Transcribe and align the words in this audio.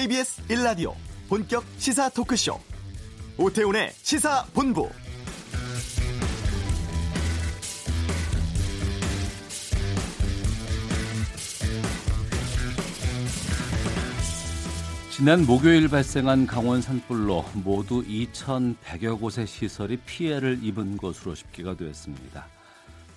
KBS 0.00 0.42
1라디오 0.48 0.94
본격 1.28 1.62
시사 1.76 2.08
토크쇼 2.08 2.58
오태훈의 3.36 3.92
시사본부 4.00 4.88
지난 15.10 15.44
목요일 15.44 15.88
발생한 15.88 16.46
강원 16.46 16.80
산불로 16.80 17.44
모두 17.62 18.02
2,100여 18.02 19.20
곳의 19.20 19.46
시설이 19.46 19.98
피해를 19.98 20.60
입은 20.62 20.96
것으로 20.96 21.34
집계가 21.34 21.76
되었습니다. 21.76 22.46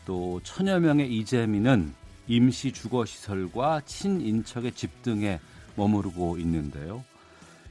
또 0.06 0.42
천여 0.44 0.82
명의 0.82 1.10
이재민은 1.16 1.94
임시 2.28 2.74
주거 2.74 3.06
시설과 3.06 3.84
친인척의 3.86 4.74
집 4.74 5.02
등에 5.02 5.40
머무르고 5.76 6.38
있는데요. 6.38 7.04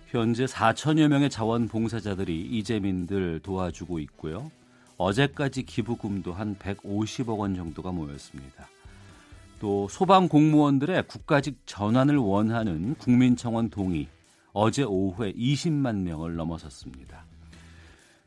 현재 0.09 0.45
4천여 0.45 1.09
명의 1.09 1.30
자원봉사자들이 1.30 2.42
이재민들 2.42 3.41
도와주고 3.41 3.98
있고요. 4.01 4.51
어제까지 4.98 5.62
기부금도 5.62 6.33
한 6.33 6.55
150억 6.56 7.38
원 7.38 7.55
정도가 7.55 7.92
모였습니다. 7.92 8.69
또 9.59 9.88
소방 9.88 10.28
공무원들의 10.28 11.05
국가직 11.06 11.56
전환을 11.66 12.16
원하는 12.16 12.95
국민청원 12.97 13.70
동의 13.70 14.09
어제 14.53 14.83
오후에 14.83 15.33
20만 15.33 16.03
명을 16.03 16.37
넘어섰습니다. 16.37 17.25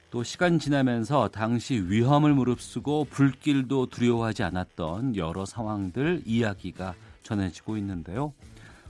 또 0.09 0.23
시간 0.23 0.59
지나면서 0.59 1.27
당시 1.27 1.75
위험을 1.75 2.33
무릅쓰고 2.33 3.07
불길도 3.09 3.87
두려워하지 3.87 4.43
않았던 4.43 5.17
여러 5.17 5.45
상황들 5.45 6.21
이야기가 6.25 6.95
전해지고 7.21 7.77
있는데요. 7.77 8.33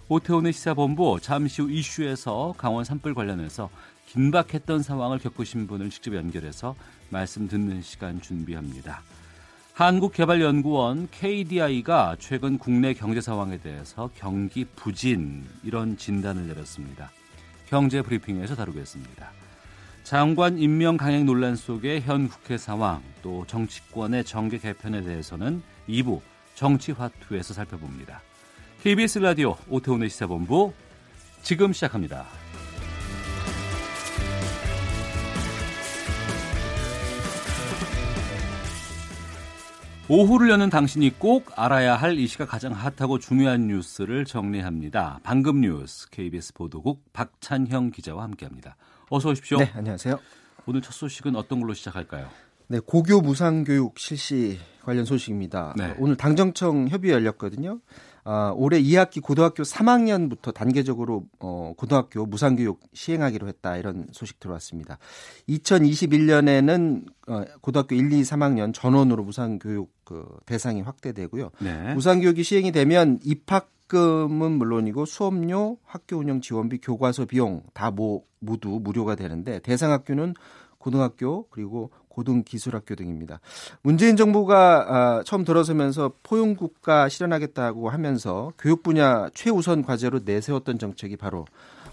오태훈의 0.08 0.54
시사본부 0.54 1.18
잠시 1.20 1.64
후 1.64 1.72
이슈에서 1.72 2.54
강원 2.60 2.84
산불 2.84 3.16
관련해서 3.16 3.72
긴박했던 4.06 4.84
상황을 4.84 5.18
겪으신 5.18 5.66
분을 5.66 5.90
직접 5.90 6.14
연결해서 6.14 6.76
말씀 7.10 7.48
듣는 7.48 7.82
시간 7.82 8.22
준비합니다. 8.22 9.02
한국개발연구원 9.74 11.08
KDI가 11.10 12.18
최근 12.20 12.60
국내 12.60 12.94
경제 12.94 13.20
상황에 13.20 13.58
대해서 13.58 14.12
경기 14.16 14.64
부진 14.64 15.44
이런 15.64 15.98
진단을 15.98 16.48
내렸습니다. 16.48 17.10
경제 17.68 18.04
브리핑에서 18.04 18.56
다루겠습니다. 18.56 19.32
장관 20.04 20.60
임명 20.60 20.98
강행 20.98 21.26
논란 21.26 21.56
속의 21.56 22.02
현 22.02 22.30
국회 22.30 22.60
상황 22.60 23.02
또 23.24 23.44
정치권의 23.48 24.24
정계 24.24 24.60
개편에 24.60 25.02
대해서는 25.02 25.64
2부 25.90 26.22
정치화투에서 26.54 27.56
살펴봅니다. 27.56 28.22
KBS 28.86 29.18
라디오 29.18 29.56
오태훈의 29.68 30.12
시사본부 30.12 30.72
지금 31.42 31.74
시작합니다. 31.74 32.28
오후를 40.08 40.52
여는 40.52 40.70
당신이 40.70 41.18
꼭 41.18 41.52
알아야 41.56 41.96
할 41.96 42.20
이 42.20 42.28
시각 42.28 42.50
가장 42.50 42.74
핫하고 42.74 43.18
중요한 43.18 43.66
뉴스를 43.66 44.24
정리합니다. 44.24 45.20
방금 45.24 45.62
뉴스 45.62 46.08
KBS 46.12 46.54
보도국 46.54 47.12
박찬형 47.12 47.90
기자와 47.90 48.22
함께합니다. 48.22 48.76
어서 49.10 49.30
오십시오. 49.30 49.58
네, 49.58 49.72
안녕하세요. 49.74 50.20
오늘 50.68 50.84
첫 50.84 50.92
소식은 50.94 51.36
어떤 51.36 51.60
걸로 51.60 51.74
시작할까요? 51.74 52.30
네, 52.68 52.80
고교 52.86 53.22
무상 53.22 53.64
교육 53.64 53.98
실시 53.98 54.60
관련 54.84 55.06
소식입니다. 55.06 55.74
네. 55.76 55.96
오늘 55.98 56.16
당정청 56.16 56.90
협의 56.90 57.12
열렸거든요. 57.12 57.80
아, 58.28 58.52
올해 58.56 58.82
2학기 58.82 59.22
고등학교 59.22 59.62
3학년부터 59.62 60.52
단계적으로 60.52 61.26
어, 61.40 61.74
고등학교 61.78 62.26
무상교육 62.26 62.80
시행하기로 62.92 63.48
했다 63.48 63.78
이런 63.78 64.08
소식 64.12 64.40
들어왔습니다. 64.40 64.98
2021년에는 65.48 67.06
어, 67.28 67.44
고등학교 67.62 67.94
1, 67.94 68.12
2, 68.12 68.22
3학년 68.24 68.74
전원으로 68.74 69.24
무상교육 69.24 69.92
그 70.04 70.26
대상이 70.48 70.82
확대되고요. 70.82 71.52
네. 71.60 71.94
무상교육이 71.94 72.42
시행이 72.42 72.72
되면 72.72 73.20
입학금은 73.24 74.54
물론이고 74.54 75.06
수업료, 75.06 75.78
학교 75.86 76.18
운영 76.18 76.42
지원비, 76.42 76.80
교과서 76.80 77.26
비용 77.26 77.62
다 77.76 77.92
모, 77.92 78.26
모두 78.40 78.80
무료가 78.82 79.14
되는데 79.14 79.60
대상 79.60 79.92
학교는 79.92 80.34
고등학교 80.86 81.48
그리고 81.50 81.90
고등기술학교 82.10 82.94
등입니다. 82.94 83.40
문재인 83.82 84.16
정부가 84.16 84.86
아, 84.88 85.24
처음 85.26 85.44
들어서면서 85.44 86.12
포용국가 86.22 87.10
실현하겠다고 87.10 87.90
하면서 87.90 88.54
교육 88.60 88.84
분야 88.84 89.28
최우선 89.34 89.82
과제로 89.82 90.20
내세웠던 90.24 90.78
정책이 90.78 91.18
바로 91.18 91.46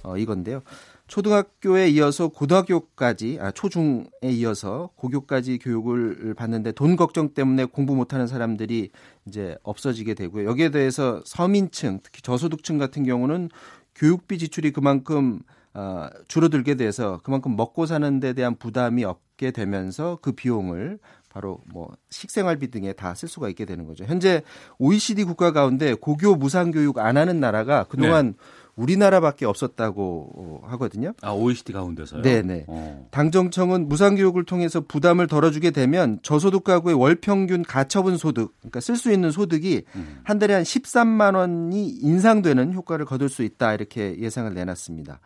어, 0.03 0.19
이건데요. 0.19 0.61
초등학교에 1.09 1.89
이어서 1.89 2.29
고등학교까지 2.29 3.39
아, 3.41 3.51
초중에 3.51 4.05
이어서 4.25 4.91
고교까지 4.97 5.59
교육을 5.59 6.35
받는데 6.35 6.73
돈 6.73 6.97
걱정 6.97 7.31
때문에 7.31 7.65
공부 7.65 7.97
못하는 7.97 8.27
사람들이 8.27 8.91
이제 9.27 9.57
없어지게 9.63 10.13
되고요. 10.13 10.47
여기에 10.47 10.71
대해서 10.71 11.23
서민층 11.25 12.01
특히 12.03 12.21
저소득층 12.21 12.77
같은 12.77 13.05
경우는 13.05 13.49
교육비 13.95 14.37
지출이 14.37 14.73
그만큼 14.73 15.41
어, 15.75 16.09
줄어들게 16.29 16.75
돼서 16.75 17.21
그만큼 17.23 17.57
먹고 17.57 17.87
사는 17.87 18.21
데 18.21 18.33
대한 18.35 18.57
부담이 18.57 19.05
없게 19.05 19.51
되면서 19.53 20.19
그 20.21 20.33
비용을 20.33 20.99
바로 21.31 21.61
뭐 21.73 21.91
식생활비 22.11 22.71
등에 22.71 22.93
다 22.93 23.15
쓸 23.15 23.29
수가 23.29 23.49
있게 23.49 23.65
되는 23.65 23.87
거죠. 23.87 24.05
현재 24.05 24.43
OECD 24.79 25.25
국가 25.25 25.51
가운데 25.53 25.95
고교 25.95 26.35
무상 26.37 26.71
교육 26.73 26.99
안 26.99 27.17
하는 27.17 27.41
나라가 27.41 27.85
그동안 27.85 28.27
네. 28.29 28.33
우리나라밖에 28.77 29.45
없었다고 29.47 30.63
하거든요. 30.67 31.13
아 31.21 31.31
OECD 31.33 31.73
가운데서요? 31.73 32.23
네네. 32.23 32.65
어. 32.69 33.07
당정청은 33.11 33.89
무상교육을 33.89 34.45
통해서 34.45 34.81
부담을 34.81 35.27
덜어주게 35.27 35.71
되면 35.73 36.19
저소득 36.23 36.65
가구의 36.65 36.97
월 36.99 37.15
평균 37.17 37.63
가처분 37.63 38.17
소득, 38.17 38.55
그러니까 38.61 38.81
쓸 38.81 38.97
수 38.97 39.13
있는 39.13 39.31
소득이 39.31 39.85
음. 39.95 40.21
한 40.25 40.39
달에 40.39 40.55
한 40.55 40.63
13만 40.63 41.35
원이 41.37 41.89
인상되는 41.89 42.73
효과를 42.73 43.05
거둘 43.05 43.29
수 43.29 43.43
있다 43.43 43.75
이렇게 43.75 44.19
예상을 44.19 44.53
내놨습니다. 44.53 45.21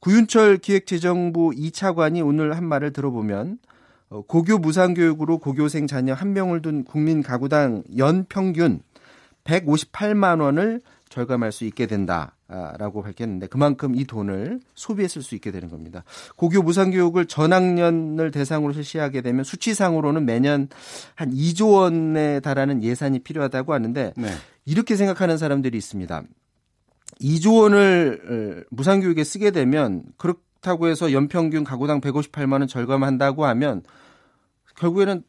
구윤철 0.00 0.58
기획재정부 0.58 1.50
2차관이 1.50 2.26
오늘 2.26 2.56
한 2.56 2.64
말을 2.64 2.92
들어보면 2.92 3.58
어, 4.08 4.22
고교 4.22 4.58
무상교육으로 4.58 5.38
고교생 5.38 5.86
자녀 5.86 6.14
한 6.14 6.32
명을 6.32 6.62
둔 6.62 6.84
국민 6.84 7.22
가구당 7.22 7.84
연 7.98 8.24
평균 8.28 8.80
158만 9.44 10.40
원을 10.40 10.80
절감할 11.10 11.50
수 11.52 11.64
있게 11.64 11.86
된다라고 11.86 13.02
밝혔는데 13.02 13.48
그만큼 13.48 13.96
이 13.96 14.04
돈을 14.04 14.60
소비했을 14.74 15.22
수 15.22 15.34
있게 15.34 15.50
되는 15.50 15.68
겁니다. 15.68 16.04
고교 16.36 16.62
무상교육을 16.62 17.26
전학년을 17.26 18.30
대상으로 18.30 18.72
실시하게 18.72 19.20
되면 19.20 19.44
수치상으로는 19.44 20.24
매년 20.24 20.68
한 21.14 21.30
2조 21.30 21.72
원에 21.72 22.40
달하는 22.40 22.82
예산이 22.82 23.18
필요하다고 23.20 23.74
하는데 23.74 24.12
네. 24.16 24.28
이렇게 24.64 24.94
생각하는 24.96 25.36
사람들이 25.36 25.76
있습니다. 25.76 26.22
2조 27.20 27.62
원을 27.62 28.64
무상교육에 28.70 29.24
쓰게 29.24 29.50
되면 29.50 30.04
그렇다고 30.16 30.88
해서 30.88 31.12
연평균 31.12 31.64
가구당 31.64 32.00
158만 32.00 32.52
원 32.52 32.66
절감한다고 32.66 33.44
하면 33.46 33.82
결국에는 34.76 35.22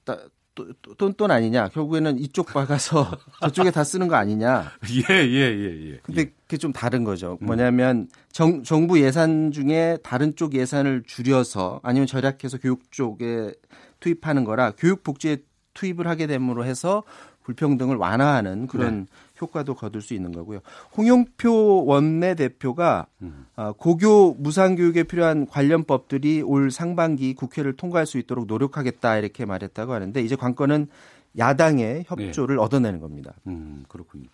돈, 0.97 1.13
돈 1.13 1.31
아니냐. 1.31 1.69
결국에는 1.69 2.19
이쪽 2.19 2.47
박아서 2.47 3.09
저쪽에 3.41 3.72
다 3.72 3.84
쓰는 3.84 4.07
거 4.07 4.16
아니냐. 4.16 4.72
예, 5.09 5.16
예, 5.16 5.57
예, 5.57 5.91
예. 5.91 6.00
근데 6.03 6.25
그게 6.44 6.57
좀 6.57 6.74
다른 6.74 7.03
거죠. 7.03 7.38
음. 7.41 7.46
뭐냐면 7.46 8.08
정, 8.31 8.63
정부 8.63 9.02
예산 9.02 9.52
중에 9.52 9.97
다른 10.03 10.35
쪽 10.35 10.53
예산을 10.53 11.03
줄여서 11.06 11.79
아니면 11.84 12.08
절약해서 12.08 12.58
교육 12.58 12.91
쪽에 12.91 13.53
투입하는 14.00 14.44
거라 14.44 14.72
교육 14.78 15.03
복지에 15.03 15.38
투입을 15.73 16.08
하게 16.08 16.28
됨으로 16.28 16.66
해서 16.66 17.03
불평등을 17.44 17.96
완화하는 17.96 18.67
그런 18.67 19.02
네. 19.02 19.05
효과도 19.41 19.76
거둘 19.76 20.02
수 20.02 20.14
있는 20.14 20.32
거고요. 20.32 20.59
홍영표 20.96 21.85
원내대표가 21.85 23.08
음. 23.22 23.46
고교 23.78 24.35
무상교육에 24.35 25.03
필요한 25.03 25.46
관련 25.46 25.84
법들이 25.84 26.41
올 26.41 26.72
상반기 26.72 27.34
국회를 27.34 27.73
통과할 27.73 28.05
수 28.05 28.17
있도록 28.17 28.46
노력하겠다 28.46 29.17
이렇게 29.17 29.46
말했다고 29.46 29.93
하는데 29.93 30.22
이제 30.22 30.35
관건은 30.35 30.88
야당의 31.38 32.03
협조를 32.08 32.58
네. 32.58 32.61
얻어내는 32.61 32.99
겁니다. 32.99 33.34
음, 33.47 33.85
그렇군요. 33.88 34.28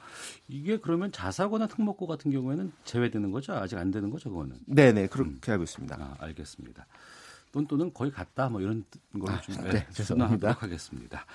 이게 0.48 0.78
그러면 0.78 1.12
자사고나 1.12 1.68
특목고 1.68 2.08
같은 2.08 2.32
경우에는 2.32 2.72
제외되는 2.86 3.32
거죠? 3.32 3.54
아직 3.54 3.78
안 3.78 3.92
되는 3.92 4.10
거죠, 4.10 4.30
그거는? 4.30 4.56
네, 4.66 4.92
네, 4.92 5.08
그렇게 5.08 5.30
음. 5.30 5.52
알고 5.52 5.64
있습니다. 5.64 5.96
아, 6.00 6.16
알겠습니다. 6.20 6.88
돈 7.52 7.68
또는 7.68 7.94
거의 7.94 8.12
같다, 8.12 8.50
뭐 8.50 8.62
이런 8.62 8.84
걸로 9.14 9.32
아, 9.32 9.42
좀 9.42 9.56
네, 9.64 9.72
네, 9.72 9.88
죄송합니다. 9.92 10.54
하겠습니다. 10.60 11.26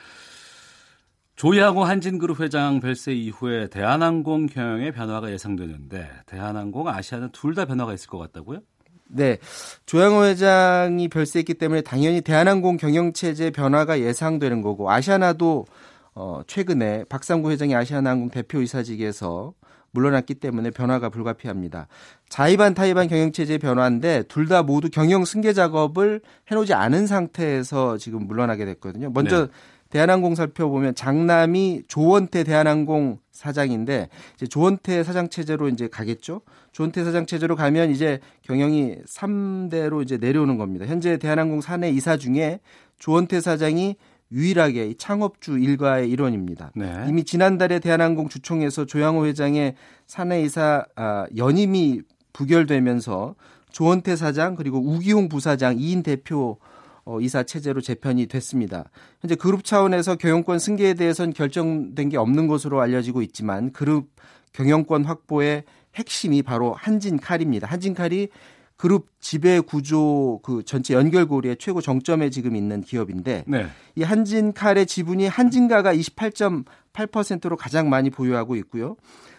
조양호 1.37 1.85
한진그룹 1.85 2.41
회장 2.41 2.81
별세 2.81 3.13
이후에 3.13 3.69
대한항공 3.69 4.47
경영의 4.47 4.93
변화가 4.93 5.33
예상되는데 5.33 6.09
대한항공, 6.27 6.89
아시아는 6.89 7.31
둘 7.33 7.55
다 7.55 7.65
변화가 7.65 7.95
있을 7.95 8.09
것 8.09 8.19
같다고요? 8.19 8.61
네. 9.09 9.39
조양호 9.87 10.25
회장이 10.25 11.09
별세했기 11.09 11.55
때문에 11.55 11.83
당연히 11.83 12.21
대한항공 12.21 12.77
경영 12.77 13.13
체제 13.13 13.51
변화가 13.51 14.01
예상되는 14.01 14.63
거고 14.63 14.91
아시아나도 14.91 15.67
어 16.15 16.43
최근에 16.47 17.05
박상구 17.09 17.51
회장이 17.51 17.75
아시아나항공 17.75 18.31
대표이사직에서 18.31 19.55
물러났기 19.95 20.35
때문에 20.37 20.71
변화가 20.71 21.11
불가피합니다. 21.11 21.87
자의반 22.31 22.73
타의반 22.73 23.09
경영체제의 23.09 23.59
변화인데 23.59 24.23
둘 24.25 24.49
다 24.49 24.63
모두 24.63 24.89
경영 24.91 25.25
승계 25.27 25.53
작업을 25.53 26.21
해놓지 26.51 26.73
않은 26.73 27.07
상태에서 27.07 27.99
지금 27.99 28.27
물러나게 28.27 28.65
됐거든요. 28.65 29.11
먼저 29.13 29.47
네. 29.47 29.53
대한항공 29.93 30.35
살펴보면 30.35 30.95
장남이 30.95 31.83
조원태 31.87 32.45
대한항공 32.45 33.19
사장인데 33.31 34.09
이제 34.37 34.47
조원태 34.47 35.05
사장 35.05 35.29
체제로 35.29 35.69
이제 35.69 35.87
가겠죠. 35.87 36.41
조원태 36.73 37.05
사장 37.05 37.27
체제로 37.27 37.57
가면 37.57 37.91
이제 37.91 38.19
경영이 38.41 38.97
3대로 39.07 40.03
이제 40.03 40.17
내려오는 40.17 40.57
겁니다. 40.57 40.87
현재 40.87 41.19
대한항공 41.19 41.61
사내 41.61 41.91
이사 41.91 42.17
중에 42.17 42.61
조원태 42.99 43.43
사장이 43.43 43.97
유일하게 44.33 44.95
창업주 44.97 45.59
일가의 45.59 46.09
일원입니다. 46.09 46.71
네. 46.75 47.05
이미 47.07 47.25
지난달에 47.25 47.79
대한항공 47.79 48.31
주총에서 48.31 48.87
조양호 48.87 49.27
회장의 49.27 49.75
사내 50.07 50.41
이사 50.41 50.87
아, 50.97 51.27
연임이 51.37 52.01
부결되면서 52.33 53.35
조원태 53.73 54.17
사장 54.17 54.55
그리고 54.55 54.79
우기홍 54.79 55.29
부사장 55.29 55.77
2인 55.77 56.03
대표 56.03 56.57
어, 57.05 57.21
이사 57.21 57.43
체제로 57.43 57.81
재편이 57.81 58.27
됐습니다. 58.27 58.91
현재 59.21 59.35
그룹 59.35 59.65
차원에서 59.65 60.17
경영권 60.17 60.59
승계에 60.59 60.95
대해서는 60.95 61.33
결정된 61.33 62.09
게 62.09 62.17
없는 62.17 62.47
것으로 62.47 62.81
알려지고 62.81 63.23
있지만 63.23 63.73
그룹 63.73 64.09
경영권 64.53 65.05
확보의 65.05 65.65
핵심이 65.95 66.43
바로 66.43 66.73
한진칼입니다. 66.75 67.67
한진칼이 67.67 68.29
그룹 68.77 69.07
지배 69.21 69.61
구조 69.61 70.41
그 70.43 70.65
전체 70.65 70.95
연결고리의 70.95 71.57
최고 71.59 71.81
정점에 71.81 72.31
지금 72.31 72.57
있는 72.57 72.81
기업인데 72.81 73.45
네. 73.47 73.67
이 73.95 74.03
한진칼의 74.03 74.87
지분이 74.87 75.29
한진가가 75.29 75.95
28.8%로 75.95 77.57
가장 77.57 77.89
많이 77.89 78.11
보유하고 78.11 78.57
있고요. 78.57 78.97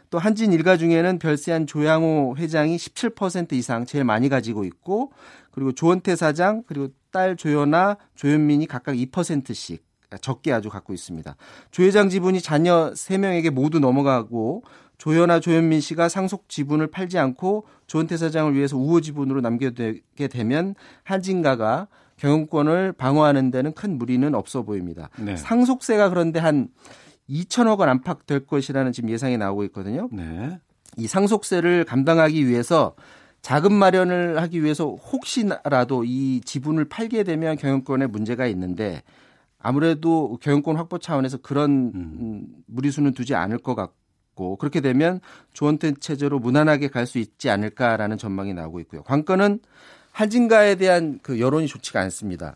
또 0.10 0.20
한진 0.20 0.54
일가 0.54 0.78
중에는 0.78 1.18
별세한 1.18 1.66
조양호 1.66 2.36
회장이 2.38 2.78
17% 2.78 3.54
이상 3.54 3.86
제일 3.86 4.04
많이 4.04 4.30
가지고 4.30 4.64
있고 4.64 5.12
그리고 5.54 5.72
조원태 5.72 6.16
사장 6.16 6.64
그리고 6.66 6.90
딸 7.12 7.36
조연아 7.36 7.98
조현민이 8.16 8.66
각각 8.66 8.96
2%씩 8.96 9.86
적게 10.22 10.52
아주 10.52 10.70
갖고 10.70 10.94
있습니다. 10.94 11.36
조 11.72 11.84
회장 11.84 12.10
지분이 12.10 12.42
자녀 12.42 12.92
3명에게 12.92 13.50
모두 13.50 13.80
넘어가고 13.80 14.64
조연아 14.98 15.40
조현민 15.40 15.82
씨가 15.82 16.10
상속 16.10 16.50
지분을 16.50 16.88
팔지 16.88 17.18
않고 17.18 17.66
조원태 17.88 18.18
사장을 18.18 18.54
위해서 18.56 18.78
우호 18.78 19.02
지분으로 19.02 19.42
남겨두게 19.42 20.28
되면 20.28 20.76
한진가가 21.04 21.88
경영권을 22.18 22.94
방어하는 22.94 23.52
데는 23.52 23.74
큰 23.74 23.98
무리는 23.98 24.34
없어 24.36 24.64
보입니다. 24.64 25.10
네. 25.20 25.36
상속세가 25.36 26.10
그런데 26.10 26.40
한 26.40 26.70
2천억 27.30 27.80
원 27.80 27.90
안팎 27.90 28.26
될 28.26 28.46
것이라는 28.46 28.92
지금 28.92 29.10
예상이 29.10 29.38
나오고 29.38 29.64
있거든요. 29.66 30.10
네. 30.12 30.60
이 30.98 31.08
상속세를 31.08 31.86
감당하기 31.86 32.48
위해서 32.48 32.96
자금 33.44 33.74
마련을 33.74 34.42
하기 34.42 34.64
위해서 34.64 34.96
혹시라도 34.96 36.06
이 36.06 36.40
지분을 36.46 36.86
팔게 36.86 37.24
되면 37.24 37.58
경영권에 37.58 38.08
문제가 38.08 38.48
있는데 38.48 39.04
아무래도 39.60 40.38
경영권 40.42 40.78
확보 40.78 40.98
차원에서 40.98 41.38
그런 41.38 41.92
음. 41.94 42.48
무리수는 42.68 43.14
두지 43.14 43.36
않을 43.36 43.58
것 43.58 43.76
같고 43.76 44.56
그렇게 44.56 44.80
되면 44.80 45.20
조원태 45.52 45.96
체제로 46.00 46.40
무난하게 46.40 46.88
갈 46.88 47.06
수 47.06 47.20
있지 47.20 47.50
않을까라는 47.50 48.18
전망이 48.18 48.54
나오고 48.54 48.80
있고요. 48.80 49.04
관건은 49.04 49.60
한진가에 50.14 50.76
대한 50.76 51.20
그 51.22 51.42
여론이 51.42 51.68
좋지가 51.68 52.00
않습니다. 52.00 52.56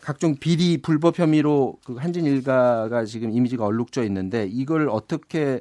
각종 0.00 0.36
비리 0.36 0.78
불법 0.80 1.18
혐의로 1.18 1.78
그 1.84 1.96
한진 1.96 2.26
일가가 2.26 3.04
지금 3.06 3.32
이미지가 3.32 3.64
얼룩져 3.64 4.04
있는데 4.04 4.46
이걸 4.48 4.88
어떻게 4.88 5.60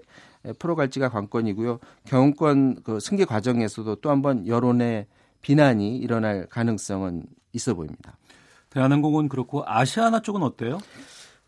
풀어갈지가 0.60 1.10
관건이고요. 1.10 1.80
경영권 2.06 2.84
그 2.84 3.00
승계 3.00 3.26
과정에서도 3.26 3.96
또 3.96 4.10
한번 4.10 4.48
여론의 4.48 5.08
비난이 5.42 5.98
일어날 5.98 6.48
가능성은 6.48 7.26
있어 7.54 7.74
보입니다. 7.74 8.18
대한항공은 8.70 9.30
그렇고 9.30 9.64
아시아나 9.66 10.22
쪽은 10.22 10.44
어때요? 10.44 10.80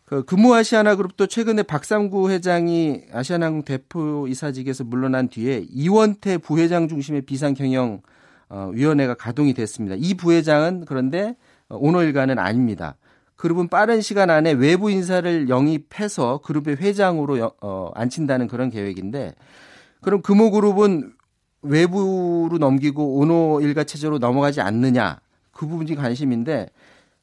그 0.04 0.24
금호 0.24 0.54
아시아나 0.54 0.96
그룹도 0.96 1.28
최근에 1.28 1.62
박상구 1.62 2.30
회장이 2.30 3.02
아시아나항공 3.12 3.62
대표 3.62 4.26
이사직에서 4.26 4.82
물러난 4.82 5.28
뒤에 5.28 5.66
이원태 5.70 6.38
부회장 6.38 6.88
중심의 6.88 7.22
비상 7.22 7.54
경영 7.54 8.00
어, 8.48 8.70
위원회가 8.72 9.14
가동이 9.14 9.54
됐습니다. 9.54 9.94
이 9.96 10.14
부회장은 10.14 10.84
그런데 10.86 11.36
오너 11.68 12.02
일가는 12.02 12.38
아닙니다. 12.40 12.96
그룹은 13.40 13.68
빠른 13.68 14.02
시간 14.02 14.28
안에 14.28 14.52
외부 14.52 14.90
인사를 14.90 15.48
영입해서 15.48 16.42
그룹의 16.44 16.76
회장으로 16.76 17.50
어, 17.62 17.90
앉힌다는 17.94 18.48
그런 18.48 18.68
계획인데 18.68 19.34
그럼 20.02 20.20
금호그룹은 20.20 21.14
외부로 21.62 22.58
넘기고 22.58 23.16
오노 23.16 23.62
일가 23.62 23.84
체제로 23.84 24.18
넘어가지 24.18 24.60
않느냐 24.60 25.20
그 25.52 25.66
부분이 25.66 25.94
관심인데 25.94 26.68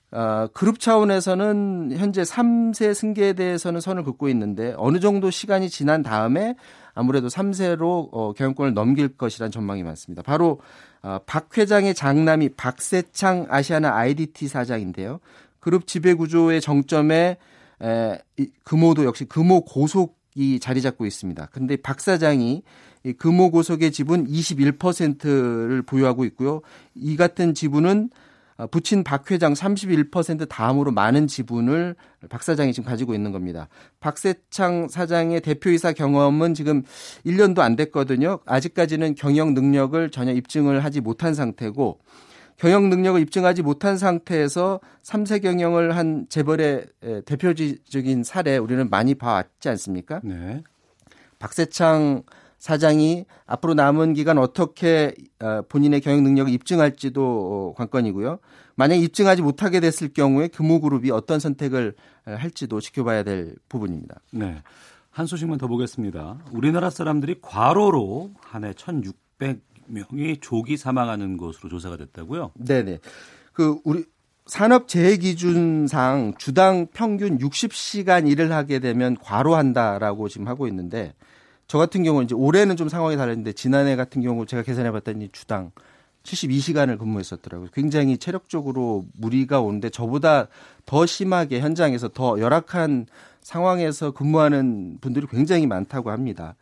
어, 0.09 0.47
그룹 0.55 0.79
차원에서는 0.79 1.91
현재 1.95 2.23
3세 2.23 2.95
승계에 2.95 3.33
대해서는 3.33 3.79
선을 3.79 4.01
긋고 4.01 4.27
있는데 4.29 4.73
어느 4.77 4.99
정도 4.99 5.29
시간이 5.29 5.69
지난 5.69 6.01
다음에 6.01 6.55
아무래도 6.95 7.27
3세로 7.27 8.09
어, 8.11 8.33
경영권을 8.33 8.73
넘길 8.73 9.09
것이란 9.09 9.51
전망이 9.51 9.83
많습니다. 9.83 10.23
바로 10.23 10.61
어, 11.03 11.19
박 11.27 11.55
회장의 11.55 11.93
장남이 11.93 12.55
박세창 12.55 13.45
아시아나 13.49 13.95
IDT 13.95 14.47
사장인데요. 14.47 15.19
그룹 15.59 15.87
지배 15.87 16.13
구조의 16.13 16.61
정점에 16.61 17.37
에, 17.81 18.19
금호도 18.63 19.05
역시 19.05 19.25
금호 19.25 19.61
고속이 19.65 20.59
자리 20.59 20.81
잡고 20.81 21.05
있습니다. 21.05 21.47
근데 21.51 21.75
박 21.77 21.99
사장이 22.01 22.63
이 23.03 23.13
금호 23.13 23.51
고속의 23.51 23.91
지분 23.91 24.27
21%를 24.27 25.81
보유하고 25.83 26.25
있고요. 26.25 26.61
이 26.95 27.15
같은 27.15 27.53
지분은 27.53 28.09
어, 28.57 28.65
부친 28.67 29.03
박 29.03 29.29
회장 29.29 29.53
31% 29.53 30.49
다음으로 30.49 30.91
많은 30.91 31.27
지분을 31.27 31.95
박 32.29 32.41
사장이 32.41 32.73
지금 32.73 32.89
가지고 32.89 33.13
있는 33.13 33.31
겁니다. 33.31 33.69
박세창 33.99 34.87
사장의 34.89 35.41
대표이사 35.41 35.93
경험은 35.93 36.55
지금 36.55 36.83
1년도 37.25 37.59
안 37.59 37.75
됐거든요. 37.75 38.39
아직까지는 38.45 39.13
경영 39.15 39.53
능력을 39.53 40.09
전혀 40.09 40.33
입증을 40.33 40.83
하지 40.83 41.01
못한 41.01 41.35
상태고 41.35 41.99
경영 42.57 42.89
능력을 42.89 43.21
입증하지 43.21 43.61
못한 43.61 43.97
상태에서 43.97 44.79
3세 45.03 45.41
경영을 45.43 45.95
한 45.95 46.25
재벌의 46.27 46.87
대표적인 47.25 48.23
사례 48.23 48.57
우리는 48.57 48.89
많이 48.89 49.13
봐왔지 49.15 49.69
않습니까? 49.69 50.19
네. 50.23 50.63
박세창 51.39 52.23
사장이 52.57 53.25
앞으로 53.45 53.75
남은 53.75 54.15
기간 54.15 54.39
어떻게 54.39 55.13
어, 55.39 55.61
본인의 55.69 56.01
경영 56.01 56.23
능력을 56.23 56.51
입증할지도 56.51 57.23
어, 57.23 57.73
관건이고요. 57.77 58.39
만약 58.75 58.95
입증하지 58.95 59.43
못하게 59.43 59.79
됐을 59.79 60.11
경우에 60.11 60.47
금호그룹이 60.47 61.11
어떤 61.11 61.39
선택을 61.39 61.93
할지도 62.25 62.81
지켜봐야 62.81 63.21
될 63.23 63.55
부분입니다. 63.69 64.15
네. 64.31 64.61
한 65.11 65.27
소식만 65.27 65.59
더 65.59 65.67
보겠습니다. 65.67 66.39
우리나라 66.51 66.89
사람들이 66.89 67.37
과로로 67.41 68.31
한 68.41 68.63
해 68.63 68.73
1,600 68.75 69.61
명이 69.87 70.37
조기 70.41 70.77
사망하는 70.77 71.37
것으로 71.37 71.69
조사가 71.69 71.97
됐다고요? 71.97 72.51
네네. 72.55 72.99
그 73.53 73.79
우리 73.83 74.05
산업 74.45 74.87
재해 74.87 75.17
기준상 75.17 76.35
주당 76.37 76.87
평균 76.93 77.37
60시간 77.37 78.29
일을 78.29 78.51
하게 78.51 78.79
되면 78.79 79.17
과로한다라고 79.17 80.29
지금 80.29 80.47
하고 80.47 80.67
있는데 80.67 81.13
저 81.67 81.77
같은 81.77 82.03
경우는 82.03 82.25
이제 82.25 82.35
올해는 82.35 82.77
좀 82.77 82.87
상황이 82.87 83.17
다른데 83.17 83.53
지난해 83.53 83.95
같은 83.97 84.21
경우 84.21 84.45
제가 84.45 84.63
계산해 84.63 84.91
봤더니 84.91 85.29
주당 85.33 85.71
72시간을 86.23 86.97
근무했었더라고요. 86.97 87.69
굉장히 87.73 88.17
체력적으로 88.17 89.05
무리가 89.17 89.61
오는데 89.61 89.89
저보다 89.89 90.47
더 90.85 91.05
심하게 91.05 91.59
현장에서 91.59 92.09
더 92.09 92.39
열악한 92.39 93.07
상황에서 93.41 94.11
근무하는 94.11 94.97
분들이 94.99 95.25
굉장히 95.27 95.67
많다고 95.67 96.11
합니다. 96.11 96.55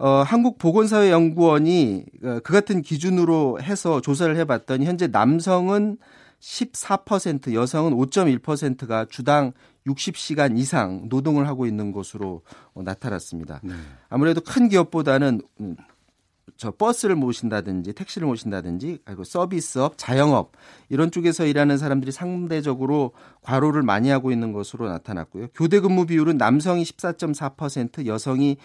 어, 0.00 0.22
한국보건사회연구원이 0.22 2.06
어, 2.24 2.38
그 2.42 2.54
같은 2.54 2.80
기준으로 2.80 3.60
해서 3.60 4.00
조사를 4.00 4.34
해봤더니 4.34 4.86
현재 4.86 5.06
남성은 5.06 5.98
14%, 6.40 7.52
여성은 7.52 7.92
5.1%가 7.92 9.04
주당 9.10 9.52
60시간 9.86 10.56
이상 10.56 11.02
노동을 11.10 11.46
하고 11.46 11.66
있는 11.66 11.92
것으로 11.92 12.40
어, 12.72 12.82
나타났습니다. 12.82 13.60
네. 13.62 13.74
아무래도 14.08 14.40
큰 14.40 14.70
기업보다는 14.70 15.42
음, 15.60 15.76
저 16.56 16.70
버스를 16.70 17.14
모신다든지 17.14 17.92
택시를 17.92 18.26
모신다든지 18.26 19.00
그리고 19.04 19.24
서비스업, 19.24 19.98
자영업 19.98 20.52
이런 20.88 21.10
쪽에서 21.10 21.44
일하는 21.44 21.76
사람들이 21.76 22.10
상대적으로 22.10 23.12
과로를 23.42 23.82
많이 23.82 24.08
하고 24.08 24.32
있는 24.32 24.52
것으로 24.52 24.88
나타났고요. 24.88 25.48
교대 25.54 25.80
근무 25.80 26.06
비율은 26.06 26.38
남성이 26.38 26.84
14.4%, 26.84 28.06
여성이 28.06 28.56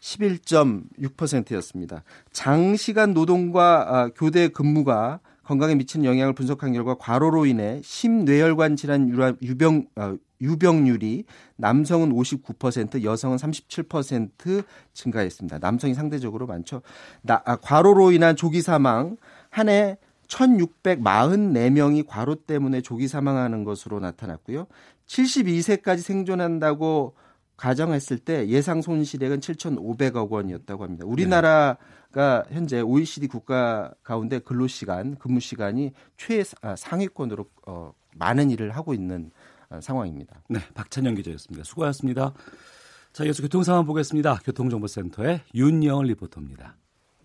11.6%였습니다. 0.00 2.02
장시간 2.32 3.12
노동과 3.12 3.86
아, 3.88 4.08
교대 4.14 4.48
근무가 4.48 5.20
건강에 5.44 5.74
미치는 5.74 6.04
영향을 6.04 6.32
분석한 6.32 6.72
결과 6.72 6.94
과로로 6.94 7.44
인해 7.46 7.80
심뇌혈관 7.84 8.76
질환 8.76 9.10
유병 9.42 9.86
아, 9.96 10.16
유병률이 10.40 11.24
남성은 11.56 12.14
59%, 12.14 13.02
여성은 13.02 13.36
37% 13.36 14.64
증가했습니다. 14.94 15.58
남성이 15.58 15.92
상대적으로 15.92 16.46
많죠. 16.46 16.80
나, 17.20 17.42
아, 17.44 17.56
과로로 17.56 18.12
인한 18.12 18.36
조기 18.36 18.62
사망 18.62 19.16
한 19.50 19.68
해 19.68 19.98
1,644명이 20.30 22.04
과로 22.06 22.36
때문에 22.36 22.80
조기 22.80 23.08
사망하는 23.08 23.64
것으로 23.64 24.00
나타났고요. 24.00 24.66
72세까지 25.06 25.98
생존한다고 25.98 27.14
가정했을 27.60 28.18
때 28.18 28.48
예상 28.48 28.80
손실액은 28.80 29.40
7,500억 29.40 30.30
원이었다고 30.30 30.82
합니다. 30.82 31.04
우리나라가 31.06 32.44
현재 32.50 32.80
OECD 32.80 33.26
국가 33.28 33.92
가운데 34.02 34.38
근로 34.38 34.66
시간, 34.66 35.14
근무 35.16 35.40
시간이 35.40 35.92
최 36.16 36.42
아, 36.62 36.74
상위권으로 36.74 37.44
어, 37.66 37.92
많은 38.16 38.50
일을 38.50 38.70
하고 38.70 38.94
있는 38.94 39.30
어, 39.68 39.78
상황입니다. 39.82 40.42
네, 40.48 40.60
박찬영 40.72 41.14
기자였습니다. 41.16 41.64
수고하셨습니다. 41.64 42.32
자, 43.12 43.24
이어서 43.24 43.42
교통 43.42 43.62
상황 43.62 43.84
보겠습니다. 43.84 44.40
교통정보센터의 44.42 45.42
윤영을 45.54 46.06
리포터입니다. 46.06 46.76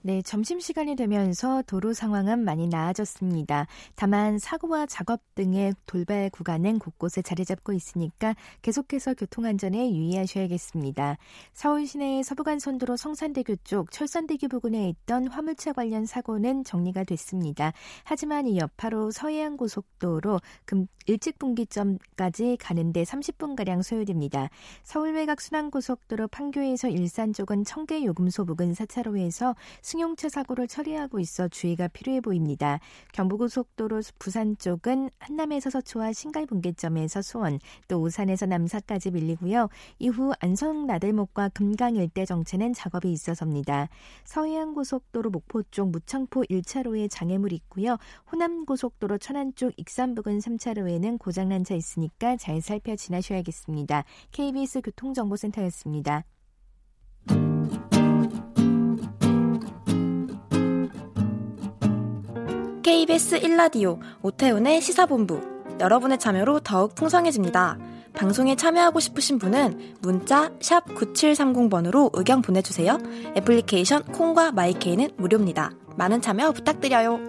네, 0.05 0.21
점심시간이 0.21 0.95
되면서 0.95 1.63
도로 1.63 1.91
상황은 1.91 2.37
많이 2.37 2.67
나아졌습니다. 2.67 3.65
다만 3.95 4.37
사고와 4.37 4.85
작업 4.85 5.19
등의 5.33 5.73
돌발 5.87 6.29
구간은 6.29 6.77
곳곳에 6.77 7.23
자리 7.23 7.43
잡고 7.43 7.73
있으니까 7.73 8.35
계속해서 8.61 9.15
교통안전에 9.15 9.91
유의하셔야겠습니다. 9.91 11.17
서울 11.53 11.87
시내 11.87 12.21
서부간선도로 12.21 12.97
성산대교 12.97 13.55
쪽 13.63 13.89
철산대교 13.89 14.47
부근에 14.47 14.89
있던 14.89 15.27
화물차 15.27 15.73
관련 15.73 16.05
사고는 16.05 16.65
정리가 16.65 17.03
됐습니다. 17.05 17.73
하지만 18.03 18.45
이 18.45 18.59
여파로 18.59 19.09
서해안고속도로 19.09 20.39
금 20.65 20.85
일찍분기점까지 21.07 22.57
가는데 22.59 23.03
30분가량 23.03 23.81
소요됩니다. 23.81 24.49
서울 24.83 25.13
외곽 25.13 25.41
순환고속도로 25.41 26.27
판교에서 26.27 26.89
일산 26.89 27.33
쪽은 27.33 27.63
청계 27.63 28.03
요금소 28.03 28.45
부근 28.45 28.73
4차로에서 28.73 29.55
승용차 29.95 30.27
사고를 30.27 30.67
처리하고 30.67 31.19
있어 31.19 31.47
주의가 31.47 31.87
필요해 31.87 32.19
보입니다. 32.19 32.79
경부고속도로 33.13 34.01
부산 34.19 34.57
쪽은 34.57 35.09
한남에서 35.19 35.69
서초와 35.69 36.11
신갈 36.11 36.45
분기점에서 36.45 37.21
수원, 37.21 37.59
또 37.87 38.01
우산에서 38.01 38.45
남사까지 38.45 39.11
밀리고요. 39.11 39.69
이후 39.99 40.33
안성 40.41 40.85
나들목과 40.85 41.47
금강 41.49 41.95
일대 41.95 42.25
정체는 42.25 42.73
작업이 42.73 43.09
있어서입니다. 43.09 43.87
서해안고속도로 44.25 45.29
목포 45.29 45.63
쪽 45.71 45.91
무창포 45.91 46.41
1차로에 46.41 47.07
장애물 47.09 47.53
있고요. 47.53 47.97
호남고속도로 48.33 49.17
천안 49.19 49.55
쪽 49.55 49.71
익산 49.77 50.13
부근 50.13 50.39
3차로에는 50.39 51.19
고장난 51.19 51.63
차 51.63 51.73
있으니까 51.73 52.35
잘 52.35 52.59
살펴 52.61 52.97
지나셔야겠습니다. 52.97 54.03
KBS 54.33 54.81
교통정보센터였습니다. 54.81 56.25
KBS 62.85 63.39
1라디오 63.39 63.99
오태훈의 64.21 64.79
시사본부 64.79 65.41
여러분의 65.79 66.19
참여로 66.19 66.59
더욱 66.59 66.93
풍성해집니다. 66.93 67.79
방송에 68.13 68.55
참여하고 68.55 68.99
싶으신 68.99 69.39
분은 69.39 69.95
문자 70.03 70.51
9730번으로 70.59 72.11
의견 72.13 72.43
보내주세요. 72.43 72.99
애플리케이션 73.35 74.03
콩과 74.03 74.51
마이케이는 74.51 75.09
무료입니다. 75.17 75.71
많은 75.97 76.21
참여 76.21 76.51
부탁드려요. 76.51 77.19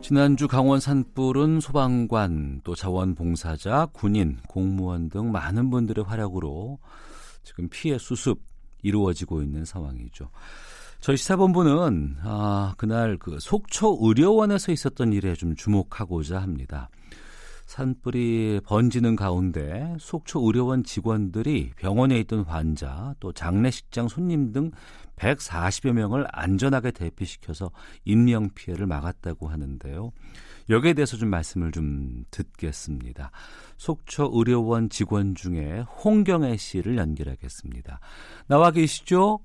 지난주 0.00 0.48
강원 0.48 0.80
산불은 0.80 1.60
소방관, 1.60 2.62
또 2.64 2.74
자원봉사자, 2.74 3.88
군인, 3.92 4.38
공무원 4.48 5.10
등 5.10 5.30
많은 5.30 5.68
분들의 5.68 6.06
활약으로 6.06 6.78
지금 7.42 7.68
피해 7.68 7.98
수습 7.98 8.40
이루어지고 8.80 9.42
있는 9.42 9.66
상황이죠. 9.66 10.30
저희 11.04 11.18
시사본부는 11.18 12.16
아, 12.22 12.72
그날 12.78 13.18
그 13.18 13.38
속초 13.38 13.98
의료원에서 14.00 14.72
있었던 14.72 15.12
일에 15.12 15.34
좀 15.34 15.54
주목하고자 15.54 16.40
합니다. 16.40 16.88
산불이 17.66 18.62
번지는 18.64 19.14
가운데 19.14 19.94
속초 20.00 20.40
의료원 20.46 20.82
직원들이 20.82 21.72
병원에 21.76 22.18
있던 22.20 22.44
환자 22.44 23.14
또 23.20 23.32
장례식장 23.32 24.08
손님 24.08 24.50
등 24.52 24.70
140여 25.16 25.92
명을 25.92 26.26
안전하게 26.32 26.92
대피시켜서 26.92 27.70
인명 28.06 28.48
피해를 28.54 28.86
막았다고 28.86 29.48
하는데요. 29.48 30.10
여기에 30.70 30.94
대해서 30.94 31.18
좀 31.18 31.28
말씀을 31.28 31.70
좀 31.70 32.24
듣겠습니다. 32.30 33.30
속초 33.76 34.30
의료원 34.32 34.88
직원 34.88 35.34
중에 35.34 35.80
홍경애 35.80 36.56
씨를 36.56 36.96
연결하겠습니다. 36.96 38.00
나와 38.46 38.70
계시죠? 38.70 39.40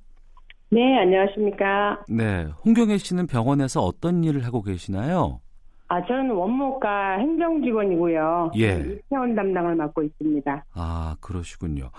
네, 0.71 0.99
안녕하십니까. 0.99 2.03
네, 2.07 2.47
홍경혜 2.63 2.97
씨는 2.99 3.27
병원에서 3.27 3.81
어떤 3.81 4.23
일을 4.23 4.45
하고 4.45 4.61
계시나요? 4.61 5.41
아, 5.87 6.05
저는 6.05 6.29
원무과 6.29 7.17
행정 7.17 7.63
직원이고요. 7.63 8.51
예. 8.57 8.99
퇴원 9.09 9.33
담당을 9.33 9.75
맡고 9.75 10.03
있습니다. 10.03 10.65
아, 10.75 11.15
그러시군요. 11.19 11.89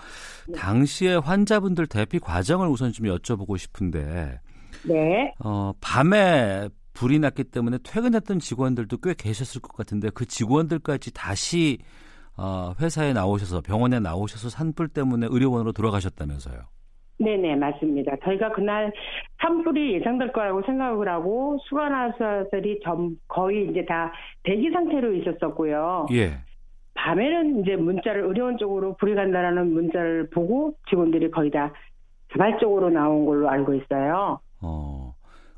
네. 0.47 0.53
당시에 0.57 1.15
환자분들 1.15 1.87
대피 1.87 2.17
과정을 2.19 2.69
우선 2.69 2.93
좀 2.93 3.07
여쭤보고 3.07 3.57
싶은데. 3.57 4.39
네. 4.87 5.33
어, 5.43 5.73
밤에 5.81 6.69
불이 6.93 7.19
났기 7.19 7.45
때문에 7.45 7.79
퇴근했던 7.83 8.39
직원들도 8.39 8.97
꽤 8.97 9.13
계셨을 9.13 9.59
것 9.61 9.75
같은데 9.75 10.09
그 10.09 10.25
직원들까지 10.25 11.13
다시 11.13 11.79
어, 12.37 12.73
회사에 12.79 13.11
나오셔서 13.11 13.59
병원에 13.59 13.99
나오셔서 13.99 14.49
산불 14.49 14.87
때문에 14.87 15.27
의료원으로 15.29 15.73
돌아가셨다면서요. 15.73 16.61
네네 17.21 17.55
맞습니다. 17.55 18.15
저희가 18.23 18.51
그날 18.51 18.91
산불이 19.41 19.93
예상될 19.95 20.31
거라고 20.31 20.61
생각을 20.63 21.07
하고 21.07 21.57
수간화사들이 21.69 22.79
전 22.83 23.17
거의 23.27 23.69
이제 23.69 23.85
다 23.85 24.11
대기 24.43 24.71
상태로 24.71 25.13
있었었고요. 25.13 26.07
예. 26.13 26.39
밤에는 26.93 27.61
이제 27.61 27.75
문자를 27.75 28.23
의료원 28.23 28.57
쪽으로 28.57 28.95
불이 28.97 29.15
간다라는 29.15 29.73
문자를 29.73 30.29
보고 30.29 30.73
직원들이 30.89 31.31
거의 31.31 31.49
다 31.49 31.71
자발적으로 32.33 32.89
나온 32.89 33.25
걸로 33.25 33.49
알고 33.49 33.75
있어요. 33.75 34.39
어. 34.61 35.13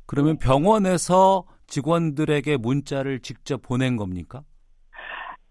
그러면 0.06 0.38
병원에서 0.38 1.46
직원들에게 1.68 2.58
문자를 2.58 3.20
직접 3.20 3.62
보낸 3.62 3.98
겁니까? 3.98 4.44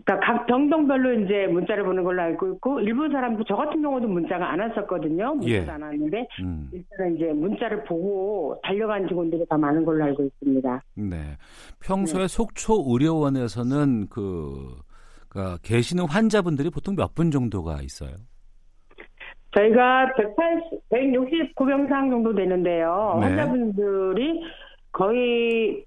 그러니까 0.04 0.18
각 0.26 0.46
병동별로 0.46 1.12
이제 1.20 1.46
문자를 1.46 1.84
보는 1.84 2.02
걸로 2.02 2.22
알고 2.22 2.54
있고 2.54 2.80
일부 2.80 3.08
사람도 3.08 3.44
저 3.44 3.54
같은 3.56 3.80
경우도 3.82 4.08
문자가 4.08 4.50
안 4.52 4.60
왔었거든요. 4.60 5.34
문자도 5.34 5.50
예. 5.50 5.68
안 5.68 5.82
왔는데 5.82 6.26
음. 6.40 6.70
일단은 6.72 7.16
이제 7.16 7.26
문자를 7.32 7.84
보고 7.84 8.58
달려간 8.62 9.06
직원들이 9.08 9.44
더 9.48 9.56
많은 9.58 9.84
걸로 9.84 10.04
알고 10.04 10.24
있습니다. 10.24 10.82
네. 10.96 11.16
평소에 11.84 12.22
네. 12.22 12.28
속초 12.28 12.84
의료원에서는 12.88 14.08
그 14.08 14.74
그러니까 15.28 15.58
계시는 15.62 16.04
환자분들이 16.08 16.70
보통 16.70 16.94
몇 16.96 17.14
분 17.14 17.30
정도가 17.30 17.80
있어요? 17.82 18.16
저희가 19.54 20.06
180, 20.16 20.88
169병상 21.54 22.10
정도 22.10 22.34
되는데요. 22.34 23.18
네. 23.20 23.26
환자분들이 23.26 24.42
거의 24.92 25.84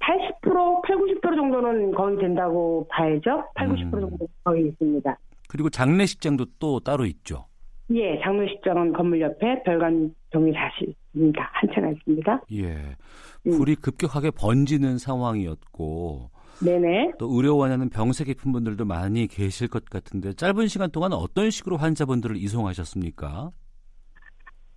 80% 0.00 0.37
8, 0.86 0.96
90% 0.96 1.36
정도는 1.36 1.92
거의 1.92 2.16
된다고 2.18 2.86
봐야죠. 2.90 3.44
8, 3.54 3.68
90% 3.68 3.94
음. 3.94 4.00
정도 4.00 4.28
거의 4.44 4.68
있습니다. 4.68 5.18
그리고 5.48 5.70
장례식장도 5.70 6.46
또 6.58 6.80
따로 6.80 7.06
있죠. 7.06 7.46
예, 7.90 8.20
장례식장은 8.22 8.92
건물 8.92 9.20
옆에 9.22 9.62
별관 9.62 10.14
정리 10.30 10.52
다시 10.52 10.94
있습니다. 11.14 11.50
한 11.52 11.70
채가 11.74 11.88
있습니다. 11.90 12.42
예. 12.52 12.96
불이 13.44 13.72
음. 13.72 13.76
급격하게 13.80 14.30
번지는 14.32 14.98
상황이었고 14.98 16.30
네네. 16.62 17.12
또 17.18 17.32
의료원에는 17.32 17.88
병세 17.88 18.24
깊은 18.24 18.52
분들도 18.52 18.84
많이 18.84 19.26
계실 19.26 19.68
것 19.68 19.84
같은데 19.86 20.34
짧은 20.34 20.66
시간 20.66 20.90
동안 20.90 21.12
어떤 21.12 21.50
식으로 21.50 21.76
환자분들을 21.76 22.36
이송하셨습니까? 22.36 23.50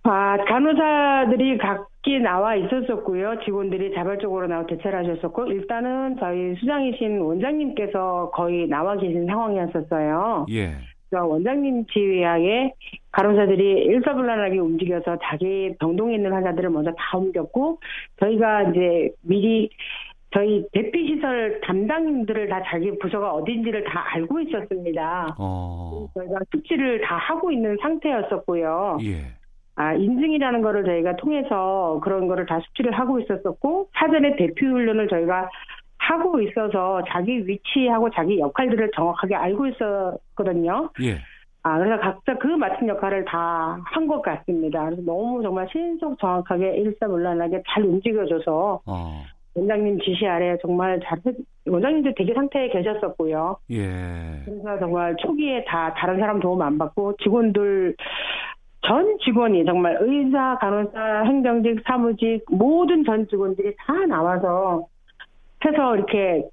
아, 0.04 0.36
간호사들이 0.36 1.58
각기 1.58 2.18
나와 2.18 2.56
있었었고요. 2.56 3.38
직원들이 3.44 3.94
자발적으로 3.94 4.48
나와 4.48 4.66
대체를 4.66 4.98
하셨었고, 4.98 5.46
일단은 5.46 6.16
저희 6.18 6.54
수장이신 6.56 7.20
원장님께서 7.20 8.32
거의 8.34 8.66
나와 8.66 8.96
계신 8.96 9.26
상황이었었어요. 9.26 10.46
예. 10.50 10.70
원장님 11.14 11.86
지휘하에 11.92 12.72
간호사들이 13.12 13.84
일사불란하게 13.84 14.58
움직여서 14.58 15.18
자기 15.22 15.74
병동에 15.78 16.14
있는 16.14 16.32
환자들을 16.32 16.70
먼저 16.70 16.90
다 16.92 17.18
옮겼고, 17.18 17.78
저희가 18.18 18.70
이제 18.70 19.10
미리 19.20 19.70
저희 20.32 20.64
대피시설 20.72 21.60
담당님들을 21.60 22.48
다 22.48 22.62
자기 22.66 22.98
부서가 22.98 23.34
어딘지를 23.34 23.84
다 23.84 24.02
알고 24.14 24.40
있었습니다. 24.40 25.36
어. 25.38 26.08
저희가 26.14 26.40
수치를 26.50 27.02
다 27.02 27.16
하고 27.16 27.52
있는 27.52 27.76
상태였었고요. 27.82 28.98
예. 29.02 29.41
아, 29.74 29.94
인증이라는 29.94 30.62
거를 30.62 30.84
저희가 30.84 31.16
통해서 31.16 32.00
그런 32.02 32.28
거를 32.28 32.46
다 32.46 32.60
숙지를 32.60 32.92
하고 32.92 33.18
있었었고, 33.20 33.88
사전에 33.94 34.36
대피 34.36 34.66
훈련을 34.66 35.08
저희가 35.08 35.48
하고 35.98 36.40
있어서 36.40 37.02
자기 37.08 37.46
위치하고 37.46 38.10
자기 38.10 38.38
역할들을 38.40 38.90
정확하게 38.94 39.34
알고 39.36 39.66
있었거든요. 39.68 40.90
예. 41.02 41.16
아, 41.62 41.78
그래서 41.78 42.00
각자 42.00 42.36
그 42.38 42.48
맡은 42.48 42.88
역할을 42.88 43.24
다 43.24 43.78
한 43.84 44.08
것 44.08 44.20
같습니다. 44.20 44.84
그래서 44.86 45.02
너무 45.02 45.42
정말 45.42 45.68
신속 45.70 46.18
정확하게 46.18 46.76
일사불란하게 46.78 47.62
잘 47.68 47.84
움직여줘서 47.84 48.80
어. 48.84 49.22
원장님 49.54 50.00
지시 50.00 50.26
아래 50.26 50.56
정말 50.60 50.98
잘 51.04 51.20
원장님도 51.68 52.14
되게 52.16 52.34
상태에 52.34 52.68
계셨었고요. 52.70 53.58
예. 53.70 54.42
그래서 54.44 54.78
정말 54.80 55.14
초기에 55.18 55.64
다 55.66 55.94
다른 55.96 56.18
사람 56.18 56.40
도움 56.40 56.62
안 56.62 56.78
받고 56.78 57.16
직원들 57.22 57.94
전 58.84 59.16
직원이 59.24 59.64
정말 59.64 59.96
의사, 60.00 60.58
간호사, 60.60 61.22
행정직, 61.24 61.82
사무직 61.86 62.44
모든 62.50 63.04
전 63.04 63.26
직원들이 63.28 63.74
다 63.78 63.94
나와서 64.06 64.86
해서 65.64 65.96
이렇게 65.96 66.44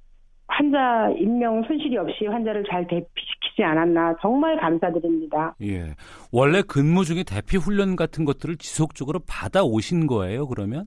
환자 0.46 1.10
인명 1.16 1.62
손실이 1.62 1.96
없이 1.96 2.26
환자를 2.26 2.64
잘 2.68 2.86
대피시키지 2.86 3.62
않았나 3.62 4.16
정말 4.20 4.56
감사드립니다. 4.58 5.54
예. 5.62 5.94
원래 6.32 6.62
근무 6.62 7.04
중에 7.04 7.22
대피 7.26 7.56
훈련 7.56 7.96
같은 7.96 8.24
것들을 8.24 8.56
지속적으로 8.56 9.20
받아 9.28 9.62
오신 9.62 10.06
거예요, 10.06 10.46
그러면? 10.46 10.86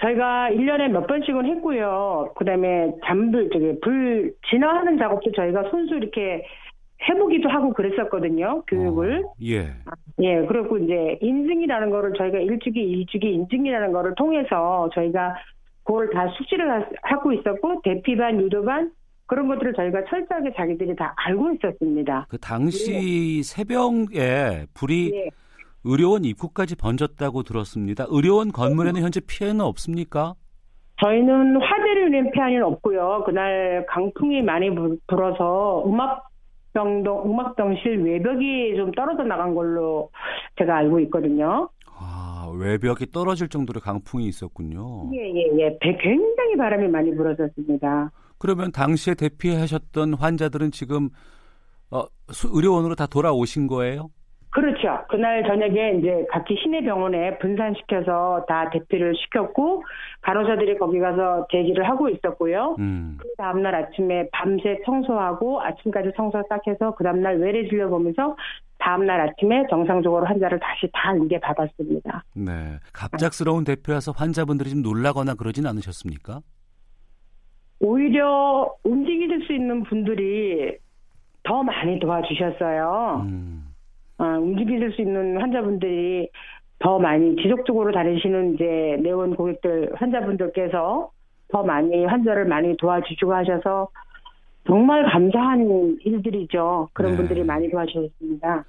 저희가 0.00 0.50
1년에 0.50 0.88
몇 0.88 1.06
번씩은 1.06 1.46
했고요. 1.46 2.32
그다음에 2.36 2.92
잠들 3.06 3.48
저기 3.50 3.78
불 3.82 4.34
진화하는 4.50 4.98
작업도 4.98 5.32
저희가 5.32 5.70
손수 5.70 5.94
이렇게 5.94 6.44
해보기도 7.08 7.48
하고 7.48 7.72
그랬었거든요. 7.72 8.62
교육을. 8.66 9.24
어, 9.24 9.32
예. 9.42 9.74
예. 10.20 10.46
그리고 10.46 10.78
이제 10.78 11.18
인증이라는 11.20 11.90
거를 11.90 12.14
저희가 12.16 12.38
일주기, 12.38 12.82
이주기 12.82 13.32
인증이라는 13.32 13.92
거를 13.92 14.14
통해서 14.16 14.88
저희가 14.94 15.36
그걸 15.84 16.10
다 16.10 16.26
숙지를 16.36 16.86
하고 17.02 17.32
있었고 17.32 17.82
대피반, 17.82 18.40
유도반 18.40 18.90
그런 19.26 19.48
것들을 19.48 19.74
저희가 19.74 20.04
철저하게 20.08 20.52
자기들이 20.56 20.96
다 20.96 21.14
알고 21.16 21.52
있었습니다. 21.52 22.26
그 22.28 22.38
당시 22.38 22.92
네. 22.92 23.42
새벽에 23.42 24.66
불이 24.74 25.10
네. 25.10 25.30
의료원 25.84 26.24
입구까지 26.24 26.76
번졌다고 26.76 27.42
들었습니다. 27.42 28.06
의료원 28.08 28.50
건물에는 28.50 29.02
현재 29.02 29.20
피해는 29.20 29.60
없습니까? 29.60 30.34
저희는 31.04 31.60
화재를 31.60 32.10
위한 32.10 32.30
피해는 32.30 32.64
없고요. 32.64 33.22
그날 33.26 33.84
강풍이 33.88 34.42
많이 34.42 34.70
불어서 35.06 35.84
음악 35.86 36.26
병동, 36.76 37.24
음악병실 37.24 38.02
외벽이 38.02 38.76
좀 38.76 38.92
떨어져 38.92 39.22
나간 39.22 39.54
걸로 39.54 40.10
제가 40.58 40.76
알고 40.76 41.00
있거든요. 41.00 41.70
아, 41.98 42.52
외벽이 42.54 43.06
떨어질 43.10 43.48
정도로 43.48 43.80
강풍이 43.80 44.26
있었군요. 44.26 45.10
예, 45.14 45.32
예, 45.34 45.58
예. 45.58 45.78
굉장히 45.80 46.56
바람이 46.58 46.88
많이 46.88 47.14
불어졌습니다. 47.16 48.10
그러면 48.36 48.72
당시에 48.72 49.14
대피하셨던 49.14 50.14
환자들은 50.14 50.70
지금 50.70 51.08
어, 51.90 52.04
의료원으로 52.44 52.94
다 52.94 53.06
돌아오신 53.06 53.68
거예요? 53.68 54.10
그렇죠. 54.56 55.04
그날 55.10 55.44
저녁에 55.46 55.98
이제 55.98 56.24
각기 56.30 56.56
시내 56.56 56.80
병원에 56.80 57.36
분산시켜서 57.36 58.46
다 58.48 58.70
대피를 58.70 59.14
시켰고 59.14 59.84
간호사들이 60.22 60.78
거기 60.78 60.98
가서 60.98 61.46
대기를 61.50 61.86
하고 61.86 62.08
있었고요. 62.08 62.74
음. 62.78 63.18
그 63.20 63.28
다음날 63.36 63.74
아침에 63.74 64.30
밤새 64.32 64.80
청소하고 64.86 65.60
아침까지 65.60 66.12
청소 66.16 66.42
싹 66.48 66.66
해서 66.66 66.94
그 66.94 67.04
다음날 67.04 67.36
외래 67.36 67.68
진료 67.68 67.90
보면서 67.90 68.34
다음날 68.78 69.20
아침에 69.28 69.66
정상적으로 69.68 70.24
환자를 70.24 70.58
다시 70.58 70.88
다 70.90 71.14
인계 71.14 71.38
받았습니다. 71.38 72.24
네. 72.34 72.78
갑작스러운 72.94 73.64
대표여서 73.64 74.12
환자분들이 74.12 74.70
좀 74.70 74.80
놀라거나 74.80 75.34
그러진 75.34 75.66
않으셨습니까? 75.66 76.40
오히려 77.80 78.74
움직일 78.84 79.44
수 79.46 79.52
있는 79.52 79.82
분들이 79.82 80.78
더 81.42 81.62
많이 81.62 82.00
도와주셨어요. 82.00 83.26
음. 83.26 83.65
어, 84.18 84.24
움직일 84.40 84.90
수 84.92 85.02
있는 85.02 85.40
환자분들이 85.40 86.28
더 86.78 86.98
많이 86.98 87.36
지속적으로 87.36 87.92
다니시는 87.92 88.54
이제 88.54 88.98
내원 89.02 89.34
고객들 89.34 89.92
환자분들께서 89.94 91.10
더 91.48 91.62
많이 91.62 92.04
환자를 92.04 92.44
많이 92.46 92.76
도와주시고 92.76 93.32
하셔서 93.34 93.88
정말 94.66 95.04
감사한 95.10 95.98
일들이죠. 96.04 96.88
그런 96.92 97.12
네. 97.12 97.16
분들이 97.18 97.44
많이 97.44 97.70
도와주셨습니다. 97.70 98.64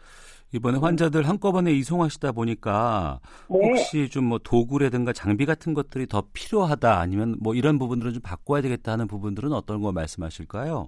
이번에 0.53 0.77
환자들 0.77 1.27
한꺼번에 1.27 1.71
이송하시다 1.73 2.31
보니까 2.31 3.19
네. 3.49 3.57
혹시 3.67 4.09
좀 4.09 4.25
뭐 4.27 4.39
도구라든가 4.41 5.11
장비 5.11 5.45
같은 5.45 5.73
것들이 5.73 6.05
더 6.07 6.23
필요하다 6.33 6.99
아니면 6.99 7.35
뭐 7.41 7.55
이런 7.55 7.79
부분들은 7.79 8.13
좀 8.13 8.21
바꿔야 8.21 8.61
되겠다 8.61 8.93
하는 8.93 9.07
부분들은 9.07 9.51
어떤 9.51 9.81
거 9.81 9.91
말씀하실까요? 9.91 10.87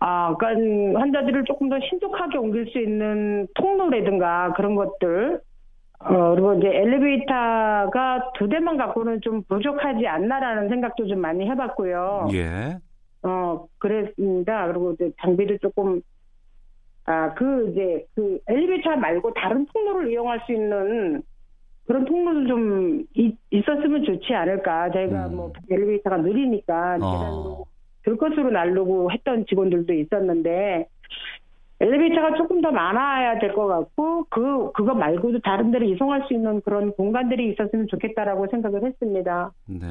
아, 0.00 0.36
그러니까 0.36 1.00
환자들을 1.00 1.44
조금 1.44 1.68
더 1.68 1.78
신속하게 1.80 2.38
옮길 2.38 2.66
수 2.70 2.78
있는 2.78 3.46
통로라든가 3.54 4.52
그런 4.54 4.74
것들 4.74 5.40
어, 6.00 6.30
그리고 6.30 6.54
이제 6.54 6.68
엘리베이터가 6.68 8.32
두 8.34 8.48
대만 8.48 8.76
갖고는 8.76 9.20
좀 9.20 9.42
부족하지 9.42 10.06
않나라는 10.06 10.68
생각도 10.68 11.08
좀 11.08 11.20
많이 11.20 11.48
해봤고요. 11.50 12.28
예. 12.32 12.78
어, 13.22 13.66
그랬습니다. 13.78 14.68
그리고 14.68 14.92
이제 14.92 15.10
장비도 15.20 15.58
조금, 15.58 16.00
아, 17.04 17.34
그, 17.34 17.70
이제, 17.70 18.06
그 18.14 18.38
엘리베이터 18.46 18.94
말고 18.96 19.34
다른 19.34 19.66
통로를 19.66 20.12
이용할 20.12 20.40
수 20.46 20.52
있는 20.52 21.22
그런 21.88 22.04
통로도 22.04 22.46
좀 22.46 23.04
이, 23.14 23.34
있었으면 23.50 24.04
좋지 24.04 24.32
않을까. 24.34 24.90
저희가 24.92 25.26
음. 25.26 25.36
뭐 25.36 25.52
엘리베이터가 25.68 26.18
느리니까 26.18 26.98
어. 27.00 27.10
계단으로 27.10 27.66
들것으로 28.08 28.50
날르고 28.50 29.12
했던 29.12 29.44
직원들도 29.46 29.92
있었는데 29.92 30.86
엘리베이터가 31.80 32.36
조금 32.36 32.60
더 32.60 32.72
많아야 32.72 33.38
될 33.38 33.54
것 33.54 33.66
같고 33.68 34.26
그 34.30 34.72
그거 34.72 34.94
말고도 34.94 35.38
다른 35.40 35.70
데로 35.70 35.86
이송할 35.86 36.24
수 36.26 36.34
있는 36.34 36.60
그런 36.62 36.90
공간들이 36.92 37.52
있었으면 37.52 37.86
좋겠다라고 37.88 38.48
생각을 38.50 38.84
했습니다. 38.84 39.52
네. 39.68 39.86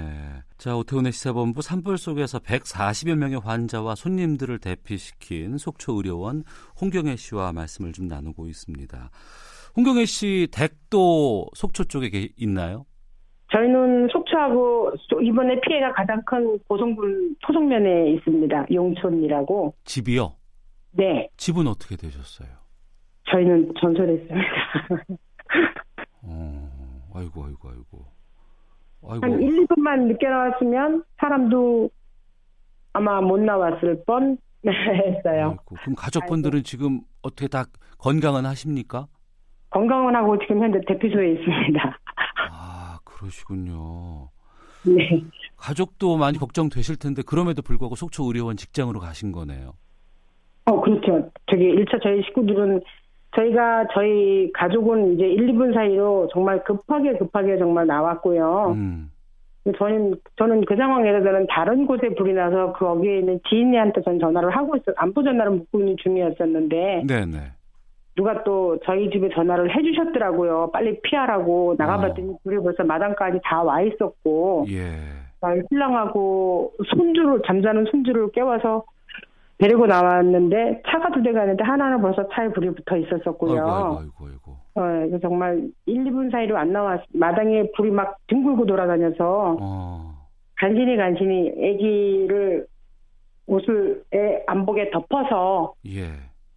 자 0.58 0.76
오태훈의 0.76 1.14
시사본부 1.14 1.62
산불 1.62 1.98
속에서 1.98 2.40
140여 2.40 3.16
명의 3.16 3.40
환자와 3.40 3.96
손님들을 3.96 4.60
대피시킨 4.60 5.58
속초 5.58 5.94
의료원 5.94 6.44
홍경애 6.82 7.16
씨와 7.16 7.54
말씀을 7.54 7.94
좀 7.94 8.08
나누고 8.08 8.48
있습니다. 8.48 9.10
홍경애 9.78 10.06
씨 10.06 10.48
댁도 10.52 11.48
속초 11.54 11.86
쪽에 11.86 12.10
있나요? 12.38 12.86
저희는 13.52 14.10
속초하고 14.12 14.92
이번에 15.24 15.60
피해가 15.62 15.94
가장 15.94 16.22
큰 16.26 16.60
고성군 16.68 17.36
토성면에 17.42 18.12
있습니다. 18.12 18.66
용촌이라고. 18.74 19.74
집이요? 19.86 20.34
네. 20.92 21.30
집은 21.38 21.68
어떻게 21.68 21.96
되셨어요? 21.96 22.50
저희는 23.32 23.74
전설했습니다. 23.80 24.48
어, 26.24 26.70
아이고, 27.16 27.46
아이고, 27.46 27.70
아이고. 27.70 28.06
아이고. 29.10 29.26
한 29.26 29.42
1, 29.42 29.66
2분만 29.68 30.08
늦게 30.08 30.28
나왔으면 30.28 31.04
사람도 31.20 31.90
아마 32.94 33.22
못 33.22 33.40
나왔을 33.40 34.04
뻔 34.06 34.38
했어요. 34.68 35.50
아이고, 35.52 35.76
그럼 35.76 35.96
가족분들은 35.96 36.58
아이고. 36.58 36.64
지금 36.64 37.02
어떻게 37.22 37.48
다 37.48 37.64
건강은 38.00 38.46
하십니까? 38.46 39.08
건강은 39.70 40.16
하고 40.16 40.38
지금 40.40 40.62
현재 40.64 40.80
대피소에 40.88 41.32
있습니다. 41.34 42.00
아, 42.52 42.77
그러시군요. 43.18 44.30
네. 44.86 45.22
가족도 45.58 46.18
많이 46.18 46.38
걱정되실 46.38 46.98
텐데 46.98 47.24
그럼에도 47.26 47.62
불구하고 47.62 47.96
속초 47.96 48.26
의료원 48.26 48.58
직장으로 48.58 49.00
가신 49.00 49.32
거네요. 49.32 49.74
어, 50.66 50.82
그렇죠. 50.82 51.30
저기 51.50 51.64
1차 51.64 52.02
저희 52.04 52.22
식구들은 52.24 52.82
저희가 53.36 53.88
저희 53.94 54.52
가족은 54.54 55.16
이제 55.16 55.26
1, 55.26 55.48
2분 55.48 55.74
사이로 55.74 56.30
정말 56.34 56.64
급하게 56.64 57.18
급하게 57.18 57.58
정말 57.58 57.88
나왔고요. 57.88 58.74
음. 58.76 59.12
저는 59.78 60.16
저는 60.38 60.64
그 60.66 60.76
상황에서 60.78 61.24
저는 61.24 61.48
다른 61.50 61.86
곳에 61.86 62.10
불이 62.16 62.34
나서 62.34 62.72
거기에 62.74 63.20
있는 63.20 63.40
지인한테 63.50 64.02
전 64.02 64.18
전화를 64.18 64.56
하고 64.56 64.78
있어 64.78 64.94
안부 64.96 65.24
전화를 65.24 65.52
묻고 65.52 65.80
있는 65.80 65.98
중이었었는데 66.02 67.04
네네. 67.06 67.38
누가 68.18 68.44
또 68.44 68.78
저희 68.84 69.10
집에 69.12 69.30
전화를 69.30 69.74
해주셨더라고요. 69.78 70.72
빨리 70.74 71.00
피하라고 71.02 71.76
나가봤더니 71.78 72.32
어. 72.32 72.38
불이 72.44 72.58
벌써 72.58 72.84
마당까지 72.84 73.40
다 73.44 73.64
와 73.64 73.82
있었고 73.82 74.66
예. 74.70 74.90
신랑하고 75.70 76.74
손주를 76.96 77.42
잠자는 77.46 77.86
손주를 77.92 78.32
깨워서 78.32 78.84
데리고 79.60 79.86
나왔는데 79.86 80.82
차가 80.88 81.10
두 81.12 81.22
대가 81.22 81.42
있는데 81.44 81.64
하나는 81.64 82.02
벌써 82.02 82.28
차에 82.30 82.50
불이 82.50 82.72
붙어 82.72 82.98
있었었고요. 82.98 83.64
아이고, 83.64 84.00
아이고, 84.00 84.26
아이고. 84.26 85.16
어, 85.16 85.20
정말 85.22 85.62
1, 85.86 86.04
2분 86.06 86.32
사이로 86.32 86.58
안 86.58 86.72
나왔, 86.72 87.02
마당에 87.14 87.70
불이 87.76 87.92
막 87.92 88.18
둥글고 88.28 88.66
돌아다녀서 88.66 89.58
어. 89.62 90.14
간신히 90.60 90.98
간신히 90.98 91.50
아기를 91.52 92.66
옷을 93.48 94.04
애 94.14 94.44
안복에 94.48 94.90
덮어서 94.92 95.74
예. 95.88 96.06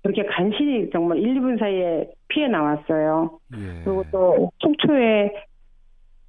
그렇게 0.03 0.25
간신히 0.25 0.91
정말 0.91 1.19
1, 1.19 1.35
2분 1.41 1.59
사이에 1.59 2.11
피해 2.29 2.49
나왔어요. 2.49 3.39
예. 3.55 3.85
그리고 3.85 4.05
또 4.11 4.51
속초에 4.61 5.33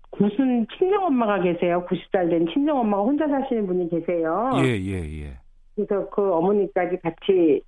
구순 0.09 0.67
친정 0.77 1.05
엄마가 1.05 1.41
계세요. 1.41 1.85
90살 1.87 2.29
된 2.29 2.47
친정 2.53 2.79
엄마가 2.79 3.03
혼자 3.03 3.27
사시는 3.27 3.65
분이 3.65 3.89
계세요. 3.89 4.51
예, 4.63 4.77
예, 4.77 5.23
예. 5.23 5.37
그래서 5.75 6.09
그 6.09 6.33
어머니까지 6.33 6.97
같이 7.01 7.61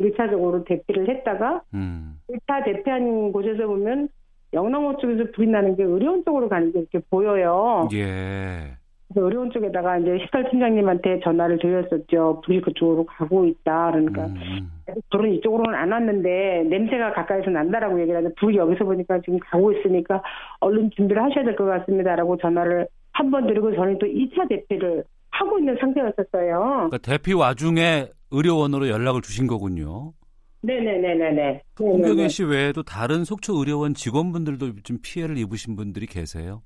1차적으로 0.00 0.64
대피를 0.66 1.08
했다가 1.08 1.62
음. 1.74 2.18
1차 2.28 2.64
대피한 2.64 3.30
곳에서 3.30 3.66
보면 3.66 4.08
영남호 4.52 4.96
쪽에서 4.98 5.30
불이 5.34 5.48
나는 5.48 5.76
게 5.76 5.84
의료원 5.84 6.24
쪽으로 6.24 6.48
가는 6.48 6.72
게 6.72 6.80
이렇게 6.80 6.98
보여요. 7.10 7.88
예. 7.92 8.76
의료원 9.20 9.50
쪽에다가 9.50 9.98
이제 9.98 10.18
식설 10.22 10.50
팀장님한테 10.50 11.20
전화를 11.24 11.58
드렸었죠. 11.58 12.42
불이 12.44 12.60
그쪽으로 12.62 13.04
가고 13.06 13.44
있다. 13.46 13.90
그러니까 13.92 14.26
음. 14.26 14.70
불은 15.10 15.32
이쪽으로는 15.34 15.74
안 15.78 15.92
왔는데 15.92 16.64
냄새가 16.68 17.12
가까이서 17.14 17.50
난다라고 17.50 18.00
얘기를 18.00 18.18
하는데 18.18 18.34
불이 18.38 18.56
여기서 18.56 18.84
보니까 18.84 19.20
지금 19.20 19.38
가고 19.40 19.72
있으니까 19.72 20.22
얼른 20.60 20.90
준비를 20.96 21.22
하셔야 21.22 21.44
될 21.44 21.56
것 21.56 21.64
같습니다라고 21.64 22.36
전화를 22.38 22.86
한 23.12 23.30
번 23.30 23.46
드리고 23.46 23.74
저는 23.74 23.98
또 23.98 24.06
2차 24.06 24.48
대피를 24.48 25.04
하고 25.30 25.58
있는 25.58 25.76
상태였었어요. 25.80 26.58
그러니까 26.88 26.98
대피 26.98 27.32
와중에 27.32 28.08
의료원으로 28.32 28.88
연락을 28.88 29.20
주신 29.22 29.46
거군요. 29.46 30.12
네네네네네. 30.62 31.62
홍경혜 31.78 32.28
씨 32.28 32.42
외에도 32.44 32.82
다른 32.82 33.24
속초 33.24 33.54
의료원 33.58 33.94
직원분들도 33.94 34.72
좀 34.82 34.98
피해를 35.02 35.36
입으신 35.38 35.76
분들이 35.76 36.06
계세요? 36.06 36.62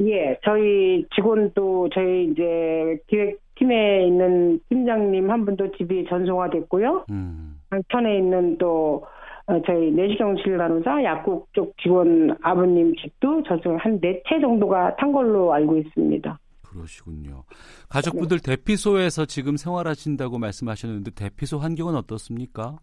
예, 0.00 0.38
저희 0.44 1.06
직원도 1.14 1.90
저희 1.94 2.30
이제 2.30 2.98
기획팀에 3.06 4.06
있는 4.06 4.60
팀장님 4.68 5.30
한 5.30 5.44
분도 5.44 5.70
집이 5.72 6.06
전송화됐고요. 6.08 7.06
음. 7.10 7.60
한편에 7.70 8.18
있는 8.18 8.58
또 8.58 9.06
어, 9.46 9.60
저희 9.66 9.90
내시경 9.90 10.36
진료간호사 10.36 11.04
약국 11.04 11.48
쪽 11.52 11.76
직원 11.78 12.36
아버님 12.42 12.94
집도 12.96 13.42
전송 13.42 13.76
한네 13.76 14.22
채 14.28 14.40
정도가 14.40 14.96
탄 14.96 15.12
걸로 15.12 15.52
알고 15.52 15.76
있습니다. 15.76 16.38
그러시군요. 16.62 17.44
가족분들 17.88 18.38
네. 18.40 18.56
대피소에서 18.56 19.26
지금 19.26 19.56
생활하신다고 19.56 20.38
말씀하셨는데 20.38 21.12
대피소 21.12 21.58
환경은 21.58 21.94
어떻습니까? 21.94 22.78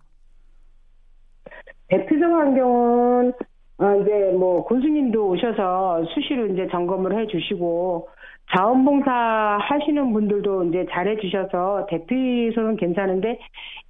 대피소 1.88 2.24
환경은 2.24 3.34
어, 3.82 4.00
이제 4.00 4.32
뭐 4.38 4.63
군수님도 4.65 5.30
오셔서 5.30 6.06
수시로 6.13 6.46
이제 6.48 6.67
점검을 6.70 7.20
해주시고 7.20 8.08
자원봉사 8.56 9.12
하시는 9.60 10.13
분들도 10.13 10.65
이제 10.65 10.86
잘해주셔서 10.91 11.88
대피소는 11.89 12.78
괜찮은데 12.78 13.39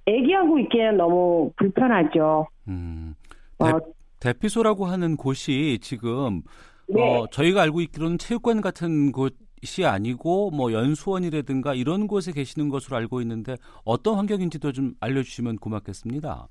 애기하고 0.06 0.58
있기에는 0.60 0.96
너무 0.96 1.52
불편하죠. 1.56 2.46
음, 2.68 3.14
대, 3.58 3.66
어, 3.66 3.80
대피소라고 4.20 4.86
하는 4.86 5.16
곳이 5.16 5.78
지금 5.82 6.40
네. 6.88 7.02
어, 7.02 7.26
저희가 7.30 7.60
알고 7.60 7.82
있기로는 7.82 8.16
체육관 8.16 8.62
같은 8.62 9.12
곳이 9.12 9.84
아니고 9.84 10.52
뭐 10.52 10.72
연수원이라든가 10.72 11.74
이런 11.74 12.06
곳에 12.06 12.32
계시는 12.32 12.70
것으로 12.70 12.96
알고 12.96 13.20
있는데 13.20 13.56
어떤 13.84 14.14
환경인지도 14.14 14.72
좀 14.72 14.94
알려주시면 15.00 15.56
고맙겠습니다. 15.56 16.48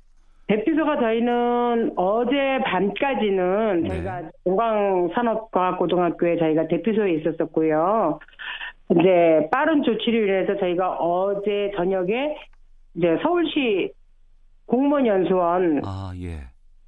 대피소가 0.47 0.99
저희는 0.99 1.93
어제 1.95 2.59
밤까지는 2.65 3.83
네. 3.83 3.89
저희가 3.89 4.21
동광산업과학고등학교에 4.43 6.37
저희가 6.37 6.67
대피소에 6.67 7.13
있었었고요. 7.13 8.19
이제 8.89 9.47
빠른 9.51 9.83
조치를 9.83 10.25
위해서 10.25 10.57
저희가 10.57 10.97
어제 10.97 11.71
저녁에 11.75 12.35
이제 12.95 13.17
서울시 13.23 13.93
공무원 14.65 15.07
연수원 15.07 15.81
아, 15.85 16.11
예. 16.21 16.39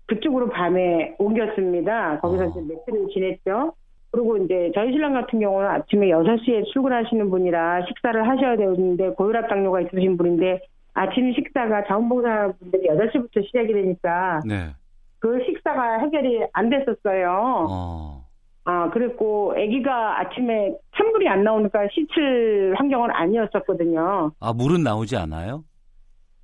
그쪽으로 0.08 0.50
밤에 0.50 1.16
옮겼습니다. 1.18 2.20
거기서 2.20 2.44
어. 2.44 2.48
이제 2.48 2.62
며칠을 2.62 3.08
지냈죠. 3.14 3.74
그리고 4.12 4.38
이제 4.38 4.72
저희 4.76 4.92
신랑 4.92 5.14
같은 5.14 5.40
경우는 5.40 5.68
아침에 5.68 6.08
6시에 6.10 6.66
출근하시는 6.74 7.30
분이라 7.30 7.86
식사를 7.88 8.28
하셔야 8.28 8.58
되는데 8.58 9.10
고혈압 9.10 9.50
당뇨가 9.50 9.82
있으신 9.82 10.18
분인데 10.18 10.60
아침 10.94 11.34
식사가 11.34 11.86
자원봉사분들이 11.88 12.88
8시부터 12.88 13.46
시작이 13.46 13.74
되니까 13.74 14.42
네. 14.46 14.74
그 15.20 15.44
식사가 15.46 16.00
해결이 16.00 16.46
안 16.54 16.70
됐었어요. 16.70 17.68
어. 17.70 18.24
아, 18.66 18.90
그랬고 18.92 19.54
아기가 19.58 20.22
아침에 20.22 20.76
찬물이 20.96 21.28
안 21.28 21.44
나오니까 21.44 21.88
씻을 21.92 22.76
환경은 22.78 23.10
아니었었거든요. 23.12 24.32
아, 24.40 24.54
물은 24.54 24.84
나오지 24.84 25.18
않아요? 25.18 25.64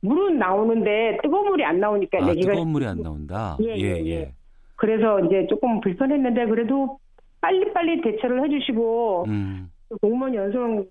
물은 0.02 0.38
나오는데 0.38 1.20
뜨거운 1.22 1.50
물이 1.50 1.64
안 1.64 1.80
나오니까 1.80 2.20
아, 2.22 2.30
아기가 2.30 2.52
뜨거운 2.52 2.70
물이 2.70 2.86
안 2.86 3.02
나온다. 3.02 3.58
예, 3.62 3.76
예, 3.76 3.98
예, 3.98 4.06
예. 4.08 4.34
그래서 4.76 5.20
이제 5.22 5.46
조금 5.50 5.80
불편했는데 5.82 6.46
그래도 6.48 7.00
빨리빨리 7.42 8.02
대처를 8.02 8.44
해주시고 8.46 9.26
음. 9.28 9.72
공무원 10.02 10.34
연수원 10.34 10.88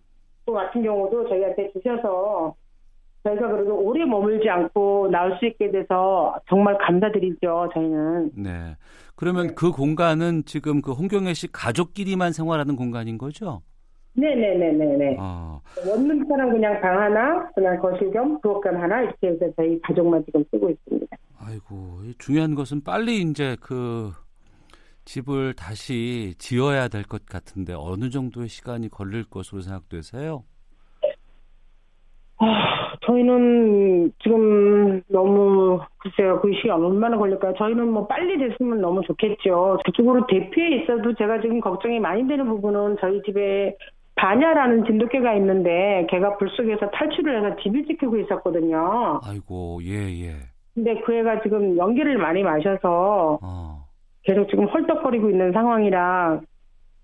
같은 0.46 0.82
경우도 0.82 1.28
저희한테 1.28 1.72
주셔서 1.72 2.54
저희가 3.24 3.48
그래도 3.48 3.76
오래 3.78 4.04
머물지 4.04 4.48
않고 4.48 5.08
나올 5.10 5.36
수 5.38 5.46
있게 5.46 5.70
돼서 5.70 6.36
정말 6.48 6.76
감사드리죠, 6.78 7.68
저희는. 7.74 8.30
네. 8.36 8.76
그러면 9.16 9.48
네. 9.48 9.54
그 9.54 9.70
공간은 9.72 10.44
지금 10.44 10.80
그 10.80 10.92
홍경혜 10.92 11.34
씨 11.34 11.50
가족끼리만 11.50 12.32
생활하는 12.32 12.76
공간인 12.76 13.18
거죠? 13.18 13.62
네네네네네. 14.14 15.16
아. 15.20 15.60
원룸처럼 15.86 16.50
그냥 16.52 16.80
방 16.80 16.98
하나, 17.00 17.48
그냥 17.54 17.78
거실 17.80 18.10
겸 18.12 18.40
부엌 18.40 18.62
겸 18.64 18.76
하나 18.80 19.02
이렇게 19.02 19.28
해서 19.28 19.46
저희 19.56 19.80
가족만 19.80 20.24
지금 20.24 20.44
쓰고 20.50 20.70
있습니다. 20.70 21.16
아이고, 21.38 22.00
중요한 22.18 22.54
것은 22.54 22.82
빨리 22.82 23.20
이제 23.22 23.56
그 23.60 24.10
집을 25.04 25.54
다시 25.54 26.34
지어야 26.38 26.88
될 26.88 27.04
것 27.04 27.24
같은데 27.26 27.74
어느 27.76 28.10
정도의 28.10 28.48
시간이 28.48 28.88
걸릴 28.88 29.24
것으로 29.24 29.60
생각되세요? 29.62 30.42
아, 32.40 32.94
저희는 33.00 34.12
지금 34.22 35.02
너무 35.08 35.80
글쎄요 35.98 36.40
그 36.40 36.52
시간 36.60 36.82
얼마나 36.84 37.16
걸릴까요? 37.16 37.54
저희는 37.58 37.88
뭐 37.88 38.06
빨리 38.06 38.38
됐으면 38.38 38.80
너무 38.80 39.02
좋겠죠. 39.02 39.78
그쪽으로 39.84 40.26
대피해 40.28 40.82
있어도 40.82 41.14
제가 41.14 41.40
지금 41.40 41.60
걱정이 41.60 41.98
많이 41.98 42.26
되는 42.28 42.46
부분은 42.46 42.96
저희 43.00 43.20
집에 43.22 43.76
반야라는 44.14 44.84
진돗개가 44.84 45.34
있는데 45.34 46.06
걔가 46.10 46.36
불 46.38 46.48
속에서 46.50 46.90
탈출을 46.90 47.44
해서 47.44 47.56
집을 47.62 47.86
지키고 47.86 48.18
있었거든요. 48.18 49.20
아이고 49.24 49.80
예예. 49.82 50.26
예. 50.26 50.34
근데 50.74 51.00
그 51.04 51.12
애가 51.12 51.42
지금 51.42 51.76
연기를 51.76 52.18
많이 52.18 52.42
마셔서 52.44 53.38
어. 53.42 53.84
계속 54.22 54.48
지금 54.48 54.66
헐떡거리고 54.66 55.30
있는 55.30 55.52
상황이라 55.52 56.40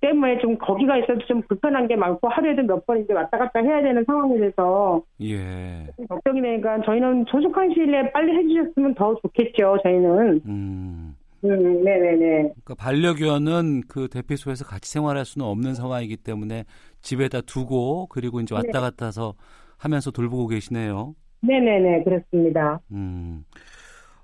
때문에 0.04 0.38
좀 0.38 0.58
거기가 0.58 0.98
있어도 0.98 1.18
좀 1.26 1.40
불편한 1.48 1.88
게 1.88 1.96
많고 1.96 2.28
하루에도 2.28 2.62
몇 2.62 2.84
번 2.86 3.00
이제 3.02 3.14
왔다 3.14 3.38
갔다 3.38 3.60
해야 3.60 3.82
되는 3.82 4.04
상황이 4.04 4.38
돼서 4.38 5.02
예. 5.22 5.86
걱정이 6.08 6.42
되니까 6.42 6.82
저희는 6.84 7.24
조속한 7.26 7.72
시일 7.72 7.90
내에 7.90 8.12
빨리 8.12 8.36
해주셨으면 8.36 8.94
더 8.94 9.14
좋겠죠. 9.22 9.78
저희는. 9.82 10.40
음. 10.46 11.16
음, 11.44 11.84
네네네. 11.84 12.18
그러니까 12.64 12.74
반려견은 12.78 13.82
그 13.88 14.08
대피소에서 14.08 14.64
같이 14.64 14.90
생활할 14.90 15.24
수는 15.24 15.46
없는 15.46 15.74
상황이기 15.74 16.16
때문에 16.18 16.64
집에다 17.02 17.40
두고 17.42 18.06
그리고 18.08 18.40
이제 18.40 18.54
왔다 18.54 18.66
네. 18.72 18.80
갔다 18.80 19.06
해서 19.06 19.34
하면서 19.78 20.10
돌보고 20.10 20.46
계시네요. 20.48 21.14
네네네 21.42 22.04
그렇습니다. 22.04 22.80
음. 22.92 23.44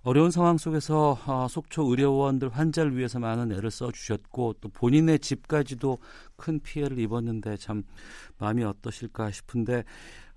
어려운 0.03 0.31
상황 0.31 0.57
속에서 0.57 1.17
어, 1.27 1.47
속초 1.49 1.83
의료원들 1.91 2.49
환자를 2.49 2.97
위해서 2.97 3.19
많은 3.19 3.53
애를 3.53 3.71
써 3.71 3.91
주셨고 3.93 4.55
또 4.61 4.69
본인의 4.71 5.19
집까지도 5.19 5.99
큰 6.37 6.59
피해를 6.63 6.99
입었는데 6.99 7.57
참 7.57 7.83
마음이 8.39 8.65
어떠실까 8.65 9.31
싶은데 9.31 9.83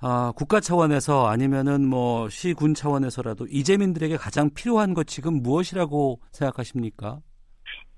어, 0.02 0.34
국가 0.34 0.60
차원에서 0.60 1.28
아니면은 1.28 1.88
뭐 1.88 2.28
시군 2.28 2.73
차원에서라도 2.73 3.45
이재민들에게 3.49 4.17
가장 4.17 4.49
필요한 4.54 4.93
것 4.93 5.08
지금 5.08 5.41
무엇이라고 5.41 6.19
생각하십니까? 6.32 7.19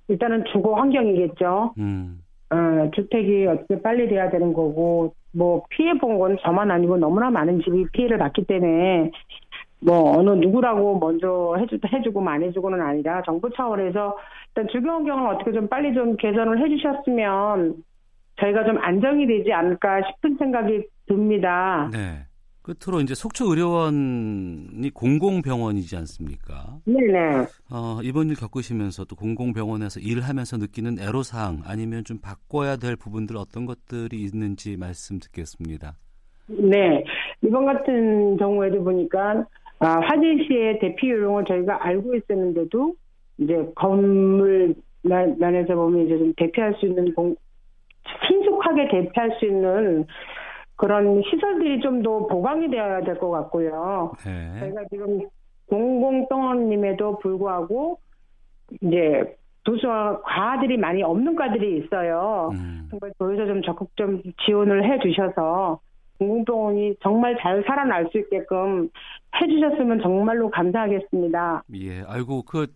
일단은 0.07 0.43
주거 0.53 0.75
환경이겠죠. 0.75 1.73
음. 1.79 2.19
어, 2.51 2.91
주택이 2.93 3.47
어떻게 3.47 3.81
빨리 3.81 4.07
돼야 4.07 4.29
되는 4.29 4.53
거고 4.53 5.15
뭐 5.33 5.63
피해 5.69 5.97
본 5.97 6.19
건 6.19 6.37
저만 6.43 6.69
아니고 6.69 6.97
너무나 6.97 7.29
많은 7.31 7.59
집이 7.63 7.87
피해를 7.91 8.19
받기 8.19 8.45
때문에 8.45 9.11
뭐 9.79 10.17
어느 10.17 10.29
누구라고 10.31 10.97
먼저 10.99 11.55
해주, 11.59 11.79
해주고 11.91 12.27
안 12.27 12.43
해주고는 12.43 12.81
아니라 12.81 13.21
정부 13.23 13.49
차원에서 13.55 14.17
일단 14.49 14.67
주거 14.71 14.91
환경을 14.91 15.35
어떻게 15.35 15.51
좀 15.51 15.67
빨리 15.67 15.93
좀 15.93 16.15
개선을 16.17 16.63
해주셨으면 16.63 17.83
저희가 18.39 18.65
좀 18.65 18.77
안정이 18.77 19.27
되지 19.27 19.51
않을까 19.53 20.01
싶은 20.07 20.37
생각이 20.37 20.83
듭니다. 21.07 21.89
네. 21.91 22.25
끝으로 22.65 22.99
이제 22.99 23.13
속초 23.13 23.45
의료원이 23.51 24.89
공공병원이지 24.91 25.95
않습니까? 25.97 26.79
네네. 26.85 27.45
어, 27.69 27.99
이번 28.01 28.29
일 28.29 28.35
겪으시면서 28.35 29.05
또 29.05 29.15
공공병원에서 29.15 29.99
일하면서 29.99 30.57
느끼는 30.57 30.97
애로사항 30.99 31.61
아니면 31.63 32.03
좀 32.03 32.17
바꿔야 32.19 32.75
될 32.75 32.95
부분들 32.95 33.37
어떤 33.37 33.67
것들이 33.67 34.19
있는지 34.19 34.77
말씀 34.77 35.19
듣겠습니다. 35.19 35.93
네. 36.47 37.03
이번 37.43 37.65
같은 37.65 38.35
경우에도 38.37 38.83
보니까 38.83 39.45
아, 39.85 39.99
화재 40.01 40.37
시의 40.47 40.79
대피 40.79 41.11
요령을 41.11 41.45
저희가 41.45 41.85
알고 41.85 42.15
있었는데도 42.15 42.95
이제 43.37 43.71
건물 43.75 44.73
난에서 45.03 45.75
보면 45.75 46.05
이제 46.07 46.17
좀 46.17 46.33
대피할 46.35 46.73
수 46.79 46.87
있는 46.87 47.13
공, 47.13 47.35
쾌적하게 48.27 48.87
대피할 48.89 49.37
수 49.39 49.45
있는 49.45 50.05
그런 50.75 51.21
시설들이 51.23 51.79
좀 51.81 52.01
더 52.01 52.25
보강이 52.27 52.69
되어야 52.69 53.01
될 53.01 53.19
것 53.19 53.29
같고요. 53.29 54.11
네. 54.25 54.59
저희가 54.59 54.81
지금 54.89 55.19
공공병원임에도 55.69 57.19
불구하고 57.19 57.99
이제 58.81 59.35
도수와 59.63 60.21
과들이 60.21 60.77
많이 60.77 61.01
없는 61.03 61.35
과들이 61.35 61.77
있어요. 61.79 62.49
음. 62.53 62.87
정말 62.89 63.11
도에서 63.19 63.45
좀 63.45 63.61
적극 63.61 63.95
좀 63.95 64.21
지원을 64.45 64.83
해 64.83 64.99
주셔서 64.99 65.79
공공병원이 66.17 66.95
정말 67.01 67.37
잘 67.41 67.63
살아날 67.67 68.07
수 68.11 68.17
있게끔 68.19 68.89
해주셨으면 69.41 70.01
정말로 70.01 70.49
감사하겠습니다. 70.49 71.63
예, 71.75 72.03
아이고 72.07 72.43
그 72.43 72.67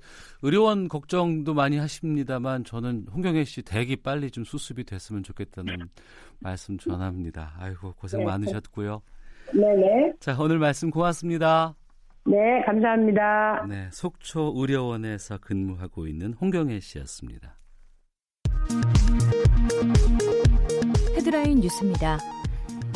의료원 0.41 0.87
걱정도 0.87 1.53
많이 1.53 1.77
하십니다만 1.77 2.65
저는 2.65 3.05
홍경혜 3.13 3.43
씨 3.45 3.61
대기 3.61 3.95
빨리 3.95 4.29
좀 4.29 4.43
수습이 4.43 4.83
됐으면 4.83 5.23
좋겠다는 5.23 5.77
말씀 6.39 6.77
전합니다. 6.77 7.53
아이고 7.59 7.93
고생 7.93 8.21
네. 8.21 8.25
많으셨고요. 8.25 9.01
네네. 9.53 10.13
자 10.19 10.35
오늘 10.39 10.59
말씀 10.59 10.89
고맙습니다. 10.89 11.75
네, 12.25 12.61
감사합니다. 12.65 13.65
네, 13.67 13.89
속초 13.91 14.53
의료원에서 14.55 15.37
근무하고 15.39 16.05
있는 16.05 16.33
홍경혜 16.33 16.79
씨였습니다. 16.79 17.57
헤드라인 21.15 21.59
뉴스입니다. 21.61 22.17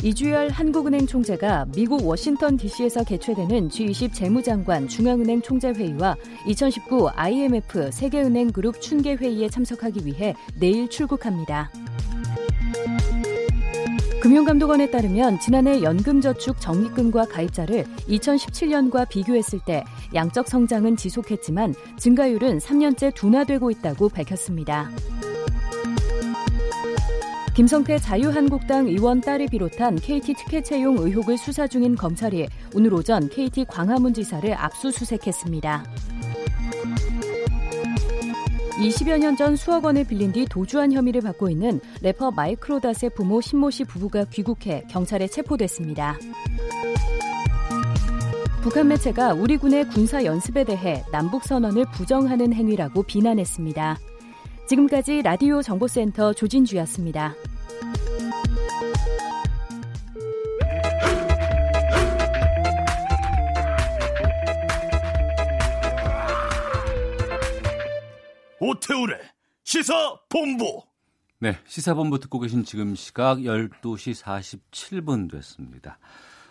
이주열 0.04 0.50
한국은행 0.50 1.06
총재가 1.06 1.64
미국 1.74 2.06
워싱턴 2.06 2.58
DC에서 2.58 3.04
개최되는 3.04 3.70
G20 3.70 4.12
재무장관 4.12 4.86
중앙은행 4.86 5.40
총재회의와 5.40 6.14
2019 6.46 7.08
IMF 7.08 7.90
세계은행 7.90 8.52
그룹 8.52 8.82
춘계회의에 8.82 9.48
참석하기 9.48 10.04
위해 10.04 10.34
내일 10.60 10.90
출국합니다. 10.90 11.70
금융감독원에 14.20 14.90
따르면 14.90 15.40
지난해 15.40 15.82
연금저축 15.82 16.60
적립금과 16.60 17.24
가입자를 17.24 17.84
2017년과 18.06 19.08
비교했을 19.08 19.58
때 19.64 19.84
양적 20.12 20.48
성장은 20.48 20.96
지속했지만 20.96 21.74
증가율은 21.96 22.58
3년째 22.58 23.14
둔화되고 23.14 23.70
있다고 23.70 24.10
밝혔습니다. 24.10 24.90
김성태 27.54 27.98
자유한국당 27.98 28.88
의원 28.88 29.20
딸을 29.20 29.46
비롯한 29.46 29.96
KT 29.96 30.34
특혜 30.34 30.60
채용 30.60 30.98
의혹을 30.98 31.38
수사 31.38 31.68
중인 31.68 31.94
검찰이 31.94 32.48
오늘 32.74 32.92
오전 32.92 33.28
KT 33.28 33.66
광화문 33.66 34.12
지사를 34.12 34.52
압수수색했습니다. 34.52 35.84
20여 38.72 39.18
년 39.18 39.36
전 39.36 39.54
수억 39.54 39.84
원을 39.84 40.02
빌린 40.04 40.32
뒤 40.32 40.44
도주한 40.46 40.92
혐의를 40.92 41.20
받고 41.20 41.48
있는 41.48 41.80
래퍼 42.02 42.32
마이크로닷의 42.32 43.10
부모 43.14 43.40
신모 43.40 43.70
씨 43.70 43.84
부부가 43.84 44.24
귀국해 44.24 44.82
경찰에 44.90 45.28
체포됐습니다. 45.28 46.18
북한 48.62 48.88
매체가 48.88 49.34
우리 49.34 49.56
군의 49.58 49.86
군사 49.88 50.24
연습에 50.24 50.64
대해 50.64 51.04
남북 51.12 51.44
선언을 51.44 51.84
부정하는 51.92 52.52
행위라고 52.52 53.04
비난했습니다. 53.04 53.98
지금까지 54.66 55.22
라디오 55.22 55.60
정보센터 55.60 56.32
조진주였습니다. 56.32 57.34
오태우래 68.60 69.18
시사 69.64 69.94
본부. 70.30 70.82
네, 71.38 71.58
시사본부 71.66 72.18
듣고 72.20 72.40
계신 72.40 72.64
지금 72.64 72.94
시각 72.94 73.38
12시 73.40 74.22
47분 74.22 75.30
됐습니다. 75.30 75.98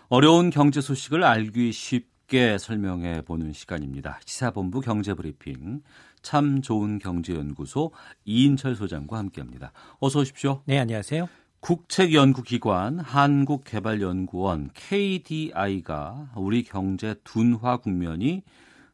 어려운 0.09 0.51
경제 0.51 0.81
소식을 0.81 1.23
알기 1.23 1.71
쉽게 1.71 2.59
설명해 2.59 3.23
보는 3.23 3.53
시간입니다. 3.53 4.19
시사본부 4.25 4.81
경제브리핑. 4.81 5.81
참 6.23 6.61
좋은 6.61 6.97
경제연구소 6.97 7.91
이인철 8.25 8.75
소장과 8.75 9.17
함께합니다. 9.19 9.71
어서 9.99 10.21
오십시오. 10.21 10.63
네, 10.65 10.79
안녕하세요. 10.79 11.29
국책연구기관 11.59 12.99
한국개발연구원 12.99 14.71
KDI가 14.73 16.31
우리 16.35 16.63
경제 16.63 17.15
둔화 17.23 17.77
국면이 17.77 18.41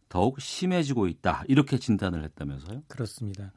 더욱 0.08 0.42
심해지고 0.42 1.08
있다 1.08 1.44
이렇게 1.48 1.78
진단을 1.78 2.24
했다면서요? 2.26 2.84
그렇습니다. 2.88 3.54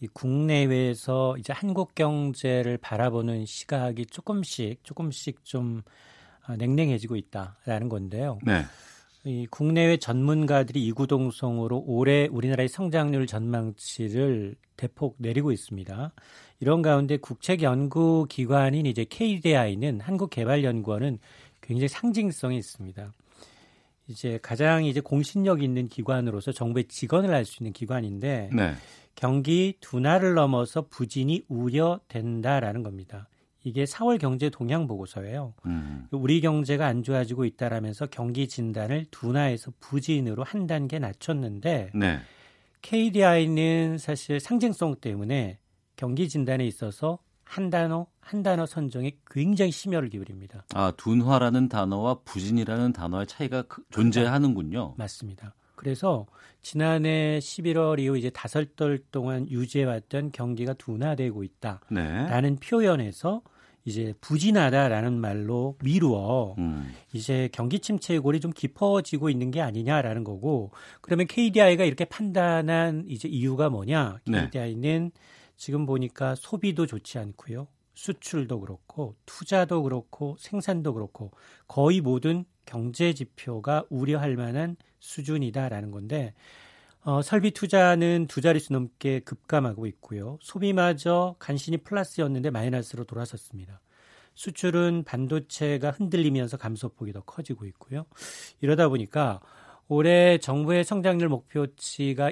이 0.00 0.06
국내외에서 0.06 1.36
이제 1.38 1.52
한국 1.52 1.94
경제를 1.94 2.78
바라보는 2.78 3.44
시각이 3.44 4.06
조금씩 4.06 4.84
조금씩 4.84 5.44
좀 5.44 5.82
아, 6.46 6.56
냉랭해지고 6.56 7.16
있다라는 7.16 7.90
건데요. 7.90 8.38
네. 8.42 8.64
이 9.24 9.46
국내외 9.50 9.98
전문가들이 9.98 10.84
이구동성으로 10.86 11.84
올해 11.86 12.26
우리나라의 12.30 12.68
성장률 12.68 13.26
전망치를 13.26 14.54
대폭 14.76 15.16
내리고 15.18 15.52
있습니다. 15.52 16.12
이런 16.60 16.80
가운데 16.80 17.18
국책연구기관인 17.18 18.86
이제 18.86 19.04
KDI는 19.04 20.00
한국개발연구원은 20.00 21.18
굉장히 21.60 21.88
상징성이 21.88 22.56
있습니다. 22.58 23.12
이제 24.08 24.38
가장 24.42 24.84
이제 24.84 25.00
공신력 25.00 25.62
있는 25.62 25.88
기관으로서 25.88 26.52
정부의 26.52 26.86
직원을 26.88 27.32
할수 27.32 27.62
있는 27.62 27.72
기관인데 27.72 28.50
네. 28.52 28.72
경기 29.14 29.74
둔화를 29.80 30.34
넘어서 30.34 30.86
부진이 30.88 31.44
우려된다라는 31.48 32.82
겁니다. 32.82 33.28
이게 33.62 33.84
4월 33.84 34.18
경제 34.18 34.48
동향 34.48 34.86
보고서예요. 34.86 35.54
음. 35.66 36.06
우리 36.10 36.40
경제가 36.40 36.86
안 36.86 37.02
좋아지고 37.02 37.44
있다라면서 37.44 38.06
경기 38.06 38.48
진단을 38.48 39.06
둔화에서 39.10 39.72
부진으로 39.80 40.44
한 40.44 40.66
단계 40.66 40.98
낮췄는데 40.98 41.90
네. 41.94 42.20
KDI는 42.82 43.98
사실 43.98 44.40
상징성 44.40 44.96
때문에 45.00 45.58
경기 45.96 46.28
진단에 46.28 46.64
있어서 46.66 47.18
한 47.44 47.68
단어 47.68 48.06
한 48.20 48.42
단어 48.42 48.64
선정에 48.64 49.12
굉장히 49.28 49.72
심혈을 49.72 50.08
기울입니다. 50.08 50.64
아 50.72 50.92
둔화라는 50.96 51.68
단어와 51.68 52.20
부진이라는 52.24 52.92
단어의 52.92 53.26
차이가 53.26 53.64
존재하는군요. 53.90 54.94
맞습니다. 54.96 55.54
그래서 55.80 56.26
지난해 56.60 57.38
11월 57.38 57.98
이후 58.00 58.18
이제 58.18 58.28
다섯 58.28 58.76
달 58.76 58.98
동안 59.10 59.48
유지해왔던 59.48 60.30
경기가 60.30 60.74
둔화되고 60.74 61.42
있다라는 61.42 61.88
네. 61.90 62.56
표현에서 62.60 63.40
이제 63.86 64.12
부진하다라는 64.20 65.18
말로 65.18 65.78
미루어 65.82 66.54
음. 66.58 66.92
이제 67.14 67.48
경기 67.50 67.78
침체의 67.78 68.20
골이 68.20 68.40
좀 68.40 68.52
깊어지고 68.52 69.30
있는 69.30 69.50
게 69.50 69.62
아니냐라는 69.62 70.22
거고 70.22 70.70
그러면 71.00 71.26
KDI가 71.26 71.84
이렇게 71.84 72.04
판단한 72.04 73.06
이제 73.08 73.26
이유가 73.26 73.70
뭐냐? 73.70 74.18
KDI는 74.26 75.10
네. 75.14 75.20
지금 75.56 75.86
보니까 75.86 76.34
소비도 76.34 76.86
좋지 76.86 77.18
않고요. 77.18 77.68
수출도 78.00 78.60
그렇고 78.60 79.14
투자도 79.26 79.82
그렇고 79.82 80.34
생산도 80.38 80.94
그렇고 80.94 81.32
거의 81.68 82.00
모든 82.00 82.46
경제 82.64 83.12
지표가 83.12 83.84
우려할 83.90 84.36
만한 84.36 84.76
수준이다라는 85.00 85.90
건데 85.90 86.32
어, 87.02 87.20
설비 87.20 87.50
투자는 87.50 88.26
두 88.26 88.40
자릿수 88.40 88.72
넘게 88.72 89.20
급감하고 89.20 89.86
있고요. 89.86 90.38
소비마저 90.40 91.36
간신히 91.38 91.76
플러스였는데 91.78 92.48
마이너스로 92.50 93.04
돌아섰습니다. 93.04 93.82
수출은 94.34 95.04
반도체가 95.04 95.90
흔들리면서 95.90 96.56
감소폭이 96.56 97.12
더 97.12 97.20
커지고 97.20 97.66
있고요. 97.66 98.06
이러다 98.62 98.88
보니까 98.88 99.40
올해 99.88 100.38
정부의 100.38 100.84
성장률 100.84 101.28
목표치가 101.28 102.30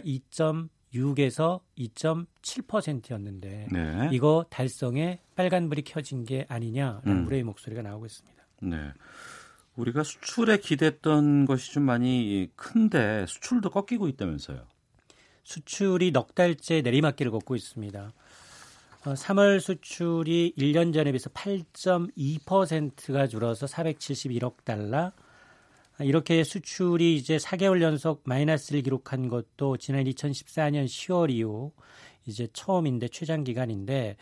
2.6에서 0.92 1.60
2.7%였는데 1.78 3.68
네. 3.70 4.08
이거 4.12 4.44
달성에 4.50 5.20
빨간불이 5.36 5.82
켜진 5.82 6.24
게 6.24 6.46
아니냐라는 6.48 7.02
음. 7.06 7.26
우려의 7.26 7.42
목소리가 7.44 7.82
나오고 7.82 8.06
있습니다. 8.06 8.42
네. 8.62 8.92
우리가 9.76 10.02
수출에 10.02 10.58
기댔던 10.58 11.46
것이 11.46 11.72
좀 11.72 11.84
많이 11.84 12.48
큰데 12.56 13.24
수출도 13.28 13.70
꺾이고 13.70 14.08
있다면서요. 14.08 14.66
수출이 15.44 16.12
넉 16.12 16.34
달째 16.34 16.82
내리막길을 16.82 17.30
걷고 17.32 17.56
있습니다. 17.56 18.12
3월 19.02 19.56
어, 19.56 19.58
수출이 19.60 20.54
1년 20.58 20.92
전에 20.92 21.12
비해서 21.12 21.30
8.2%가 21.30 23.26
줄어서 23.28 23.66
471억 23.66 24.64
달러. 24.64 25.12
이렇게 26.00 26.44
수출이 26.44 27.16
이제 27.16 27.38
4개월 27.38 27.82
연속 27.82 28.22
마이너스를 28.24 28.82
기록한 28.82 29.28
것도 29.28 29.76
지난 29.78 30.04
2014년 30.04 30.86
10월 30.86 31.30
이후 31.30 31.72
이제 32.26 32.46
처음인데 32.52 33.08
최장 33.08 33.42
기간인데 33.42 34.16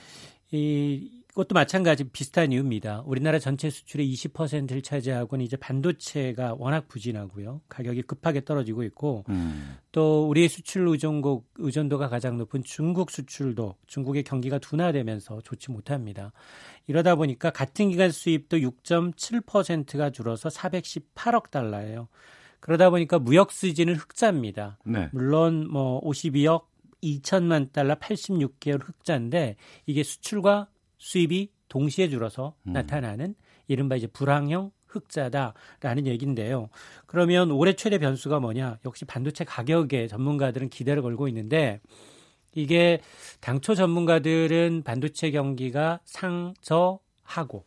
이 0.53 1.23
그것도 1.37 1.53
마찬가지 1.53 2.05
비슷한 2.05 2.51
이유입니다. 2.51 3.03
우리나라 3.05 3.38
전체 3.38 3.68
수출의 3.68 4.11
20%를 4.11 4.81
차지하고는 4.81 5.44
이제 5.44 5.59
반도체가 5.59 6.57
워낙 6.59 6.88
부진하고요. 6.88 7.61
가격이 7.68 8.03
급하게 8.03 8.42
떨어지고 8.42 8.85
있고 8.85 9.25
음. 9.29 9.77
또 9.92 10.27
우리의 10.31 10.49
수출 10.49 10.88
의존국 10.88 11.46
의존도가 11.59 12.09
가장 12.09 12.38
높은 12.38 12.64
중국 12.64 13.11
수출도 13.11 13.75
중국의 13.87 14.22
경기가 14.22 14.59
둔화되면서 14.59 15.42
좋지 15.42 15.72
못합니다. 15.72 16.33
이러다 16.87 17.16
보니까 17.16 17.51
같은 17.51 17.90
기간 17.90 18.11
수입도 18.11 18.57
6.7%가 18.57 20.09
줄어서 20.09 20.49
418억 20.49 21.51
달러예요. 21.51 22.09
그러다 22.61 22.88
보니까 22.88 23.18
무역 23.18 23.53
수지는 23.53 23.94
흑자입니다. 23.94 24.79
네. 24.87 25.11
물론 25.12 25.68
뭐 25.70 26.01
52억 26.01 26.64
2천만 27.03 27.70
달러 27.72 27.94
86개월 27.96 28.81
흑자인데 28.83 29.57
이게 29.85 30.03
수출과 30.03 30.68
수입이 30.99 31.51
동시에 31.69 32.09
줄어서 32.09 32.55
음. 32.67 32.73
나타나는 32.73 33.35
이른바 33.69 33.97
이제 33.97 34.07
불황형 34.07 34.71
흑자다라는 34.87 36.07
얘기인데요. 36.07 36.69
그러면 37.07 37.51
올해 37.51 37.75
최대 37.75 37.99
변수가 37.99 38.41
뭐냐? 38.41 38.79
역시 38.85 39.05
반도체 39.05 39.45
가격에 39.45 40.07
전문가들은 40.09 40.71
기대를 40.71 41.03
걸고 41.03 41.29
있는데 41.29 41.81
이게 42.55 43.01
당초 43.41 43.75
전문가들은 43.75 44.83
반도체 44.85 45.31
경기가 45.31 46.01
상저하고 46.05 47.65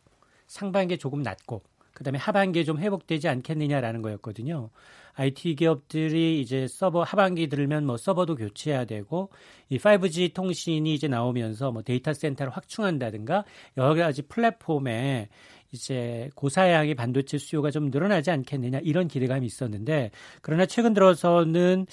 상반기에 0.48 0.96
조금 0.96 1.22
낮고 1.22 1.62
그다음에 2.00 2.18
하반기에 2.18 2.64
좀 2.64 2.78
회복되지 2.78 3.28
않겠느냐라는 3.28 4.00
거였거든요. 4.00 4.70
IT 5.16 5.56
기업들이 5.56 6.40
이제 6.40 6.66
서버 6.66 7.02
하반기 7.02 7.46
들면 7.48 7.84
뭐 7.84 7.98
서버도 7.98 8.36
교체해야 8.36 8.86
되고 8.86 9.28
이 9.68 9.76
5G 9.76 10.32
통신이 10.32 10.94
이제 10.94 11.08
나오면서 11.08 11.72
뭐 11.72 11.82
데이터 11.82 12.14
센터를 12.14 12.52
확충한다든가 12.52 13.44
여러 13.76 13.94
가지 13.94 14.22
플랫폼에 14.22 15.28
이제 15.72 16.30
고사양의 16.34 16.94
반도체 16.94 17.38
수요가 17.38 17.70
좀 17.70 17.90
늘어나지 17.90 18.30
않겠느냐 18.30 18.80
이런 18.82 19.08
기대감이 19.08 19.46
있었는데 19.46 20.10
그러나 20.42 20.66
최근 20.66 20.94
들어서는 20.94 21.86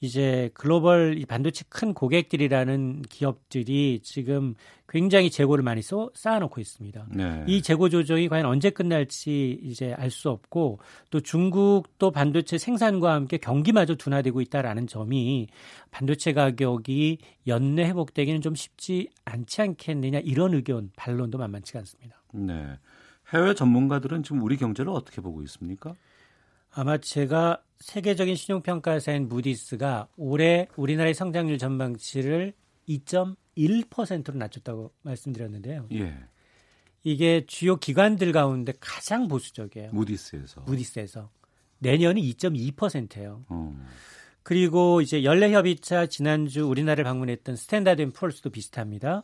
이제 0.00 0.50
글로벌 0.54 1.20
반도체 1.28 1.64
큰 1.68 1.92
고객들이라는 1.92 3.02
기업들이 3.02 4.00
지금 4.02 4.54
굉장히 4.88 5.28
재고를 5.28 5.64
많이 5.64 5.82
쏘, 5.82 6.10
쌓아놓고 6.14 6.60
있습니다. 6.60 7.08
네. 7.10 7.44
이 7.46 7.60
재고 7.62 7.88
조정이 7.88 8.28
과연 8.28 8.46
언제 8.46 8.70
끝날지 8.70 9.60
이제 9.62 9.92
알 9.94 10.08
수 10.10 10.30
없고 10.30 10.78
또 11.10 11.20
중국도 11.20 12.10
반도체 12.10 12.56
생산과 12.56 13.12
함께 13.12 13.36
경기마저 13.36 13.94
둔화되고 13.94 14.40
있다라는 14.40 14.86
점이 14.86 15.48
반도체 15.90 16.32
가격이 16.32 17.18
연내 17.46 17.84
회복되기는 17.84 18.40
좀 18.40 18.54
쉽지 18.54 19.08
않지 19.26 19.60
않겠느냐 19.60 20.20
이런 20.20 20.54
의견 20.54 20.90
반론도 20.96 21.36
만만치가 21.36 21.80
않습니다. 21.80 22.22
네. 22.32 22.78
해외 23.32 23.54
전문가들은 23.54 24.22
지금 24.22 24.42
우리 24.42 24.56
경제를 24.56 24.90
어떻게 24.92 25.20
보고 25.20 25.42
있습니까? 25.42 25.94
아마 26.70 26.98
제가 26.98 27.62
세계적인 27.78 28.34
신용평가사인 28.34 29.28
무디스가 29.28 30.08
올해 30.16 30.68
우리나라의 30.76 31.14
성장률 31.14 31.58
전망치를 31.58 32.52
2.1%로 32.88 34.38
낮췄다고 34.38 34.92
말씀드렸는데요. 35.02 35.86
예. 35.92 36.14
이게 37.04 37.44
주요 37.46 37.76
기관들 37.76 38.32
가운데 38.32 38.72
가장 38.80 39.28
보수적이에요. 39.28 39.90
무디스에서. 39.92 40.62
무디스에서. 40.62 41.30
내년이 41.78 42.20
2.2%예요. 42.34 43.44
어. 43.48 43.86
그리고 44.42 45.00
이제 45.00 45.24
연례협의차 45.24 46.06
지난주 46.06 46.66
우리나라를 46.66 47.04
방문했던 47.04 47.56
스탠다드 47.56 48.02
앤 48.02 48.10
폴스도 48.10 48.50
비슷합니다. 48.50 49.22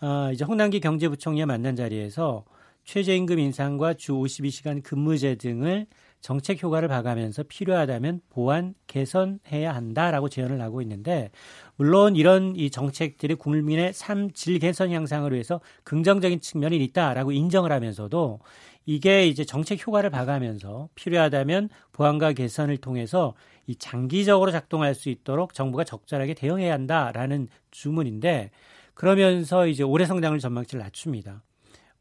아, 0.00 0.30
이제 0.32 0.44
홍남기 0.44 0.80
경제부총리와 0.80 1.46
만난 1.46 1.76
자리에서 1.76 2.44
최저임금 2.84 3.38
인상과 3.38 3.94
주 3.94 4.12
52시간 4.12 4.82
근무제 4.82 5.36
등을 5.36 5.86
정책 6.20 6.62
효과를 6.62 6.88
봐가면서 6.88 7.42
필요하다면 7.42 8.20
보완 8.30 8.74
개선해야 8.86 9.74
한다라고 9.74 10.28
제언을 10.28 10.60
하고 10.60 10.80
있는데 10.82 11.30
물론 11.76 12.14
이런 12.14 12.54
이 12.54 12.70
정책들이 12.70 13.34
국민의 13.34 13.92
삶질 13.92 14.60
개선 14.60 14.92
향상을 14.92 15.30
위해서 15.32 15.60
긍정적인 15.82 16.40
측면이 16.40 16.76
있다라고 16.76 17.32
인정을 17.32 17.72
하면서도 17.72 18.38
이게 18.86 19.26
이제 19.26 19.44
정책 19.44 19.84
효과를 19.84 20.10
봐가면서 20.10 20.88
필요하다면 20.94 21.70
보완과 21.92 22.32
개선을 22.32 22.76
통해서 22.78 23.34
이 23.66 23.76
장기적으로 23.76 24.50
작동할 24.52 24.94
수 24.94 25.08
있도록 25.08 25.54
정부가 25.54 25.84
적절하게 25.84 26.34
대응해야 26.34 26.72
한다라는 26.72 27.48
주문인데 27.70 28.50
그러면서 28.94 29.66
이제 29.66 29.82
올해 29.82 30.04
성장을 30.06 30.38
전망치를 30.38 30.82
낮춥니다. 30.82 31.42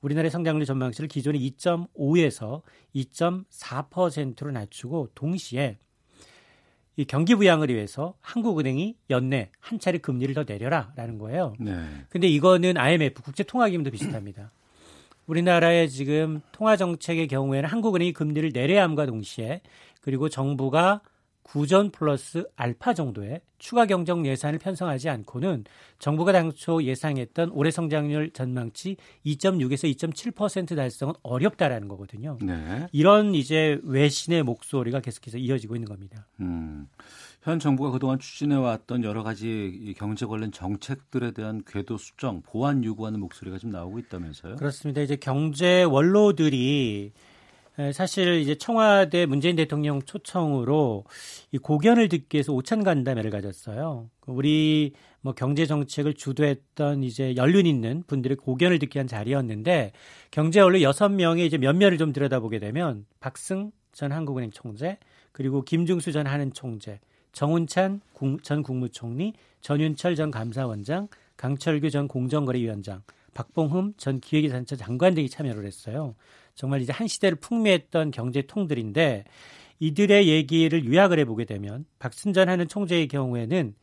우리나라의 0.02 0.32
성장률 0.32 0.66
전망치를 0.66 1.08
기존의 1.08 1.42
2.5에서 1.52 2.62
2.4%로 2.96 4.52
낮추고 4.52 5.10
동시에 5.16 5.78
이 6.98 7.06
경기 7.06 7.36
부양을 7.36 7.70
위해서 7.70 8.16
한국은행이 8.22 8.96
연내 9.10 9.50
한 9.60 9.80
차례 9.80 9.98
금리를 9.98 10.34
더 10.36 10.44
내려라라는 10.44 11.18
거예요. 11.20 11.54
네. 11.60 11.74
근데 12.10 12.28
이거는 12.28 12.78
IMF 12.78 13.22
국제 13.22 13.44
통화 13.44 13.70
기금도 13.70 13.92
비슷합니다. 13.92 14.52
우리나라의 15.26 15.90
지금 15.90 16.42
통화 16.52 16.76
정책의 16.76 17.28
경우에는 17.28 17.70
한국은행이 17.70 18.12
금리를 18.12 18.52
내려야 18.54 18.84
함과 18.84 19.06
동시에 19.06 19.62
그리고 20.02 20.28
정부가 20.28 21.02
구전 21.52 21.92
플러스 21.92 22.46
알파 22.56 22.94
정도의 22.94 23.42
추가 23.58 23.86
경정 23.86 24.26
예산을 24.26 24.58
편성하지 24.58 25.10
않고는 25.10 25.66
정부가 26.00 26.32
당초 26.32 26.82
예상했던 26.82 27.52
올해 27.52 27.72
성장률 27.72 28.32
전망치 28.32 28.96
2.6에서 29.26 29.94
2.7% 29.94 30.78
달성은 30.78 31.14
어렵다라는 31.24 31.90
거거든요. 31.90 32.38
네. 32.42 32.88
이런 32.94 33.36
이제 33.36 33.82
외신의 33.84 34.44
목소리가 34.44 35.02
계속해서 35.02 35.40
이어지고 35.40 35.76
있는 35.76 35.90
겁니다. 35.90 36.26
음. 36.40 36.88
현 37.42 37.60
정부가 37.60 37.92
그동안 37.92 38.18
추진해왔던 38.18 39.04
여러 39.04 39.22
가지 39.22 39.94
경제 39.98 40.26
관련 40.26 40.54
정책들에 40.54 41.32
대한 41.32 41.64
궤도 41.68 41.98
수정, 41.98 42.42
보완 42.44 42.86
요구하는 42.86 43.20
목소리가 43.20 43.58
좀 43.58 43.72
나오고 43.72 44.00
있다면서요? 44.00 44.56
그렇습니다. 44.56 45.02
이제 45.02 45.18
경제 45.18 45.84
원로들이 45.84 47.12
사실 47.94 48.40
이제 48.42 48.56
청와대 48.56 49.26
문재인 49.26 49.56
대통령 49.56 50.02
초청으로 50.02 51.06
이 51.52 51.58
고견을 51.58 52.10
듣기 52.10 52.36
위해서 52.36 52.54
오찬 52.54 52.84
간담회를 52.84 53.32
가졌어요. 53.32 54.10
우리 54.28 54.94
뭐 55.22 55.34
경제 55.34 55.66
정책을 55.66 56.16
주도했던 56.16 57.04
이제 57.04 57.36
연륜 57.36 57.66
있는 57.66 58.04
분들의 58.08 58.38
고견을 58.38 58.80
듣기 58.80 58.98
위한 58.98 59.08
자리였는데 59.08 59.94
경제 60.32 60.60
원로 60.60 60.82
여섯 60.82 61.10
명의 61.10 61.46
이제 61.46 61.58
면면을 61.58 61.98
좀 61.98 62.12
들여다보게 62.12 62.60
되면 62.60 63.06
박승 63.20 63.72
전 63.94 64.12
한국은행 64.12 64.52
총재 64.52 64.98
그리고 65.32 65.62
김중수 65.62 66.12
전 66.12 66.28
한은 66.28 66.54
총재, 66.54 67.00
정운찬 67.32 68.02
전 68.44 68.64
국무총리, 68.64 69.34
전윤철 69.62 70.16
전 70.16 70.32
감사원장, 70.32 71.08
강철규 71.38 71.90
전 71.90 72.08
공정거래위원장, 72.08 73.04
박봉흠 73.34 73.94
전 73.98 74.20
기획재산처 74.20 74.76
장관 74.76 75.14
등이 75.14 75.30
참여를 75.30 75.66
했어요. 75.66 76.16
정말 76.56 76.82
이제 76.82 76.92
한 76.92 77.08
시대를 77.08 77.38
풍미했던 77.38 78.12
경제 78.12 78.42
통들인데 78.42 79.26
이들의 79.80 80.28
얘기를 80.28 80.86
요약을 80.86 81.20
해보게 81.20 81.46
되면 81.46 81.86
박순전 82.00 82.50
하는 82.50 82.68
총재의 82.68 83.08
경우에는 83.08 83.74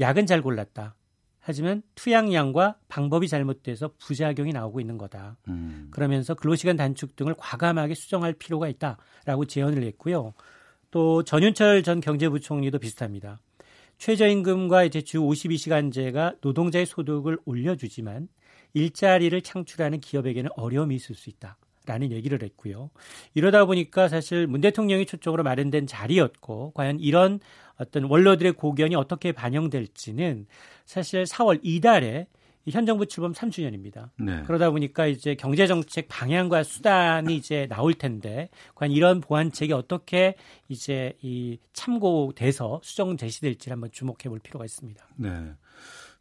약은 0.00 0.26
잘 0.26 0.40
골랐다. 0.40 0.94
하지만 1.40 1.82
투약량과 1.94 2.76
방법이 2.88 3.26
잘못돼서 3.26 3.90
부작용이 3.98 4.52
나오고 4.52 4.80
있는 4.80 4.98
거다. 4.98 5.38
음. 5.48 5.88
그러면서 5.90 6.34
근로시간 6.34 6.76
단축 6.76 7.16
등을 7.16 7.34
과감하게 7.38 7.94
수정할 7.94 8.34
필요가 8.34 8.68
있다라고 8.68 9.46
제언을 9.46 9.82
했고요. 9.82 10.34
또 10.90 11.22
전윤철 11.24 11.82
전 11.82 12.00
경제부총리도 12.00 12.78
비슷합니다. 12.78 13.38
최저임금과 13.98 14.84
이제 14.84 15.00
주 15.02 15.18
52시간제가 15.20 16.36
노동자의 16.40 16.86
소득을 16.86 17.38
올려주지만 17.44 18.28
일자리를 18.74 19.40
창출하는 19.40 20.00
기업에게는 20.00 20.50
어려움이 20.54 20.94
있을 20.94 21.14
수 21.14 21.30
있다. 21.30 21.56
라는 21.88 22.12
얘기를 22.12 22.42
했고요. 22.42 22.90
이러다 23.34 23.64
보니까 23.64 24.08
사실 24.08 24.46
문 24.46 24.60
대통령이 24.60 25.06
초청으로 25.06 25.42
마련된 25.42 25.86
자리였고 25.86 26.72
과연 26.74 27.00
이런 27.00 27.40
어떤 27.76 28.04
원로들의 28.04 28.52
고견이 28.52 28.94
어떻게 28.94 29.32
반영될지는 29.32 30.46
사실 30.84 31.24
4월 31.24 31.60
이달에 31.62 32.26
현 32.70 32.84
정부 32.84 33.06
출범 33.06 33.32
3주년입니다. 33.32 34.10
네. 34.18 34.42
그러다 34.42 34.70
보니까 34.70 35.06
이제 35.06 35.34
경제 35.34 35.66
정책 35.66 36.06
방향과 36.08 36.62
수단이 36.62 37.34
이제 37.34 37.66
나올 37.66 37.94
텐데 37.94 38.50
과연 38.74 38.92
이런 38.92 39.22
보완책이 39.22 39.72
어떻게 39.72 40.34
이제 40.68 41.14
이 41.22 41.58
참고돼서 41.72 42.80
수정 42.82 43.16
제시될지 43.16 43.70
한번 43.70 43.90
주목해 43.90 44.28
볼 44.28 44.38
필요가 44.38 44.66
있습니다. 44.66 45.02
네. 45.16 45.30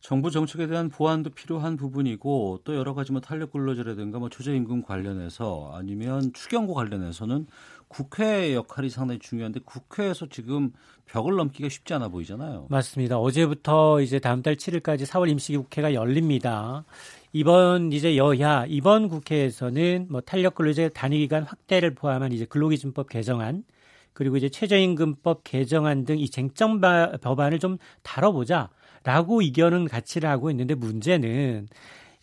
정부 0.07 0.31
정책에 0.31 0.67
대한 0.67 0.87
보완도 0.87 1.31
필요한 1.31 1.75
부분이고 1.75 2.61
또 2.63 2.77
여러 2.77 2.93
가지 2.93 3.11
뭐 3.11 3.19
탄력 3.19 3.51
근로제라든가 3.51 4.19
뭐 4.19 4.29
최저임금 4.29 4.83
관련해서 4.83 5.73
아니면 5.73 6.31
추경고 6.31 6.73
관련해서는 6.75 7.45
국회 7.89 8.55
역할이 8.55 8.89
상당히 8.89 9.19
중요한데 9.19 9.59
국회에서 9.65 10.27
지금 10.29 10.71
벽을 11.07 11.35
넘기가 11.35 11.67
쉽지 11.67 11.93
않아 11.93 12.07
보이잖아요. 12.07 12.67
맞습니다. 12.69 13.19
어제부터 13.19 13.99
이제 13.99 14.17
다음 14.19 14.41
달 14.41 14.55
7일까지 14.55 15.05
4월 15.05 15.29
임시국회가 15.29 15.93
열립니다. 15.93 16.85
이번 17.33 17.91
이제 17.91 18.15
여야 18.15 18.63
이번 18.65 19.09
국회에서는 19.09 20.07
뭐 20.09 20.21
탄력 20.21 20.55
근로제 20.55 20.87
단위 20.93 21.17
기간 21.17 21.43
확대를 21.43 21.95
포함한 21.95 22.31
이제 22.31 22.45
근로기준법 22.45 23.09
개정안 23.09 23.65
그리고 24.13 24.37
이제 24.37 24.47
최저임금법 24.47 25.41
개정안 25.43 26.05
등 26.05 26.17
이 26.17 26.29
쟁점 26.29 26.79
법안을 26.79 27.59
좀 27.59 27.77
다뤄보자 28.03 28.69
라고 29.07 29.39
의견은 29.41 29.87
같이를 29.87 30.29
하고 30.29 30.51
있는데 30.51 30.75
문제는 30.75 31.69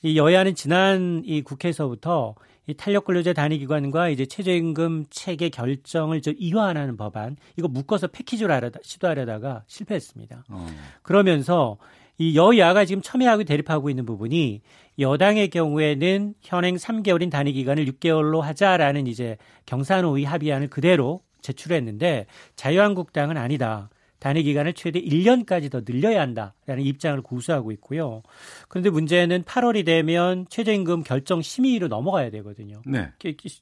이 0.03 0.19
여야는 0.19 0.55
지난 0.55 1.23
이 1.25 1.41
국회에서부터 1.41 2.35
이 2.67 2.75
탄력 2.75 3.07
근로제 3.07 3.33
단위 3.33 3.57
기관과 3.57 4.11
이제 4.11 4.27
최저임금 4.27 5.07
체계 5.09 5.49
결정을 5.49 6.21
좀 6.21 6.35
이완하는 6.37 6.99
법안 6.99 7.39
이거 7.57 7.69
묶어서 7.69 8.09
패키지로 8.09 8.53
하려다, 8.53 8.81
시도하려다가 8.83 9.63
실패했습니다. 9.67 10.45
어. 10.51 10.67
그러면서 11.01 11.79
이 12.19 12.37
여야가 12.37 12.85
지금 12.85 13.01
첨예하게 13.01 13.45
대립하고 13.45 13.89
있는 13.89 14.05
부분이 14.05 14.61
여당의 14.99 15.49
경우에는 15.49 16.35
현행 16.43 16.77
3개월인 16.77 17.31
단위 17.31 17.55
기간을 17.55 17.87
6개월로 17.87 18.41
하자라는 18.41 19.07
이제 19.07 19.39
경산호의 19.65 20.25
합의안을 20.25 20.69
그대로 20.69 21.23
제출했는데 21.41 22.27
자유한국당은 22.57 23.39
아니다. 23.39 23.89
단위 24.25 24.43
기간을 24.43 24.73
최대 24.73 25.03
1년까지 25.03 25.71
더 25.71 25.83
늘려야 25.85 26.23
한다라는 26.23 26.83
입장을 26.83 27.21
고수하고 27.21 27.73
있고요. 27.73 28.23
그런데 28.69 28.89
문제는 28.89 29.43
8월이 29.43 29.85
되면 29.85 30.47
최저임금 30.49 31.03
결정 31.03 31.43
심의로 31.43 31.89
넘어가야 31.89 32.31
되거든요. 32.31 32.81
네. 32.87 33.11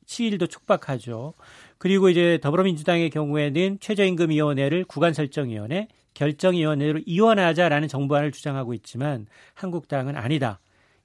시일도 0.07 0.47
촉박하죠. 0.47 1.35
그리고 1.79 2.11
이제 2.11 2.39
더불어민주당의 2.41 3.11
경우에는 3.11 3.79
최저임금위원회를 3.81 4.85
구간설정위원회, 4.85 5.89
결정위원회로 6.15 7.01
이원하자라는 7.07 7.89
정부안을 7.89 8.31
주장하고 8.31 8.73
있지만 8.75 9.27
한국당은 9.55 10.17
아니다. 10.17 10.61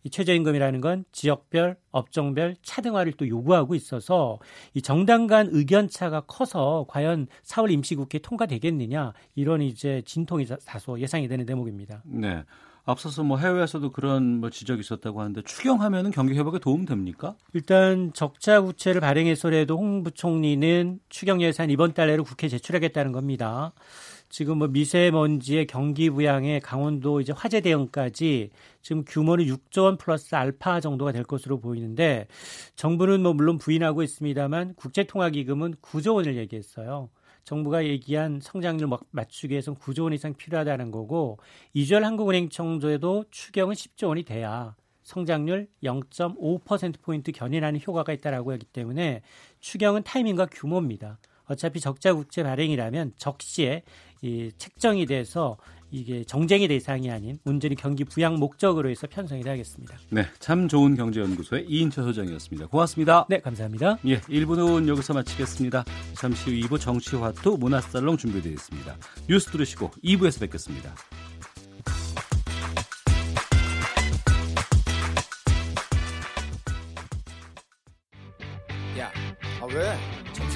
이 0.07 0.09
최저임금이라는 0.09 0.79
건 0.79 1.03
지역별, 1.11 1.75
업종별 1.91 2.55
차등화를 2.61 3.11
또 3.13 3.27
요구하고 3.27 3.75
있어서 3.75 4.39
이 4.73 4.81
정당 4.81 5.27
간 5.27 5.49
의견 5.51 5.89
차가 5.89 6.21
커서 6.21 6.85
과연 6.87 7.27
4월 7.43 7.71
임시국회 7.71 8.19
통과되겠느냐 8.19 9.11
이런 9.35 9.61
이제 9.61 10.01
진통이 10.05 10.45
다소 10.65 10.97
예상이 11.01 11.27
되는 11.27 11.45
대목입니다. 11.45 12.03
네. 12.05 12.45
앞서서 12.85 13.21
뭐 13.23 13.37
해외에서도 13.37 13.91
그런 13.91 14.39
뭐 14.39 14.49
지적이 14.49 14.79
있었다고 14.79 15.19
하는데 15.19 15.41
추경하면은 15.41 16.11
경기 16.11 16.37
회복에 16.39 16.59
도움 16.59 16.85
됩니까? 16.85 17.35
일단 17.53 18.13
적자 18.13 18.61
구체를 18.61 19.01
발행해서라도 19.01 19.77
홍 19.77 20.03
부총리는 20.03 20.99
추경 21.09 21.41
예산 21.41 21.69
이번 21.69 21.93
달 21.93 22.07
내로 22.07 22.23
국회 22.23 22.47
제출하겠다는 22.47 23.11
겁니다. 23.11 23.73
지금 24.29 24.57
뭐 24.57 24.67
미세먼지의 24.67 25.67
경기 25.67 26.09
부양에 26.09 26.59
강원도 26.59 27.21
이제 27.21 27.33
화재 27.35 27.61
대응까지 27.61 28.49
지금 28.81 29.03
규모는 29.05 29.45
6조 29.45 29.83
원 29.83 29.97
플러스 29.97 30.35
알파 30.35 30.79
정도가 30.79 31.11
될 31.11 31.23
것으로 31.23 31.59
보이는데 31.59 32.27
정부는 32.75 33.23
뭐 33.23 33.33
물론 33.33 33.57
부인하고 33.57 34.03
있습니다만 34.03 34.75
국제통화기금은 34.75 35.75
9조 35.75 36.15
원을 36.15 36.35
얘기했어요. 36.37 37.09
정부가 37.45 37.85
얘기한 37.85 38.41
성장률 38.41 38.89
맞추기 39.11 39.53
위해서는 39.53 39.79
9조 39.79 40.03
원 40.03 40.13
이상 40.13 40.33
필요하다는 40.33 40.91
거고 40.91 41.39
이주열 41.73 42.03
한국은행 42.03 42.49
청조에도 42.49 43.23
추경은 43.31 43.73
10조 43.73 44.09
원이 44.09 44.23
돼야 44.23 44.75
성장률 45.03 45.69
0.5%포인트 45.81 47.31
견인하는 47.31 47.79
효과가 47.87 48.11
있다라고 48.11 48.51
하기 48.51 48.65
때문에 48.65 49.21
추경은 49.61 50.03
타이밍과 50.03 50.47
규모입니다. 50.47 51.19
어차피 51.45 51.79
적자 51.79 52.13
국채 52.13 52.43
발행이라면 52.43 53.13
적시에 53.15 53.83
이 54.21 54.51
책정이 54.57 55.05
돼서 55.05 55.57
이게 55.91 56.23
정쟁의 56.23 56.67
대상이 56.67 57.09
아닌 57.09 57.37
온전히 57.45 57.75
경기 57.75 58.03
부양 58.03 58.35
목적으로 58.35 58.89
해서 58.89 59.07
편성이 59.07 59.41
되겠습니다. 59.41 59.95
네, 60.09 60.25
참 60.39 60.67
좋은 60.67 60.95
경제연구소의 60.95 61.65
이인철 61.67 62.03
소장이었습니다. 62.05 62.67
고맙습니다. 62.67 63.25
네, 63.29 63.39
감사합니다. 63.39 63.97
예, 64.05 64.19
1부는 64.21 64.87
여기서 64.87 65.13
마치겠습니다. 65.13 65.85
잠시 66.15 66.49
후 66.49 66.67
2부 66.67 66.79
정치화투 66.79 67.57
문화살롱 67.59 68.17
준비되어 68.17 68.51
있습니다. 68.51 68.95
뉴스 69.29 69.49
들으시고 69.51 69.91
2부에서 70.03 70.41
뵙겠습니다. 70.41 70.93
야, 78.99 79.11
아 79.61 79.65
왜? 79.73 80.16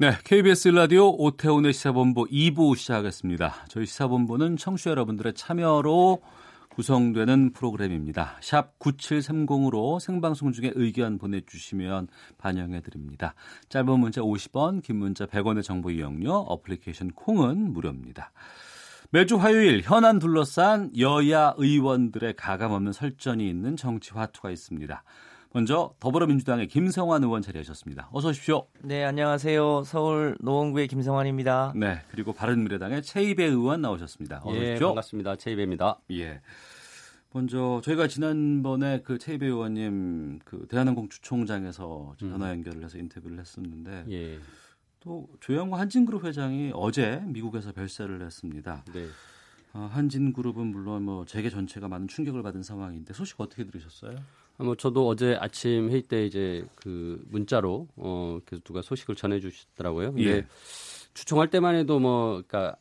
네, 0.00 0.12
KBS 0.22 0.68
라디오 0.68 1.10
오태훈의 1.10 1.72
시사본부 1.72 2.26
2부 2.26 2.76
시작하겠습니다. 2.76 3.64
저희 3.66 3.84
시사본부는 3.84 4.56
청취자 4.56 4.90
여러분들의 4.90 5.34
참여로 5.34 6.22
구성되는 6.68 7.52
프로그램입니다. 7.52 8.36
샵 8.40 8.78
9730으로 8.78 9.98
생방송 9.98 10.52
중에 10.52 10.70
의견 10.76 11.18
보내주시면 11.18 12.06
반영해 12.38 12.80
드립니다. 12.80 13.34
짧은 13.70 13.98
문자 13.98 14.20
50원, 14.20 14.84
긴 14.84 14.98
문자 14.98 15.26
100원의 15.26 15.64
정보 15.64 15.90
이용료, 15.90 16.32
어플리케이션 16.32 17.10
콩은 17.10 17.72
무료입니다. 17.72 18.30
매주 19.10 19.34
화요일 19.34 19.80
현안 19.82 20.20
둘러싼 20.20 20.92
여야 20.96 21.54
의원들의 21.56 22.34
가감없는 22.36 22.92
설전이 22.92 23.50
있는 23.50 23.74
정치 23.74 24.12
화투가 24.12 24.52
있습니다. 24.52 25.02
먼저 25.52 25.94
더불어민주당의 25.98 26.68
김성환 26.68 27.24
의원 27.24 27.40
자리하셨습니다. 27.40 28.10
어서 28.12 28.28
오십시오. 28.28 28.66
네, 28.82 29.02
안녕하세요. 29.04 29.82
서울 29.84 30.36
노원구의 30.40 30.88
김성환입니다. 30.88 31.72
네, 31.74 32.02
그리고 32.10 32.34
바른미래당의 32.34 33.02
최이배 33.02 33.44
의원 33.44 33.80
나오셨습니다. 33.80 34.42
어서 34.44 34.56
예, 34.56 34.70
오십시오. 34.72 34.88
반갑습니다. 34.88 35.36
최이배입니다. 35.36 36.00
예. 36.12 36.40
먼저 37.32 37.80
저희가 37.82 38.08
지난번에 38.08 39.00
그 39.02 39.18
최이배 39.18 39.46
의원님 39.46 40.40
그 40.44 40.66
대한항공 40.68 41.08
주총장에서 41.08 42.14
전화 42.18 42.46
음. 42.46 42.50
연결을 42.58 42.84
해서 42.84 42.98
인터뷰를 42.98 43.38
했었는데 43.38 44.04
예. 44.10 44.38
또 45.00 45.28
조영호 45.40 45.76
한진그룹 45.76 46.24
회장이 46.24 46.72
어제 46.74 47.22
미국에서 47.24 47.72
별세를 47.72 48.22
했습니다. 48.22 48.84
네. 48.92 49.06
어, 49.72 49.88
한진그룹은 49.92 50.66
물론 50.66 51.04
뭐 51.04 51.24
재계 51.24 51.48
전체가 51.50 51.88
많은 51.88 52.08
충격을 52.08 52.42
받은 52.42 52.62
상황인데 52.62 53.14
소식 53.14 53.40
어떻게 53.40 53.64
들으셨어요? 53.64 54.16
아, 54.58 54.64
뭐 54.64 54.74
저도 54.74 55.06
어제 55.06 55.36
아침 55.40 55.90
회의 55.90 56.02
때 56.02 56.26
이제 56.26 56.64
그 56.74 57.24
문자로 57.28 57.88
어 57.96 58.40
계속 58.44 58.64
누가 58.64 58.82
소식을 58.82 59.14
전해 59.14 59.40
주시더라고요. 59.40 60.12
근데 60.12 60.30
예. 60.30 60.46
주총할 61.14 61.48
때만 61.48 61.76
해도 61.76 61.98
뭐 61.98 62.42
그러니까 62.46 62.76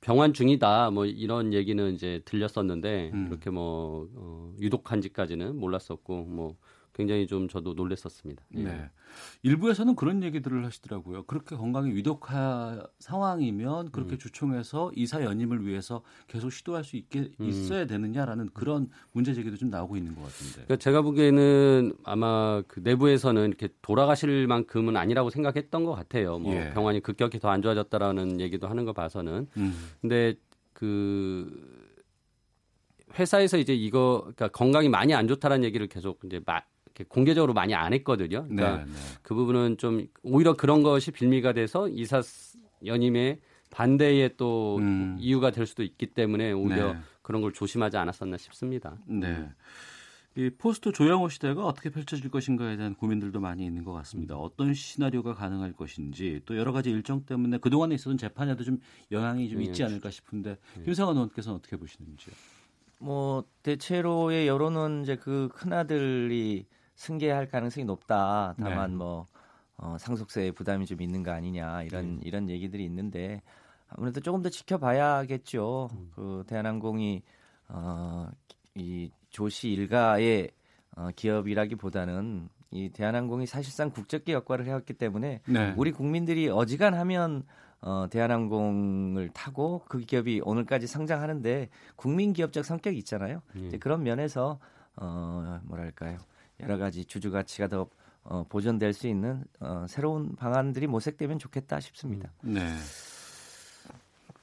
병환 0.00 0.32
중이다 0.32 0.90
뭐 0.90 1.06
이런 1.06 1.52
얘기는 1.52 1.94
이제 1.94 2.22
들렸었는데 2.24 3.10
음. 3.14 3.28
그렇게 3.28 3.50
뭐 3.50 4.08
어, 4.14 4.52
유독한지까지는 4.58 5.56
몰랐었고 5.56 6.24
뭐 6.24 6.56
굉장히 6.92 7.26
좀 7.26 7.48
저도 7.48 7.74
놀랬었습니다. 7.74 8.42
예. 8.56 8.62
네. 8.62 8.90
일부에서는 9.42 9.96
그런 9.96 10.22
얘기들을 10.22 10.64
하시더라고요. 10.64 11.24
그렇게 11.24 11.56
건강이 11.56 11.92
위독한 11.94 12.82
상황이면 12.98 13.90
그렇게 13.90 14.12
음. 14.12 14.18
주총에서 14.18 14.92
이사 14.94 15.22
연임을 15.22 15.66
위해서 15.66 16.02
계속 16.28 16.50
시도할 16.50 16.84
수 16.84 16.96
있게 16.96 17.30
음. 17.40 17.48
있어야 17.48 17.86
되느냐라는 17.86 18.50
그런 18.54 18.88
문제 19.12 19.34
제기도 19.34 19.56
좀 19.56 19.70
나오고 19.70 19.96
있는 19.96 20.14
것 20.14 20.22
같은데. 20.22 20.52
그러니까 20.54 20.76
제가 20.76 21.02
보기에는 21.02 21.92
아마 22.04 22.62
그 22.66 22.80
내부에서는 22.80 23.46
이렇게 23.48 23.68
돌아가실 23.82 24.46
만큼은 24.46 24.96
아니라고 24.96 25.30
생각했던 25.30 25.84
것 25.84 25.94
같아요. 25.94 26.38
뭐 26.38 26.54
예. 26.54 26.70
병환이 26.72 27.00
급격히 27.00 27.38
더 27.38 27.50
안 27.50 27.62
좋아졌다라는 27.62 28.40
얘기도 28.40 28.68
하는 28.68 28.84
거 28.84 28.92
봐서는. 28.92 29.48
음. 29.56 29.74
근데 30.00 30.34
그 30.72 31.50
회사에서 33.18 33.58
이제 33.58 33.74
이거 33.74 34.20
그러니까 34.20 34.48
건강이 34.48 34.88
많이 34.88 35.14
안 35.14 35.26
좋다라는 35.26 35.64
얘기를 35.64 35.88
계속 35.88 36.20
이제 36.24 36.40
마, 36.46 36.62
공개적으로 37.08 37.52
많이 37.52 37.74
안 37.74 37.92
했거든요. 37.92 38.46
그러니까 38.48 38.78
네, 38.78 38.84
네. 38.84 38.92
그 39.22 39.34
부분은 39.34 39.78
좀 39.78 40.06
오히려 40.22 40.54
그런 40.54 40.82
것이 40.82 41.10
빌미가 41.10 41.52
돼서 41.52 41.88
이사 41.88 42.22
연임의 42.84 43.40
반대의 43.70 44.36
또 44.36 44.78
음. 44.78 45.16
이유가 45.20 45.50
될 45.50 45.66
수도 45.66 45.82
있기 45.82 46.06
때문에 46.06 46.52
오히려 46.52 46.94
네. 46.94 46.98
그런 47.22 47.42
걸 47.42 47.52
조심하지 47.52 47.96
않았었나 47.96 48.36
싶습니다. 48.36 48.96
네. 49.06 49.48
이 50.36 50.48
포스트 50.50 50.92
조영호 50.92 51.28
시대가 51.28 51.66
어떻게 51.66 51.90
펼쳐질 51.90 52.30
것인가에 52.30 52.76
대한 52.76 52.94
고민들도 52.94 53.40
많이 53.40 53.64
있는 53.64 53.84
것 53.84 53.92
같습니다. 53.92 54.36
어떤 54.36 54.74
시나리오가 54.74 55.34
가능할 55.34 55.72
것인지 55.72 56.40
또 56.46 56.56
여러 56.56 56.72
가지 56.72 56.90
일정 56.90 57.24
때문에 57.24 57.58
그동안에 57.58 57.96
있었던 57.96 58.16
재판에도 58.16 58.62
좀 58.62 58.78
영향이 59.10 59.48
좀 59.48 59.60
있지 59.60 59.82
않을까 59.82 60.10
싶은데 60.10 60.56
김상환 60.84 61.16
의원께서는 61.16 61.58
어떻게 61.58 61.76
보시는지요? 61.76 62.34
뭐 62.98 63.44
대체로의 63.62 64.46
여론은 64.46 65.02
이제 65.02 65.16
그 65.16 65.48
큰아들이 65.52 66.66
승계할 67.00 67.48
가능성이 67.48 67.86
높다. 67.86 68.54
다만 68.58 68.90
네. 68.90 68.96
뭐 68.96 69.26
어, 69.78 69.96
상속세 69.98 70.50
부담이 70.50 70.84
좀 70.84 71.00
있는 71.00 71.22
거 71.22 71.30
아니냐 71.30 71.84
이런 71.84 72.16
네. 72.16 72.20
이런 72.24 72.50
얘기들이 72.50 72.84
있는데 72.84 73.40
아무래도 73.88 74.20
조금 74.20 74.42
더 74.42 74.50
지켜봐야겠죠. 74.50 75.88
음. 75.90 76.10
그 76.14 76.44
대한항공이 76.46 77.22
어, 77.68 78.28
이 78.74 79.10
조씨 79.30 79.70
일가의 79.70 80.50
어, 80.94 81.08
기업이라기보다는 81.16 82.50
이 82.70 82.90
대한항공이 82.90 83.46
사실상 83.46 83.90
국적기 83.90 84.32
역할을 84.32 84.66
해왔기 84.66 84.92
때문에 84.92 85.40
네. 85.46 85.74
우리 85.78 85.92
국민들이 85.92 86.50
어지간하면 86.50 87.44
어, 87.80 88.08
대한항공을 88.10 89.30
타고 89.30 89.82
그 89.88 90.00
기업이 90.00 90.42
오늘까지 90.44 90.86
성장하는데 90.86 91.70
국민 91.96 92.34
기업적 92.34 92.62
성격이 92.62 92.98
있잖아요. 92.98 93.40
예. 93.56 93.68
이제 93.68 93.78
그런 93.78 94.02
면에서 94.02 94.58
어, 94.96 95.60
뭐랄까요 95.64 96.18
여러 96.62 96.78
가지 96.78 97.04
주주 97.04 97.30
가치가 97.30 97.68
더 97.68 97.88
어, 98.22 98.44
보존될 98.48 98.92
수 98.92 99.08
있는 99.08 99.44
어, 99.60 99.86
새로운 99.88 100.36
방안들이 100.36 100.86
모색되면 100.86 101.38
좋겠다 101.38 101.80
싶습니다. 101.80 102.30
네. 102.42 102.60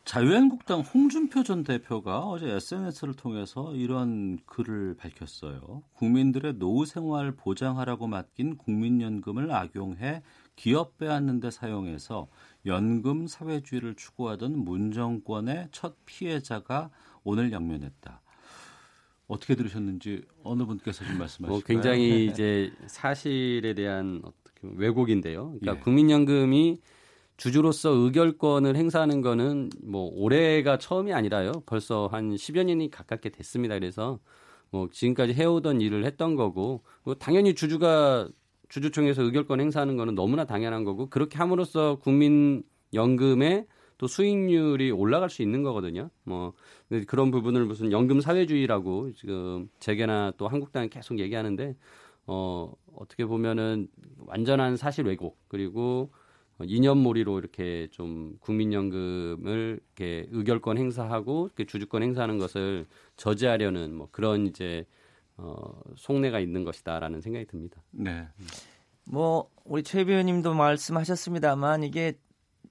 자유한국당 0.07 0.79
홍준표 0.79 1.43
전 1.43 1.65
대표가 1.65 2.21
어제 2.21 2.49
SNS를 2.49 3.13
통해서 3.13 3.75
이런 3.75 4.39
글을 4.45 4.95
밝혔어요. 4.95 5.83
국민들의 5.95 6.53
노후 6.59 6.85
생활 6.85 7.33
보장하라고 7.33 8.07
맡긴 8.07 8.55
국민연금을 8.55 9.51
악용해 9.51 10.23
기업 10.55 10.97
빼앗는 10.97 11.41
데 11.41 11.51
사용해서 11.51 12.29
연금 12.65 13.27
사회주의를 13.27 13.95
추구하던 13.95 14.57
문정권의 14.57 15.69
첫 15.73 15.97
피해자가 16.05 16.89
오늘 17.25 17.51
양면했다. 17.51 18.21
어떻게 19.27 19.55
들으셨는지 19.55 20.21
어느 20.43 20.63
분께서 20.65 21.03
좀 21.05 21.17
말씀하실까요? 21.17 21.49
뭐 21.51 21.61
굉장히 21.65 22.25
이제 22.25 22.71
사실에 22.87 23.73
대한 23.73 24.21
어떻게 24.23 24.67
왜곡인데요. 24.75 25.55
그러니까 25.59 25.75
예. 25.75 25.79
국민연금이 25.79 26.79
주주로서 27.35 27.91
의결권을 27.91 28.75
행사하는 28.75 29.21
거는 29.21 29.69
뭐 29.83 30.09
올해가 30.13 30.77
처음이 30.77 31.13
아니라요. 31.13 31.51
벌써 31.65 32.07
한 32.07 32.33
10여 32.33 32.63
년이 32.63 32.89
가깝게 32.89 33.29
됐습니다. 33.29 33.75
그래서 33.75 34.19
뭐 34.71 34.89
지금까지 34.91 35.33
해오던 35.33 35.81
일을 35.81 36.05
했던 36.05 36.35
거고 36.35 36.83
당연히 37.19 37.53
주주가 37.53 38.27
주주총회에서 38.69 39.21
의결권 39.21 39.61
행사하는 39.61 39.97
거는 39.97 40.15
너무나 40.15 40.45
당연한 40.45 40.83
거고 40.83 41.09
그렇게 41.09 41.37
함으로써 41.37 41.99
국민 41.99 42.63
연금의 42.93 43.67
또 43.97 44.07
수익률이 44.07 44.91
올라갈 44.91 45.29
수 45.29 45.41
있는 45.41 45.63
거거든요. 45.63 46.09
뭐 46.23 46.53
그런 47.07 47.31
부분을 47.31 47.65
무슨 47.65 47.91
연금 47.91 48.21
사회주의라고 48.21 49.13
지금 49.13 49.69
재계나 49.79 50.33
또 50.37 50.47
한국당이 50.47 50.89
계속 50.89 51.19
얘기하는데 51.19 51.75
어 52.27 52.71
어떻게 52.95 53.25
보면은 53.25 53.87
완전한 54.25 54.77
사실 54.77 55.05
왜곡 55.05 55.37
그리고 55.47 56.11
이념몰이로 56.63 57.39
이렇게 57.39 57.87
좀 57.91 58.37
국민연금을 58.39 59.79
이렇게 59.85 60.27
의결권 60.31 60.77
행사하고 60.77 61.47
이렇게 61.47 61.65
주주권 61.65 62.03
행사하는 62.03 62.37
것을 62.37 62.87
저지하려는 63.15 63.93
뭐 63.93 64.09
그런 64.11 64.47
이제 64.47 64.85
어, 65.37 65.79
속내가 65.95 66.39
있는 66.39 66.63
것이다라는 66.63 67.21
생각이 67.21 67.45
듭니다. 67.45 67.83
네. 67.91 68.27
뭐 69.05 69.49
우리 69.63 69.83
최 69.83 70.01
의원님도 70.01 70.55
말씀하셨습니다만 70.55 71.83
이게 71.83 72.13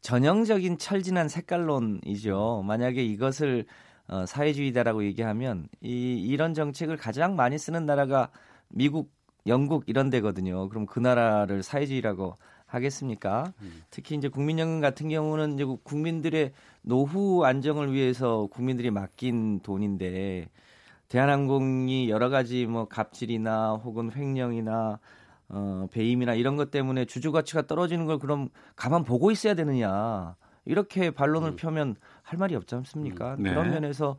전형적인 0.07 0.78
철진한 0.78 1.28
색깔론이죠. 1.28 2.62
만약에 2.64 3.04
이것을 3.04 3.64
어, 4.07 4.24
사회주의다라고 4.24 5.02
얘기하면 5.02 5.66
이 5.80 6.14
이런 6.22 6.54
정책을 6.54 6.96
가장 6.96 7.34
많이 7.34 7.59
쓰는 7.59 7.86
나라가 7.86 8.28
미국, 8.68 9.11
영국 9.48 9.82
이런 9.88 10.09
데거든요. 10.09 10.68
그럼 10.68 10.86
그 10.86 11.00
나라를 11.00 11.64
사회주의라고 11.64 12.36
하겠습니까? 12.66 13.52
음. 13.62 13.82
특히 13.90 14.14
이제 14.14 14.28
국민연금 14.28 14.80
같은 14.80 15.09
경우는 15.09 15.54
이제 15.54 15.64
국민들의 15.82 16.52
노후 16.82 17.44
안정을 17.44 17.92
위해서 17.92 18.46
국민들이 18.52 18.92
맡긴 18.92 19.59
돈인데 19.59 20.48
대한항공이 21.09 22.11
여러 22.11 22.28
가지 22.28 22.66
뭐 22.66 22.86
갑질이나 22.86 23.72
혹은 23.82 24.12
횡령이나 24.14 25.00
어, 25.49 25.86
배임이나 25.92 26.34
이런 26.34 26.57
것 26.57 26.70
때문에 26.70 27.05
주주 27.05 27.32
가치가 27.32 27.62
떨어지는 27.66 28.07
걸 28.07 28.18
그럼 28.18 28.49
가만 28.74 29.05
보고 29.05 29.30
있어야 29.30 29.55
되느냐 29.55 30.36
이렇게 30.64 31.11
반론을 31.11 31.51
음. 31.51 31.57
펴면 31.57 31.97
할 32.22 32.38
말이 32.38 32.55
없지 32.55 32.74
않습니까? 32.74 33.34
음. 33.34 33.42
네. 33.44 33.51
그런 33.51 33.70
면에서 33.70 34.16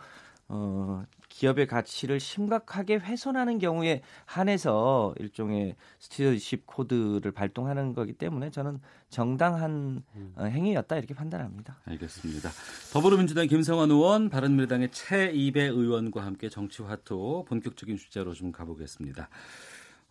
어, 0.50 1.04
기업의 1.28 1.68
가치를 1.68 2.22
심각하게 2.22 2.96
훼손하는 2.96 3.60
경우에 3.60 4.02
한해서 4.26 5.14
일종의 5.20 5.76
스튜어십 6.00 6.66
코드를 6.66 7.34
발동하는 7.34 7.94
거기 7.94 8.14
때문에 8.14 8.50
저는 8.50 8.80
정당한 9.10 10.04
음. 10.16 10.34
어, 10.38 10.46
행위였다 10.46 10.96
이렇게 10.96 11.14
판단합니다. 11.14 11.78
알겠습니다. 11.84 12.50
더불어민주당 12.94 13.46
김성환 13.48 13.92
의원, 13.92 14.30
바른미래당의 14.30 14.92
최이배 14.92 15.64
의원과 15.64 16.26
함께 16.26 16.48
정치화투 16.48 17.44
본격적인 17.46 17.98
주제로 17.98 18.34
좀 18.34 18.54
가보겠습니다. 18.54 19.28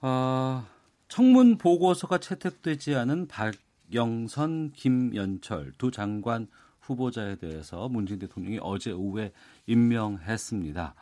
아, 0.03 0.67
청문 1.09 1.57
보고서가 1.57 2.19
채택되지 2.19 2.97
않은 2.97 3.29
박영선, 3.29 4.73
김연철 4.73 5.73
두 5.79 5.91
장관 5.91 6.49
후보자에 6.81 7.37
대해서 7.37 7.89
문재인 7.89 8.19
대통령이 8.19 8.59
어제 8.61 8.93
오후에 8.93 9.33
임명했습니다. 9.67 10.95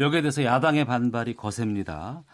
여기에 0.00 0.22
대해서 0.22 0.44
야당의 0.44 0.84
반발이 0.84 1.34
거셉니다. 1.36 2.24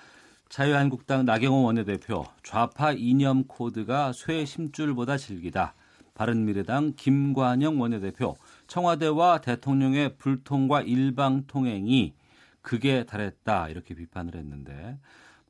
자유한국당 0.48 1.26
나경원 1.26 1.64
원내대표 1.64 2.24
좌파 2.42 2.92
이념 2.92 3.44
코드가 3.44 4.12
쇠 4.12 4.44
심줄보다 4.44 5.18
질기다. 5.18 5.74
바른미래당 6.14 6.94
김관영 6.96 7.80
원내대표 7.80 8.36
청와대와 8.66 9.40
대통령의 9.40 10.16
불통과 10.16 10.80
일방 10.80 11.44
통행이 11.46 12.14
극에 12.62 13.04
달했다 13.04 13.68
이렇게 13.68 13.94
비판을 13.94 14.34
했는데 14.34 14.98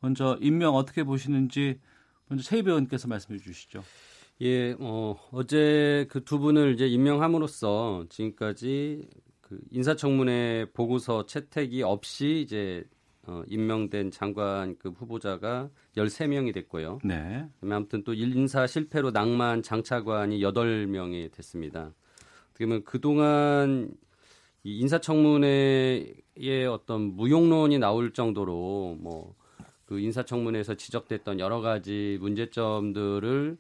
먼저 0.01 0.39
임명 0.41 0.75
어떻게 0.75 1.05
보시는지 1.05 1.79
먼저 2.29 2.43
최희배 2.45 2.71
의원께서 2.71 3.09
말씀해 3.09 3.39
주시죠. 3.39 3.83
예, 4.41 4.77
어, 4.79 5.17
어제 5.33 6.07
그 6.11 6.25
두 6.25 6.39
분을 6.39 6.75
이제 6.75 6.87
임명함으로써 6.87 8.07
지금까지 8.09 9.09
그 9.41 9.59
인사청문회 9.71 10.67
보고서 10.75 11.27
채택이 11.27 11.83
없이 11.83 12.43
이제 12.45 12.85
어, 13.27 13.43
임명된 13.49 14.11
장관급 14.11 14.95
후보자가 14.99 15.71
13명이 15.97 16.55
됐고요. 16.55 17.01
네. 17.05 17.47
아무튼 17.63 18.05
또 18.05 18.15
인사 18.15 18.67
실패로 18.67 19.11
낭만 19.11 19.63
장차관이 19.63 20.41
8명이 20.41 21.33
됐습니다. 21.33 21.93
어떻게 22.51 22.65
보면 22.67 22.85
그동안 22.85 23.91
이 24.65 24.79
인사청문회에 24.81 26.67
어떤 26.71 27.17
무용론이 27.17 27.79
나올 27.79 28.13
정도로 28.13 28.97
뭐 29.01 29.35
그 29.89 29.99
인사청문회에서 29.99 30.75
지적됐던 30.75 31.41
여러 31.41 31.63
가지 31.63 32.19
문제점들을 32.21 33.57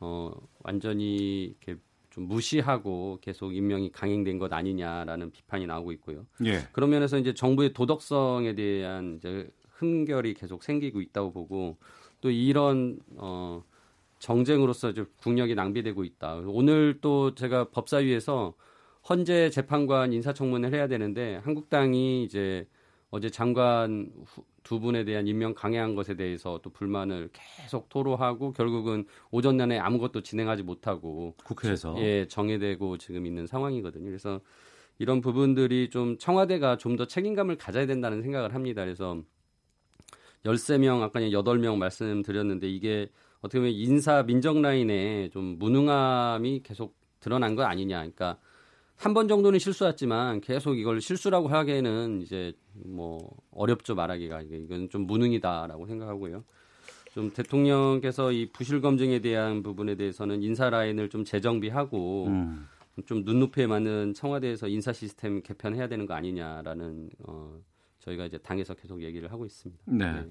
어, 0.00 0.32
완전히 0.60 1.44
이렇게 1.44 1.76
좀 2.08 2.26
무시하고 2.26 3.18
계속 3.20 3.54
임명이 3.54 3.92
강행된 3.92 4.38
것 4.38 4.50
아니냐라는 4.50 5.30
비판이 5.30 5.66
나오고 5.66 5.92
있고요. 5.92 6.24
예. 6.46 6.60
그런 6.72 6.88
면에서 6.88 7.18
이제 7.18 7.34
정부의 7.34 7.74
도덕성에 7.74 8.54
대한 8.54 9.16
이제 9.16 9.50
흠결이 9.72 10.32
계속 10.34 10.62
생기고 10.62 11.02
있다고 11.02 11.32
보고 11.32 11.76
또 12.22 12.30
이런 12.30 12.98
어 13.16 13.62
정쟁으로서 14.20 14.94
좀 14.94 15.06
국력이 15.18 15.54
낭비되고 15.54 16.02
있다. 16.02 16.36
오늘 16.46 16.98
또 17.02 17.34
제가 17.34 17.68
법사위에서 17.68 18.54
헌재 19.08 19.50
재판관 19.50 20.14
인사청문회를 20.14 20.78
해야 20.78 20.88
되는데 20.88 21.36
한국당이 21.44 22.24
이제 22.24 22.66
어제 23.10 23.30
장관 23.30 24.10
후, 24.26 24.44
두 24.68 24.80
분에 24.80 25.06
대한 25.06 25.26
임명 25.26 25.54
강행한 25.54 25.94
것에 25.94 26.14
대해서 26.14 26.60
또 26.62 26.68
불만을 26.68 27.30
계속 27.32 27.88
토로하고 27.88 28.52
결국은 28.52 29.06
오전 29.30 29.56
내내 29.56 29.78
아무것도 29.78 30.20
진행하지 30.20 30.62
못하고 30.62 31.34
국회에서 31.42 31.94
예 32.00 32.28
정해되고 32.28 32.98
지금 32.98 33.24
있는 33.24 33.46
상황이거든요. 33.46 34.04
그래서 34.04 34.42
이런 34.98 35.22
부분들이 35.22 35.88
좀 35.88 36.18
청와대가 36.18 36.76
좀 36.76 36.98
더 36.98 37.06
책임감을 37.06 37.56
가져야 37.56 37.86
된다는 37.86 38.20
생각을 38.20 38.52
합니다. 38.54 38.84
그래서 38.84 39.22
13명 40.44 41.00
아까 41.00 41.20
8명 41.20 41.78
말씀드렸는데 41.78 42.68
이게 42.68 43.08
어떻게 43.40 43.60
보면 43.60 43.72
인사 43.72 44.22
민정 44.22 44.60
라인에 44.60 45.30
좀 45.30 45.58
무능함이 45.58 46.60
계속 46.62 46.94
드러난 47.20 47.54
거 47.54 47.62
아니냐. 47.62 48.00
그러니까 48.00 48.38
한 48.98 49.14
번 49.14 49.28
정도는 49.28 49.60
실수했지만 49.60 50.40
계속 50.40 50.76
이걸 50.76 51.00
실수라고 51.00 51.48
하기에는 51.48 52.20
이제 52.22 52.52
뭐 52.74 53.30
어렵죠 53.52 53.94
말하기가 53.94 54.42
이건 54.42 54.88
좀 54.90 55.06
무능이다라고 55.06 55.86
생각하고요. 55.86 56.42
좀 57.12 57.30
대통령께서 57.32 58.32
이 58.32 58.50
부실 58.52 58.80
검증에 58.80 59.20
대한 59.20 59.62
부분에 59.62 59.94
대해서는 59.94 60.42
인사 60.42 60.68
라인을 60.68 61.08
좀 61.10 61.24
재정비하고 61.24 62.26
음. 62.26 62.66
좀 63.06 63.22
눈높이에 63.24 63.68
맞는 63.68 64.14
청와대에서 64.14 64.66
인사 64.66 64.92
시스템 64.92 65.42
개편해야 65.42 65.88
되는 65.88 66.04
거 66.04 66.14
아니냐라는 66.14 67.10
어, 67.26 67.56
저희가 68.00 68.24
이제 68.26 68.38
당에서 68.38 68.74
계속 68.74 69.02
얘기를 69.02 69.30
하고 69.32 69.44
있습니다. 69.44 69.82
네. 69.86 70.12
네. 70.12 70.26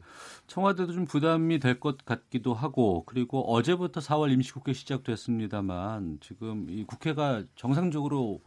청와대도 0.48 0.94
좀 0.94 1.06
부담이 1.06 1.60
될 1.60 1.80
것 1.80 2.04
같기도 2.06 2.54
하고 2.54 3.04
그리고 3.06 3.42
어제부터 3.54 4.00
4월 4.00 4.32
임시국회 4.32 4.74
시작됐습니다만 4.74 6.20
지금 6.22 6.68
이 6.70 6.84
국회가 6.86 7.44
정상적으로 7.56 8.42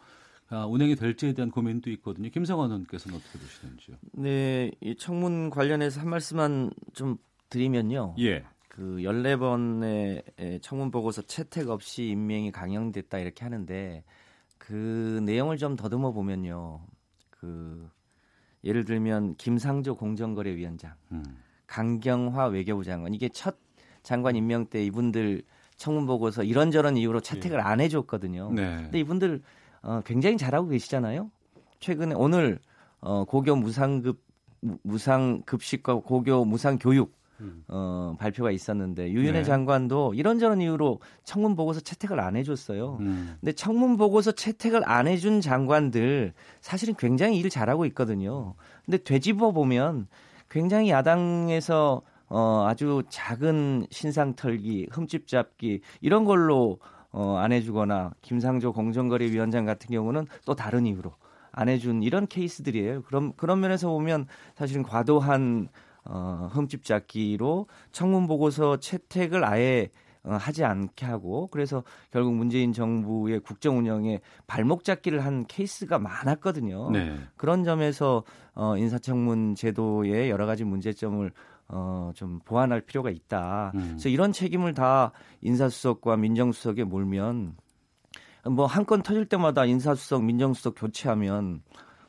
아, 0.49 0.67
운행이 0.67 0.97
될지에 0.97 1.33
대한 1.33 1.51
고민도 1.53 1.91
있거든요. 1.93 2.29
김성원 2.29 2.71
의원께서는 2.73 3.17
어떻게 3.19 3.39
보시는지요? 3.39 3.97
네, 4.15 4.73
이 4.81 4.97
청문 4.97 5.49
관련해서 5.49 6.01
한 6.01 6.09
말씀만 6.11 6.73
좀 6.93 7.19
드리면요. 7.51 8.17
예. 8.19 8.45
그 8.69 8.97
14번의 9.03 10.61
청문 10.63 10.91
보고서 10.91 11.23
채택 11.23 11.69
없이 11.69 12.09
임명이 12.09 12.51
강행됐다 12.53 13.19
이렇게 13.19 13.45
하는데 13.45 14.03
그 14.59 15.21
내용을 15.25 15.57
좀 15.57 15.77
더듬어 15.77 16.13
보면요. 16.13 16.85
그 17.31 17.89
예를 18.65 18.85
들면 18.85 19.37
김상조 19.37 19.95
공정거래위원장, 19.95 20.95
음. 21.13 21.25
강경화 21.67 22.47
외교부 22.47 22.85
장관 22.85 23.15
이게 23.15 23.29
첫 23.29 23.57
장관 24.03 24.37
임명 24.37 24.67
때 24.67 24.85
이분들 24.85 25.43
청문 25.77 26.07
보고서 26.07 26.43
이런저런 26.43 26.97
이유로 26.97 27.21
채택을 27.21 27.59
예. 27.59 27.63
안 27.63 27.81
해줬거든요. 27.81 28.53
네. 28.53 28.77
근데 28.83 28.99
이분들 28.99 29.41
어, 29.83 30.01
굉장히 30.05 30.37
잘하고 30.37 30.69
계시잖아요. 30.69 31.31
최근에 31.79 32.15
오늘 32.17 32.59
어, 33.01 33.25
고교 33.25 33.57
무상급 33.57 34.23
무상 34.83 35.43
급식과 35.47 35.97
고교 35.97 36.45
무상 36.45 36.79
교육 36.79 37.19
음. 37.41 37.65
어, 37.69 38.15
발표가 38.19 38.51
있었는데 38.51 39.11
유윤혜 39.11 39.41
네. 39.41 39.45
장관도 39.45 40.15
이런저런 40.15 40.61
이유로 40.61 41.01
청문 41.25 41.57
보고서 41.57 41.81
채택을 41.81 42.21
안 42.21 42.37
해줬어요. 42.37 42.99
음. 43.01 43.37
근데 43.41 43.53
청문 43.53 43.97
보고서 43.97 44.33
채택을 44.33 44.83
안 44.89 45.07
해준 45.07 45.41
장관들 45.41 46.33
사실은 46.61 46.95
굉장히 46.99 47.39
일 47.39 47.51
잘하고 47.51 47.87
있거든요. 47.87 48.55
근데 48.85 48.99
되짚어 48.99 49.53
보면 49.53 50.07
굉장히 50.49 50.91
야당에서 50.91 52.03
어, 52.29 52.65
아주 52.69 53.03
작은 53.09 53.87
신상 53.91 54.35
털기, 54.35 54.89
흠집 54.93 55.27
잡기 55.27 55.81
이런 56.01 56.25
걸로 56.25 56.79
어, 57.13 57.37
안 57.37 57.51
해주거나 57.53 58.13
김상조 58.23 58.73
공정거래위원장 58.73 59.65
같은 59.65 59.91
경우는 59.91 60.27
또 60.45 60.55
다른 60.55 60.87
이유로 60.87 61.13
안 61.53 61.69
해준 61.69 62.03
이런 62.03 62.27
케이스들이에요. 62.27 63.03
그럼 63.03 63.33
그런 63.37 63.61
면에서 63.61 63.89
보면 63.89 64.27
사실은 64.55 64.83
과도한 64.85 65.69
어, 66.13 66.49
흠집 66.53 66.85
잡기로 66.85 67.67
청문 67.93 68.27
보고서 68.27 68.79
채택을 68.79 69.45
아예 69.45 69.91
어, 70.25 70.35
하지 70.35 70.65
않게 70.65 71.07
하고 71.07 71.47
그래서 71.47 71.85
결국 72.11 72.35
문재인 72.35 72.73
정부의 72.73 73.41
국정 73.41 73.79
운영에 73.79 74.21
발목 74.47 74.83
잡기를 74.85 75.25
한 75.25 75.47
케이스가 75.47 75.99
많았거든요. 76.01 76.91
네. 76.91 77.17
그런 77.37 77.63
점에서 77.65 78.25
어, 78.55 78.77
인사청문 78.77 79.55
제도의 79.55 80.29
여러 80.29 80.47
가지 80.47 80.65
문제점을 80.65 81.31
어, 81.69 82.11
좀 82.15 82.41
보완할 82.45 82.81
필요가 82.81 83.09
있다. 83.11 83.71
음. 83.77 83.81
그래서 83.93 84.09
이런 84.09 84.33
책임을 84.33 84.75
다 84.75 85.13
인사수석과 85.41 86.17
민정수석에 86.17 86.83
몰면 86.85 87.55
뭐 88.51 88.67
한 88.67 88.85
건 88.85 89.03
터질 89.03 89.27
때마다 89.27 89.65
인사수석, 89.65 90.25
민정수석 90.25 90.75
교체하면 90.77 91.63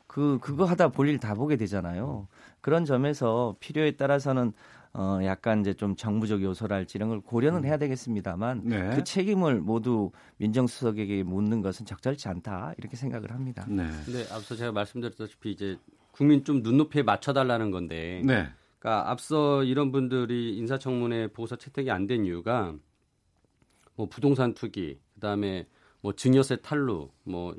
그 0.06 0.38
그거 0.42 0.64
하다 0.64 0.88
볼 0.88 1.08
일 1.08 1.18
다 1.18 1.34
보게 1.34 1.56
되잖아요. 1.56 2.26
그런 2.62 2.86
점에서 2.86 3.56
필요에 3.60 3.92
따라서는 3.92 4.54
어 4.94 5.18
약간 5.24 5.60
이제 5.60 5.74
좀 5.74 5.96
정부적 5.96 6.42
요소랄지 6.42 6.96
이런 6.98 7.08
걸 7.10 7.20
고려는 7.20 7.60
음. 7.60 7.64
해야 7.64 7.76
되겠습니다만 7.78 8.62
네. 8.64 8.90
그 8.94 9.04
책임을 9.04 9.60
모두 9.60 10.10
민정수석에게 10.36 11.22
묻는 11.22 11.60
것은 11.62 11.84
적절치 11.86 12.28
않다 12.28 12.74
이렇게 12.78 12.96
생각을 12.96 13.30
합니다. 13.32 13.66
네. 13.68 13.84
근데 14.04 14.24
앞서 14.32 14.54
제가 14.54 14.72
말씀드렸다시피 14.72 15.50
이제 15.50 15.76
국민 16.12 16.44
좀 16.44 16.62
눈높이에 16.62 17.02
맞춰달라는 17.02 17.70
건데 17.70 18.22
네. 18.24 18.48
그러니까 18.78 19.10
앞서 19.10 19.62
이런 19.64 19.92
분들이 19.92 20.56
인사청문회 20.58 21.28
보고서 21.28 21.56
채택이 21.56 21.90
안 21.90 22.06
된 22.06 22.24
이유가 22.26 22.74
뭐 23.94 24.08
부동산 24.08 24.54
투기, 24.54 24.98
그다음에 25.14 25.66
뭐 26.00 26.12
증여세 26.14 26.56
탈루, 26.56 27.10
뭐 27.24 27.54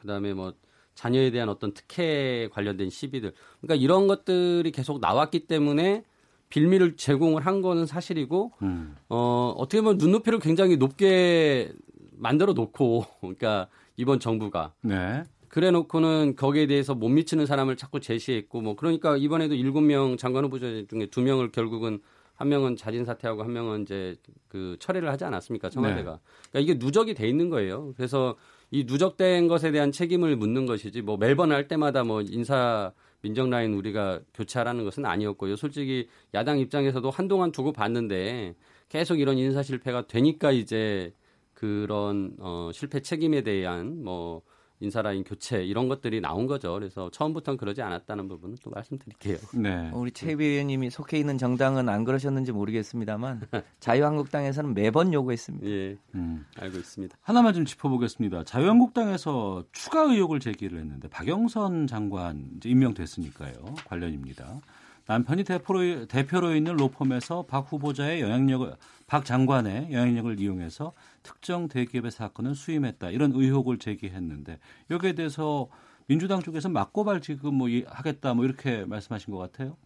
그다음에 0.00 0.32
뭐 0.34 0.52
자녀에 0.94 1.30
대한 1.30 1.48
어떤 1.48 1.72
특혜 1.72 2.48
관련된 2.52 2.90
시비들. 2.90 3.32
그러니까 3.60 3.82
이런 3.82 4.06
것들이 4.06 4.70
계속 4.70 5.00
나왔기 5.00 5.46
때문에 5.46 6.04
빌미를 6.48 6.96
제공을 6.96 7.44
한 7.44 7.62
거는 7.62 7.86
사실이고 7.86 8.52
음. 8.62 8.96
어 9.08 9.52
어떻게 9.56 9.80
보면 9.80 9.98
눈높이를 9.98 10.38
굉장히 10.38 10.76
높게 10.76 11.72
만들어 12.12 12.52
놓고 12.52 13.04
그러니까 13.20 13.68
이번 13.96 14.20
정부가 14.20 14.72
네. 14.82 15.24
그래 15.48 15.70
놓고는 15.70 16.36
거기에 16.36 16.66
대해서 16.66 16.94
못 16.94 17.08
미치는 17.08 17.46
사람을 17.46 17.76
자꾸 17.76 18.00
제시했고 18.00 18.60
뭐 18.60 18.76
그러니까 18.76 19.16
이번에도 19.16 19.54
일곱 19.54 19.80
명 19.82 20.16
장관 20.16 20.44
후보자 20.44 20.66
중에 20.88 21.06
두 21.10 21.22
명을 21.22 21.50
결국은 21.50 22.00
한 22.34 22.48
명은 22.48 22.76
자진 22.76 23.04
사퇴하고 23.04 23.42
한 23.42 23.52
명은 23.52 23.82
이제 23.82 24.16
그 24.48 24.76
철회를 24.80 25.10
하지 25.10 25.24
않았습니까 25.24 25.70
청와대가 25.70 26.12
네. 26.12 26.18
그러니까 26.50 26.72
이게 26.72 26.84
누적이 26.84 27.14
돼 27.14 27.28
있는 27.28 27.50
거예요 27.50 27.94
그래서 27.96 28.36
이 28.74 28.82
누적된 28.88 29.46
것에 29.46 29.70
대한 29.70 29.92
책임을 29.92 30.34
묻는 30.34 30.66
것이지 30.66 31.00
뭐 31.02 31.16
매번 31.16 31.52
할 31.52 31.68
때마다 31.68 32.02
뭐 32.02 32.22
인사 32.22 32.92
민정 33.20 33.48
라인 33.48 33.72
우리가 33.72 34.20
교체하라는 34.34 34.82
것은 34.82 35.06
아니었고요. 35.06 35.54
솔직히 35.54 36.08
야당 36.34 36.58
입장에서도 36.58 37.08
한동안 37.08 37.52
두고 37.52 37.72
봤는데 37.72 38.56
계속 38.88 39.20
이런 39.20 39.38
인사 39.38 39.62
실패가 39.62 40.08
되니까 40.08 40.50
이제 40.50 41.12
그런 41.52 42.34
어 42.40 42.70
실패 42.74 42.98
책임에 43.00 43.42
대한 43.42 44.02
뭐 44.02 44.42
인사라인 44.84 45.24
교체 45.24 45.64
이런 45.64 45.88
것들이 45.88 46.20
나온 46.20 46.46
거죠. 46.46 46.72
그래서 46.74 47.10
처음부터는 47.10 47.56
그러지 47.56 47.82
않았다는 47.82 48.28
부분은 48.28 48.56
또 48.62 48.70
말씀드릴게요. 48.70 49.38
네. 49.54 49.90
어, 49.92 49.98
우리 49.98 50.10
최비 50.12 50.44
의원님이 50.44 50.90
속해 50.90 51.18
있는 51.18 51.38
정당은 51.38 51.88
안 51.88 52.04
그러셨는지 52.04 52.52
모르겠습니다만 52.52 53.40
자유한국당에서는 53.80 54.74
매번 54.74 55.12
요구했습니다. 55.12 55.66
예, 55.66 55.96
음. 56.14 56.44
알고 56.58 56.78
있습니다. 56.78 57.16
하나만 57.22 57.54
좀 57.54 57.64
짚어보겠습니다. 57.64 58.44
자유한국당에서 58.44 59.64
추가 59.72 60.02
의혹을 60.02 60.40
제기를 60.40 60.78
했는데 60.78 61.08
박영선 61.08 61.86
장관 61.86 62.50
이제 62.56 62.68
임명됐으니까요. 62.68 63.54
관련입니다. 63.86 64.60
남편이 65.06 65.44
대표로, 65.44 66.06
대표로 66.06 66.54
있는 66.54 66.76
로펌에서 66.76 67.44
박 67.46 67.70
후보자의 67.70 68.22
영향력을 68.22 68.74
박 69.06 69.24
장관의 69.24 69.92
영향력을 69.92 70.40
이용해서 70.40 70.92
특정 71.22 71.68
대기업의 71.68 72.10
사건을 72.10 72.54
수임했다 72.54 73.10
이런 73.10 73.32
의혹을 73.34 73.78
제기했는데 73.78 74.58
여기에 74.90 75.12
대해서 75.12 75.68
민주당 76.06 76.40
쪽에서 76.40 76.68
맞고발 76.68 77.20
지금 77.20 77.54
뭐 77.54 77.68
하겠다 77.86 78.34
뭐 78.34 78.44
이렇게 78.44 78.84
말씀하신 78.84 79.32
것 79.32 79.38
같아요. 79.38 79.76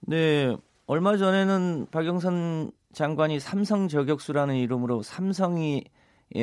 네, 0.00 0.56
얼마 0.86 1.16
전에는 1.16 1.86
박영선 1.90 2.72
장관이 2.92 3.40
삼성 3.40 3.88
저격수라는 3.88 4.56
이름으로 4.56 5.02
삼성이 5.02 5.84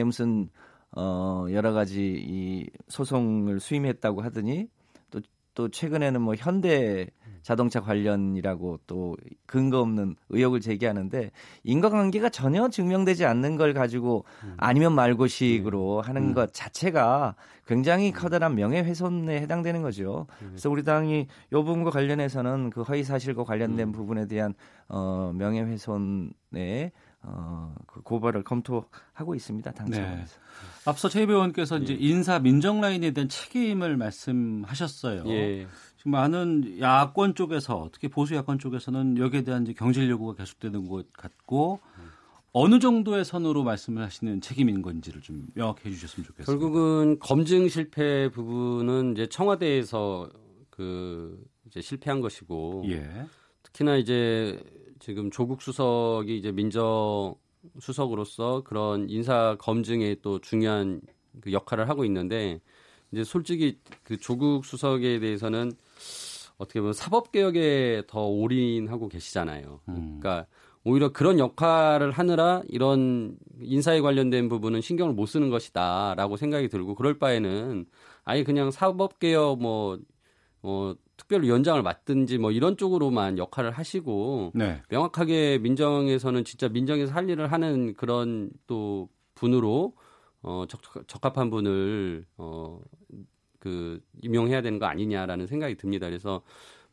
무슨 0.06 0.50
어 0.96 1.46
여러 1.52 1.74
가지 1.74 2.16
이 2.18 2.70
소송을 2.88 3.60
수임했다고 3.60 4.22
하더니 4.22 4.70
또 5.10 5.20
또 5.58 5.70
최근에는 5.70 6.22
뭐 6.22 6.36
현대 6.36 7.08
자동차 7.48 7.80
관련이라고 7.80 8.82
또 8.88 9.16
근거 9.46 9.80
없는 9.80 10.18
의혹을 10.28 10.60
제기하는데 10.60 11.32
인과관계가 11.64 12.28
전혀 12.28 12.68
증명되지 12.68 13.24
않는 13.24 13.56
걸 13.56 13.74
가지고 13.74 14.26
음. 14.44 14.56
아니면 14.58 14.92
말고식으로 14.92 16.02
네. 16.04 16.08
하는 16.08 16.24
음. 16.24 16.34
것 16.34 16.54
자체가 16.54 17.36
굉장히 17.66 18.10
음. 18.10 18.14
커다란 18.14 18.56
명예훼손에 18.56 19.40
해당되는 19.40 19.82
거죠. 19.82 20.28
네. 20.42 20.48
그래서 20.48 20.70
우리 20.70 20.84
당이 20.84 21.22
이 21.22 21.50
부분과 21.50 21.90
관련해서는 21.90 22.70
그 22.70 22.82
허위 22.82 23.06
사실과 23.06 23.46
관련된 23.46 23.88
음. 23.88 23.92
부분에 23.94 24.28
대한 24.28 24.54
어 24.90 25.32
명예훼손에 25.34 26.92
어, 27.22 27.74
그 27.88 28.02
고발을 28.02 28.44
검토하고 28.44 29.36
있습니다. 29.36 29.72
당 29.72 29.90
차원에서. 29.90 30.18
네. 30.18 30.42
앞서 30.86 31.10
최 31.10 31.22
의원께서 31.22 31.78
이제 31.78 31.94
예. 31.94 31.98
인사 32.00 32.40
민정 32.40 32.80
라인에 32.80 33.12
대한 33.12 33.28
책임을 33.28 33.98
말씀하셨어요. 33.98 35.24
예. 35.28 35.68
많은 36.10 36.80
야권 36.80 37.36
쪽에서 37.36 37.90
특히 37.92 38.08
보수 38.08 38.36
야권 38.36 38.60
쪽에서는 38.60 39.18
여기에 39.18 39.44
대한 39.44 39.64
이제 39.64 39.74
경질 39.74 40.10
요구가 40.10 40.36
계속되는 40.36 40.88
것 40.88 41.12
같고 41.14 41.80
어느 42.54 42.80
정도의 42.80 43.24
선으로 43.24 43.64
말씀을 43.64 44.02
하시는 44.02 44.42
책임인 44.42 44.82
건지를 44.82 45.22
좀 45.22 45.48
명확히 45.54 45.90
해주셨으면 45.90 46.26
좋겠습니다. 46.26 46.46
결국은 46.46 47.20
검증 47.20 47.68
실패 47.68 48.30
부분은 48.30 49.14
이제 49.14 49.28
청와대에서 49.28 50.30
그 50.70 51.44
이제 51.68 51.82
실패한 51.82 52.22
것이고 52.22 52.86
예. 52.88 53.28
특히나 53.64 53.98
이제 53.98 54.60
지금 55.00 55.30
조국 55.30 55.62
수석이 55.62 56.36
이제 56.38 56.52
민정 56.52 57.36
수석으로서 57.80 58.64
그런 58.64 59.10
인사 59.10 59.56
검증에 59.60 60.16
또 60.22 60.40
중요한 60.40 61.02
그 61.42 61.52
역할을 61.52 61.90
하고 61.90 62.06
있는데 62.06 62.60
이제 63.12 63.24
솔직히 63.24 63.80
그 64.04 64.18
조국 64.18 64.66
수석에 64.66 65.20
대해서는 65.20 65.72
어떻게 66.58 66.80
보면 66.80 66.94
사법 66.94 67.32
개혁에 67.32 68.04
더 68.08 68.26
올인하고 68.26 69.10
계시잖아요. 69.10 69.80
음. 69.90 70.20
그러니까 70.20 70.48
오히려 70.84 71.12
그런 71.12 71.38
역할을 71.38 72.12
하느라 72.12 72.62
이런 72.70 73.36
인사에 73.62 74.02
관련된 74.02 74.50
부분은 74.50 74.82
신경을 74.82 75.14
못 75.14 75.26
쓰는 75.26 75.50
것이다라고 75.50 76.38
생각이 76.38 76.70
들고 76.70 76.96
그럴 76.96 77.20
바에는 77.20 77.86
아예 78.24 78.44
그냥 78.44 78.72
사법 78.72 79.20
개혁 79.20 79.62
뭐 79.62 80.00
어, 80.64 80.94
특별위원장을 81.18 81.82
맡든지 81.82 82.38
뭐 82.38 82.52
이런 82.52 82.78
쪽으로만 82.78 83.38
역할을 83.38 83.72
하시고 83.72 84.52
네. 84.56 84.82
명확하게 84.90 85.60
민정에서는 85.60 86.44
진짜 86.44 86.70
민정에서 86.70 87.14
할 87.14 87.30
일을 87.30 87.52
하는 87.52 87.94
그런 87.94 88.50
또 88.66 89.10
분으로 89.36 89.94
어, 90.42 90.66
적, 90.68 90.82
적합한 91.08 91.50
분을 91.50 92.26
어, 92.38 92.82
그 93.60 94.02
임용해야 94.22 94.62
되는 94.62 94.80
거 94.80 94.86
아니냐라는 94.86 95.48
생각이 95.48 95.76
듭니다. 95.76 96.08
그래서 96.08 96.42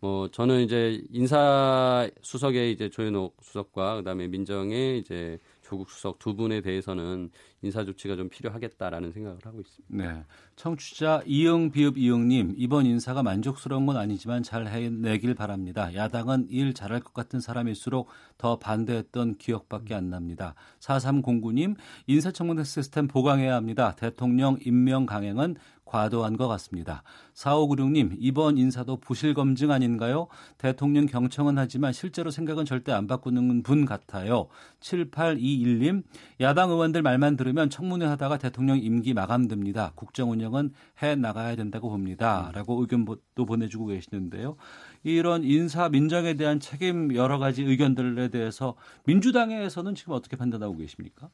뭐 0.01 0.29
저는 0.31 0.63
이제 0.63 1.03
인사 1.11 2.09
수석의 2.23 2.73
이제 2.73 2.91
조현옥 2.91 3.37
수석과 3.43 3.97
그다음에 3.97 4.29
민정의 4.29 4.99
이제 4.99 5.39
조국 5.65 5.91
수석 5.91 6.19
두 6.19 6.37
분에 6.37 6.61
대해서는 6.61 7.31
인사 7.63 7.85
조치가 7.85 8.17
좀 8.17 8.29
필요하겠다라는 8.29 9.13
생각을 9.13 9.39
하고 9.45 9.61
있습니다. 9.61 10.13
네. 10.13 10.25
청취자 10.57 11.23
이응 11.27 11.71
비읍 11.71 11.97
이응님 11.97 12.55
이번 12.57 12.87
인사가 12.87 13.23
만족스러운 13.23 13.87
건 13.87 13.97
아니지만 13.97 14.43
잘 14.43 14.67
해내길 14.67 15.35
바랍니다. 15.35 15.93
야당은 15.95 16.49
일 16.51 16.75
잘할 16.75 17.01
것 17.01 17.15
같은 17.15 17.41
사람일수록 17.41 18.09
더 18.37 18.59
반대했던 18.59 19.39
기억밖에 19.39 19.95
안 19.95 20.11
납니다. 20.11 20.55
4309님 20.81 21.77
인사청문회 22.07 22.65
시스템 22.65 23.09
보강해야 23.09 23.55
합니다. 23.55 23.95
대통령 23.97 24.59
임명 24.61 25.07
강행은 25.07 25.57
과도한 25.95 26.37
것 26.37 26.49
같습니다. 26.49 27.05
4596님, 27.35 28.17
이번 28.19 28.59
인사도 28.59 28.97
부실 28.97 29.33
검증 29.33 29.71
아닌가요? 29.71 30.27
대통령 30.59 31.07
경청은 31.07 31.57
하지만 31.57 31.93
실제로 31.93 32.33
생각은 32.33 32.65
절대 32.65 32.91
안 32.91 33.07
바꾸는 33.07 33.63
분 33.63 33.85
같아요. 33.85 34.49
7821님, 34.81 36.03
야당 36.41 36.71
의원들 36.71 37.03
말만 37.03 37.37
들으면 37.37 37.71
청문회 37.71 38.07
하다가 38.07 38.39
대통령 38.39 38.77
임기 38.79 39.15
마감됩니다. 39.15 39.93
국정 39.95 40.33
운영은 40.33 40.73
해 41.01 41.15
나가야 41.15 41.55
된다고 41.55 41.91
봅니다. 41.91 42.51
라고 42.53 42.81
의견도 42.81 43.47
보내주고 43.47 43.87
계시는데요. 43.87 44.57
이런 45.05 45.45
인사 45.45 45.89
민정에 45.89 46.35
대한 46.35 46.59
책임 46.59 47.15
여러 47.15 47.39
가지 47.39 47.63
의견들에 47.63 48.29
대해서 48.31 48.75
민주당에서는 49.05 49.95
지금 49.95 50.15
어떻게 50.15 50.37
판단하고 50.37 50.77
계십니까? 50.77 51.31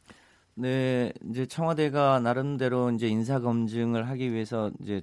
네, 0.54 1.12
이제 1.30 1.46
청와대가 1.46 2.20
나름대로 2.20 2.90
이제 2.90 3.08
인사 3.08 3.40
검증을 3.40 4.08
하기 4.08 4.32
위해서 4.32 4.70
이제 4.80 5.02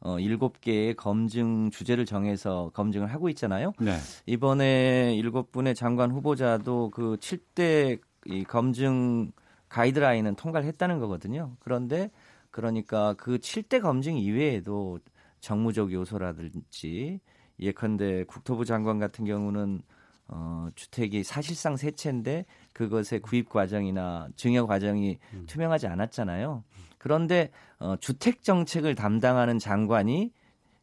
어, 0.00 0.18
일곱 0.20 0.60
개의 0.60 0.94
검증 0.94 1.70
주제를 1.70 2.06
정해서 2.06 2.70
검증을 2.74 3.08
하고 3.12 3.28
있잖아요. 3.30 3.72
네. 3.80 3.96
이번에 4.26 5.14
일곱 5.16 5.50
분의 5.50 5.74
장관 5.74 6.10
후보자도 6.12 6.90
그 6.90 7.16
7대 7.16 7.98
이 8.26 8.44
검증 8.44 9.32
가이드라인은 9.68 10.36
통과를 10.36 10.66
했다는 10.68 10.98
거거든요. 11.00 11.56
그런데 11.60 12.10
그러니까 12.50 13.14
그 13.14 13.38
7대 13.38 13.80
검증 13.82 14.16
이외에도 14.16 14.98
정무적 15.40 15.92
요소라든지 15.92 17.20
예컨대 17.60 18.24
국토부 18.24 18.64
장관 18.64 18.98
같은 18.98 19.24
경우는 19.24 19.82
어, 20.28 20.68
주택이 20.74 21.24
사실상 21.24 21.76
세 21.76 21.90
채인데 21.90 22.44
그것의 22.78 23.20
구입 23.22 23.48
과정이나 23.48 24.28
증여 24.36 24.66
과정이 24.66 25.18
음. 25.34 25.44
투명하지 25.48 25.88
않았잖아요. 25.88 26.62
그런데 26.98 27.50
어, 27.80 27.96
주택 27.98 28.44
정책을 28.44 28.94
담당하는 28.94 29.58
장관이 29.58 30.30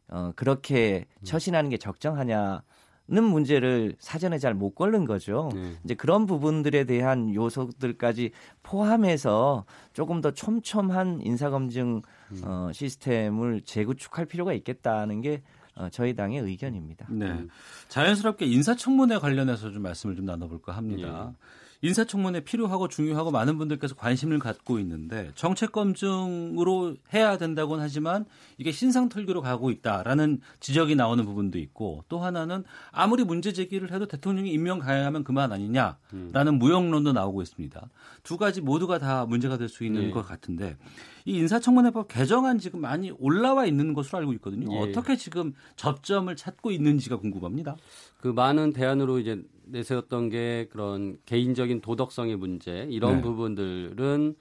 어, 0.08 0.32
그렇게 0.36 1.06
음. 1.20 1.24
처신하는 1.24 1.70
게 1.70 1.78
적정하냐? 1.78 2.62
는 3.08 3.22
문제를 3.22 3.94
사전에 4.00 4.36
잘 4.40 4.52
못 4.52 4.74
걸는 4.74 5.04
거죠. 5.04 5.48
네. 5.54 5.76
이제 5.84 5.94
그런 5.94 6.26
부분들에 6.26 6.82
대한 6.82 7.32
요소들까지 7.32 8.32
포함해서 8.64 9.64
조금 9.92 10.20
더 10.20 10.32
촘촘한 10.32 11.20
인사검증 11.22 12.02
음. 12.32 12.40
어, 12.42 12.70
시스템을 12.72 13.60
재구축할 13.60 14.26
필요가 14.26 14.52
있겠다는 14.54 15.20
게 15.20 15.42
어, 15.76 15.88
저희 15.90 16.16
당의 16.16 16.40
의견입니다. 16.40 17.06
네. 17.10 17.46
자연스럽게 17.86 18.46
인사청문회 18.46 19.18
관련해서 19.18 19.70
좀 19.70 19.82
말씀을 19.82 20.16
좀 20.16 20.24
나눠볼까 20.24 20.72
합니다. 20.72 21.32
예. 21.32 21.65
인사청문회 21.82 22.40
필요하고 22.40 22.88
중요하고 22.88 23.30
많은 23.30 23.58
분들께서 23.58 23.94
관심을 23.94 24.38
갖고 24.38 24.78
있는데 24.80 25.30
정책 25.34 25.72
검증으로 25.72 26.96
해야 27.14 27.38
된다고는 27.38 27.84
하지만 27.84 28.24
이게 28.58 28.72
신상 28.72 29.08
털기로 29.08 29.42
가고 29.42 29.70
있다라는 29.70 30.40
지적이 30.58 30.96
나오는 30.96 31.24
부분도 31.24 31.58
있고 31.58 32.02
또 32.08 32.18
하나는 32.18 32.64
아무리 32.90 33.22
문제 33.24 33.52
제기를 33.52 33.92
해도 33.92 34.06
대통령이 34.06 34.50
임명 34.50 34.78
가해하면 34.78 35.22
그만 35.22 35.52
아니냐라는 35.52 35.98
음. 36.14 36.58
무용론도 36.58 37.12
나오고 37.12 37.42
있습니다. 37.42 37.88
두 38.22 38.36
가지 38.36 38.60
모두가 38.60 38.98
다 38.98 39.26
문제가 39.26 39.56
될 39.58 39.66
수 39.76 39.84
있는 39.84 40.02
네. 40.02 40.10
것 40.10 40.22
같은데 40.26 40.76
이 41.24 41.36
인사청문회법 41.38 42.08
개정안 42.08 42.58
지금 42.58 42.80
많이 42.80 43.10
올라와 43.10 43.66
있는 43.66 43.94
것으로 43.94 44.18
알고 44.18 44.32
있거든요. 44.34 44.72
예. 44.74 44.78
어떻게 44.78 45.16
지금 45.16 45.54
접점을 45.76 46.34
찾고 46.34 46.70
있는지가 46.70 47.16
궁금합니다. 47.18 47.76
그 48.18 48.28
많은 48.28 48.72
대안으로 48.72 49.18
이제 49.18 49.42
내세웠던 49.66 50.30
게 50.30 50.68
그런 50.70 51.18
개인적인 51.26 51.80
도덕성의 51.80 52.36
문제 52.36 52.86
이런 52.90 53.16
네. 53.16 53.22
부분들은 53.22 54.34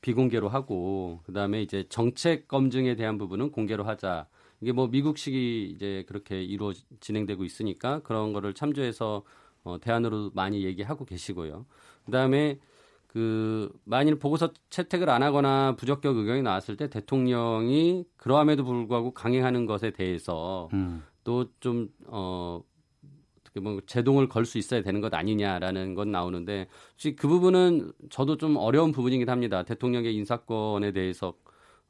비공개로 0.00 0.48
하고 0.48 1.20
그다음에 1.24 1.62
이제 1.62 1.84
정책 1.88 2.48
검증에 2.48 2.96
대한 2.96 3.18
부분은 3.18 3.52
공개로 3.52 3.84
하자. 3.84 4.26
이게 4.60 4.72
뭐 4.72 4.88
미국식이 4.88 5.72
이제 5.74 6.04
그렇게 6.06 6.42
이루어 6.42 6.72
진행되고 7.00 7.44
있으니까 7.44 8.00
그런 8.00 8.32
거를 8.32 8.54
참조해서 8.54 9.22
어, 9.64 9.78
대안으로 9.80 10.30
많이 10.34 10.64
얘기하고 10.64 11.04
계시고요. 11.04 11.66
그다음에 12.04 12.58
그 13.06 13.70
만일 13.84 14.18
보고서 14.18 14.52
채택을 14.70 15.10
안 15.10 15.22
하거나 15.22 15.76
부적격 15.76 16.16
의견이 16.16 16.42
나왔을 16.42 16.76
때 16.76 16.88
대통령이 16.88 18.04
그러함에도 18.16 18.64
불구하고 18.64 19.12
강행하는 19.12 19.66
것에 19.66 19.90
대해서 19.90 20.68
음. 20.72 21.02
또좀 21.22 21.88
어 22.06 22.62
어떻게 23.52 23.60
뭐 23.60 23.80
제동을 23.86 24.28
걸 24.28 24.42
수 24.44 24.58
있어야 24.58 24.82
되는 24.82 25.00
것 25.00 25.14
아니냐라는 25.14 25.94
건 25.94 26.10
나오는데 26.10 26.66
그 27.16 27.28
부분은 27.28 27.92
저도 28.10 28.36
좀 28.36 28.56
어려운 28.56 28.90
부분이긴 28.90 29.28
합니다. 29.28 29.62
대통령의 29.62 30.14
인사권에 30.16 30.92
대해서 30.92 31.34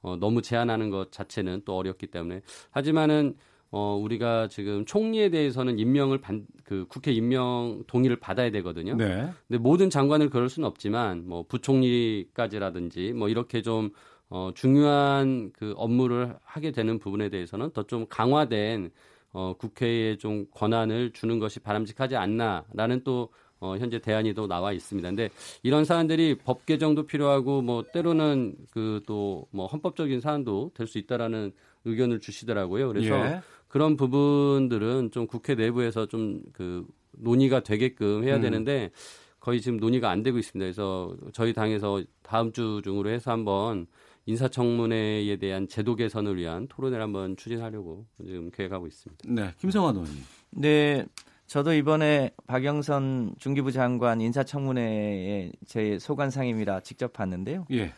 어 0.03 0.17
너무 0.17 0.43
제한하는 0.43 0.91
것 0.91 1.11
자체는 1.13 1.63
또 1.65 1.77
어렵기 1.77 2.09
때문에 2.09 2.43
하지만은 2.71 3.37
어, 3.71 3.97
우리가 3.97 4.49
지금 4.49 4.85
총리에 4.85 5.31
대해서는 5.31 5.79
임명을 5.79 6.21
반, 6.21 6.45
그 6.63 6.85
국회 6.91 7.11
임명 7.11 7.83
동의를 7.87 8.17
받아야 8.17 8.51
되거든요. 8.51 8.97
네. 8.97 9.31
근데 9.49 9.59
모든 9.59 9.89
장관을 9.89 10.29
그럴 10.29 10.51
수는 10.51 10.67
없지만 10.69 11.27
뭐 11.27 11.45
부총리까지라든지 11.49 13.15
뭐 13.15 13.31
이렇게 13.31 13.63
좀 13.63 13.91
어, 14.29 14.51
중요한 14.55 15.53
그 15.55 15.73
업무를 15.77 16.37
하게 16.45 16.71
되는 16.73 16.99
부분에 16.99 17.31
대해서는 17.31 17.71
더 17.73 17.85
좀 17.85 18.05
강화된 18.11 18.91
어, 19.33 19.55
국회에 19.59 20.17
좀 20.19 20.47
권한을 20.53 21.13
주는 21.13 21.39
것이 21.39 21.61
바람직하지 21.61 22.17
않나라는 22.17 23.03
또 23.05 23.31
어, 23.61 23.77
현재 23.79 24.01
대안이 24.01 24.35
또 24.35 24.49
나와 24.49 24.73
있습니다. 24.73 25.09
근데 25.09 25.31
이런 25.63 25.85
사안들이 25.85 26.39
법 26.45 26.67
개정도 26.67 27.07
필요하고 27.07 27.63
뭐 27.63 27.85
때로는 27.93 28.57
그 28.73 29.01
또 29.07 29.47
뭐 29.53 29.67
헌법적인 29.67 30.21
사안도 30.21 30.73
될 30.75 30.87
수 30.87 30.99
있다라는 30.99 31.53
의견을 31.85 32.21
주시더라고요. 32.21 32.89
그래서 32.89 33.15
예. 33.27 33.41
그런 33.69 33.97
부분들은 33.97 35.11
좀 35.13 35.27
국회 35.27 35.55
내부에서 35.55 36.07
좀 36.07 36.43
그 36.53 36.87
논의가 37.13 37.61
되게끔 37.63 38.25
해야 38.25 38.37
음. 38.37 38.41
되는데 38.43 38.91
거의 39.39 39.61
지금 39.61 39.79
논의가 39.79 40.09
안 40.11 40.23
되고 40.23 40.39
있습니다. 40.39 40.65
그래서 40.65 41.15
저희 41.33 41.53
당에서 41.53 42.03
다음 42.23 42.53
주 42.53 42.81
중으로 42.83 43.11
해서 43.11 43.31
한번 43.33 43.87
인사청문회에 44.27 45.37
대한 45.37 45.67
제도 45.69 45.95
개선을 45.97 46.37
위한 46.37 46.69
토론회를 46.69 47.03
한번 47.03 47.37
추진하려고 47.37 48.07
지금 48.25 48.51
계획하고 48.51 48.87
있습니다. 48.87 49.29
네, 49.29 49.53
김성환 49.59 49.97
의원님. 49.97 50.23
네, 50.51 51.07
저도 51.47 51.75
이번에 51.75 52.31
박영선 52.47 53.35
중기부 53.39 53.73
장관 53.73 54.21
인사청문회에 54.21 55.53
제 55.67 55.99
소관상임이라 55.99 56.81
직접 56.81 57.13
봤는데요. 57.13 57.67
예. 57.73 57.93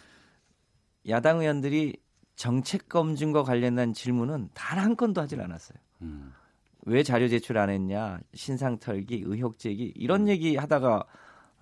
야당 1.09 1.41
의원들이 1.41 1.97
정책 2.37 2.89
검증과 2.89 3.45
관련된 3.45 3.93
질문은 3.93 4.49
단 4.55 4.79
한 4.79 4.97
건도 4.97 5.21
하질 5.21 5.41
않았어요. 5.41 5.79
음. 6.03 6.33
왜 6.87 7.03
자료 7.03 7.29
제출 7.29 7.57
안 7.59 7.71
했냐, 7.71 8.19
신상 8.35 8.79
털기, 8.79 9.23
의혹 9.25 9.59
제기 9.59 9.93
이런 9.97 10.23
음. 10.23 10.29
얘기 10.29 10.57
하다가 10.57 11.05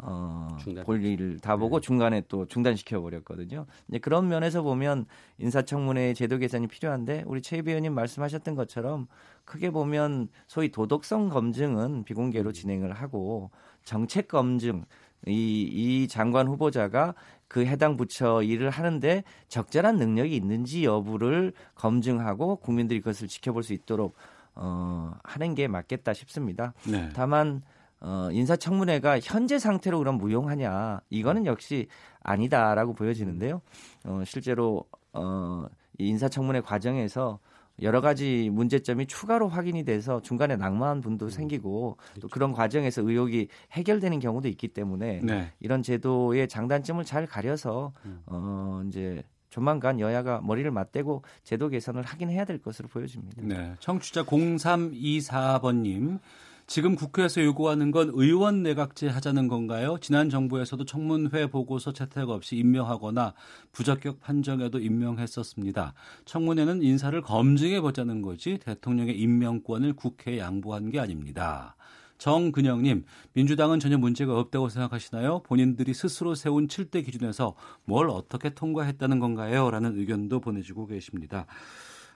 어, 0.05 0.49
볼일을 0.85 1.39
다 1.39 1.57
보고 1.57 1.81
네. 1.81 1.87
중간에 1.87 2.23
또 2.29 2.47
중단시켜 2.47 3.01
버렸거든요. 3.01 3.67
이제 3.89 3.99
그런 3.99 4.29
면에서 4.29 4.63
보면 4.63 5.07
인사청문회 5.39 6.15
제도 6.15 6.39
개선이 6.39 6.67
필요한데 6.67 7.23
우리 7.27 7.41
최 7.41 7.63
의원님 7.65 7.95
말씀하셨던 7.95 8.57
것처럼 8.57 9.07
크게 9.45 9.71
보면 9.71 10.29
소위 10.49 10.71
도덕성 10.71 11.29
검증은 11.29 12.03
비공개로 12.03 12.51
음. 12.51 12.53
진행을 12.53 12.93
하고 12.93 13.51
정책 13.85 14.27
검증 14.27 14.85
이, 15.27 15.63
이 15.71 16.09
장관 16.09 16.49
후보자가 16.49 17.15
그 17.47 17.65
해당 17.65 17.97
부처 17.97 18.43
일을 18.43 18.71
하는데 18.71 19.23
적절한 19.47 19.99
능력이 19.99 20.35
있는지 20.35 20.85
여부를 20.85 21.53
검증하고 21.77 22.57
국민들이 22.57 23.01
그것을 23.01 23.29
지켜볼 23.29 23.63
수 23.63 23.73
있도록 23.73 24.17
어, 24.55 25.15
하는 25.23 25.55
게 25.55 25.69
맞겠다 25.69 26.13
싶습니다. 26.13 26.75
네. 26.91 27.09
다만 27.15 27.63
어, 28.05 28.29
인사청문회가 28.33 29.21
현재 29.21 29.59
상태로 29.59 29.99
그럼 29.99 30.19
무용하냐 30.19 31.01
이거는 31.11 31.47
역시 31.47 31.87
아니다라고 32.21 32.95
보여지는데요. 32.95 33.63
어, 34.05 34.23
실제로 34.27 34.85
어, 35.13 35.67
이 35.99 36.09
인사청문회 36.09 36.63
과정에서 36.63 37.39
여러 37.81 38.01
가지 38.01 38.51
문제점이 38.53 39.07
추가로 39.07 39.49
확인이 39.49 39.85
돼서 39.85 40.21
중간에 40.21 40.57
낙마한 40.57 41.01
분도 41.01 41.27
음. 41.27 41.31
생기고 41.31 41.97
또 41.97 42.05
그렇죠. 42.15 42.29
그런 42.29 42.53
과정에서 42.53 43.03
의혹이 43.03 43.49
해결되는 43.73 44.19
경우도 44.21 44.49
있기 44.49 44.69
때문에 44.69 45.21
네. 45.23 45.53
이런 45.61 45.83
제도의 45.83 46.49
장단점을 46.49 47.03
잘 47.05 47.27
가려서 47.27 47.93
음. 48.05 48.21
어 48.27 48.83
이제 48.87 49.23
조만간 49.49 50.01
여야가 50.01 50.41
머리를 50.43 50.71
맞대고 50.71 51.23
제도 51.45 51.69
개선을 51.69 52.03
하긴 52.03 52.31
해야 52.31 52.45
될 52.45 52.59
것으로 52.59 52.89
보여집니다. 52.89 53.43
네. 53.43 53.75
청취자 53.81 54.25
0324번님 54.25 56.19
지금 56.67 56.95
국회에서 56.95 57.43
요구하는 57.45 57.91
건 57.91 58.11
의원 58.15 58.63
내각제 58.63 59.09
하자는 59.09 59.49
건가요? 59.49 59.99
지난 60.01 60.31
정부에서도 60.31 60.85
청문회 60.85 61.49
보고서 61.49 61.93
채택 61.93 62.31
없이 62.31 62.57
임명하거나 62.57 63.35
부적격 63.73 64.21
판정에도 64.21 64.79
임명했었습니다. 64.79 65.95
청문회는 66.25 66.83
인사를 66.83 67.21
검증해 67.21 67.81
보자는 67.81 68.23
거지 68.23 68.59
대통령의 68.59 69.19
임명권을 69.19 69.95
국회에 69.95 70.39
양보한 70.39 70.91
게 70.91 71.01
아닙니다. 71.01 71.77
정근영님, 72.19 73.05
민주당은 73.33 73.81
전혀 73.81 73.99
문제가 73.99 74.39
없다고 74.39 74.69
생각하시나요? 74.69 75.41
본인들이 75.41 75.93
스스로 75.93 76.37
세운 76.37 76.69
7대 76.69 77.05
기준에서 77.05 77.57
뭘 77.85 78.09
어떻게 78.09 78.55
통과했다는 78.55 79.19
건가요? 79.19 79.69
라는 79.73 79.99
의견도 79.99 80.39
보내주고 80.39 80.87
계십니다. 80.87 81.47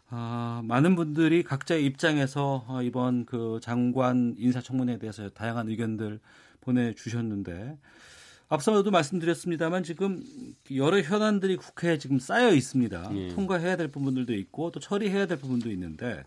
아, 0.09 0.63
많은 0.65 0.95
분들이 0.95 1.43
각자의 1.43 1.85
입장에서 1.85 2.65
어, 2.69 2.83
이번 2.83 3.25
그 3.27 3.59
장관 3.63 4.35
인사청문회에 4.39 4.99
대해서 4.99 5.29
다양한 5.31 5.69
의견들 5.69 6.21
보내주셨는데 6.61 7.77
앞서도 8.49 8.89
말씀드렸습니다만 8.93 9.83
지금 9.83 10.23
여러 10.75 11.01
현안들이 11.01 11.57
국회에 11.57 11.99
지금 11.99 12.21
쌓여 12.21 12.53
있습니다. 12.55 13.11
예. 13.17 13.29
통과해야 13.29 13.77
될 13.77 13.89
부분들도 13.89 14.33
있고 14.35 14.71
또 14.71 14.79
처리해야 14.79 15.27
될 15.27 15.39
부분도 15.39 15.71
있는데 15.73 16.23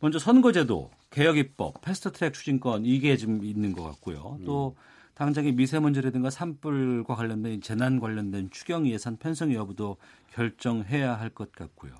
먼저 0.00 0.18
선거제도 0.18 0.90
개혁 1.10 1.38
입법 1.38 1.80
패스트트랙 1.82 2.34
추진권 2.34 2.84
이게 2.84 3.16
지금 3.16 3.44
있는 3.44 3.72
것 3.72 3.84
같고요. 3.84 4.40
또 4.44 4.74
당장의 5.14 5.52
미세먼지라든가 5.52 6.28
산불과 6.30 7.14
관련된 7.14 7.60
재난 7.60 8.00
관련된 8.00 8.50
추경 8.50 8.88
예산 8.88 9.16
편성 9.16 9.54
여부도 9.54 9.96
결정해야 10.32 11.14
할 11.14 11.30
것 11.30 11.52
같고요. 11.52 11.92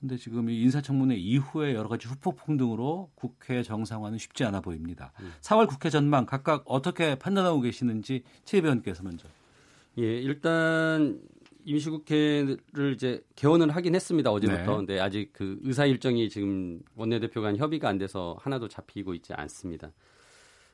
근데 0.00 0.16
지금 0.16 0.48
이 0.48 0.62
인사청문회 0.62 1.16
이후에 1.16 1.74
여러 1.74 1.88
가지 1.88 2.08
후폭풍 2.08 2.56
등으로 2.56 3.10
국회 3.14 3.62
정상화는 3.62 4.16
쉽지 4.16 4.44
않아 4.44 4.62
보입니다. 4.62 5.12
음. 5.20 5.32
4월 5.42 5.68
국회 5.68 5.90
전망 5.90 6.24
각각 6.24 6.64
어떻게 6.66 7.16
판단하고 7.16 7.60
계시는지 7.60 8.22
최 8.44 8.58
의원께서 8.58 9.02
먼저. 9.02 9.28
예, 9.98 10.02
일단 10.18 11.20
임시국회를 11.66 12.94
이제 12.94 13.22
개원을 13.36 13.76
하긴 13.76 13.94
했습니다 13.94 14.30
어제부터. 14.32 14.70
네. 14.70 14.76
근데 14.78 15.00
아직 15.00 15.30
그 15.34 15.58
의사 15.62 15.84
일정이 15.84 16.30
지금 16.30 16.80
원내대표 16.96 17.42
간 17.42 17.58
협의가 17.58 17.90
안 17.90 17.98
돼서 17.98 18.36
하나도 18.40 18.68
잡히고 18.68 19.12
있지 19.14 19.34
않습니다. 19.34 19.92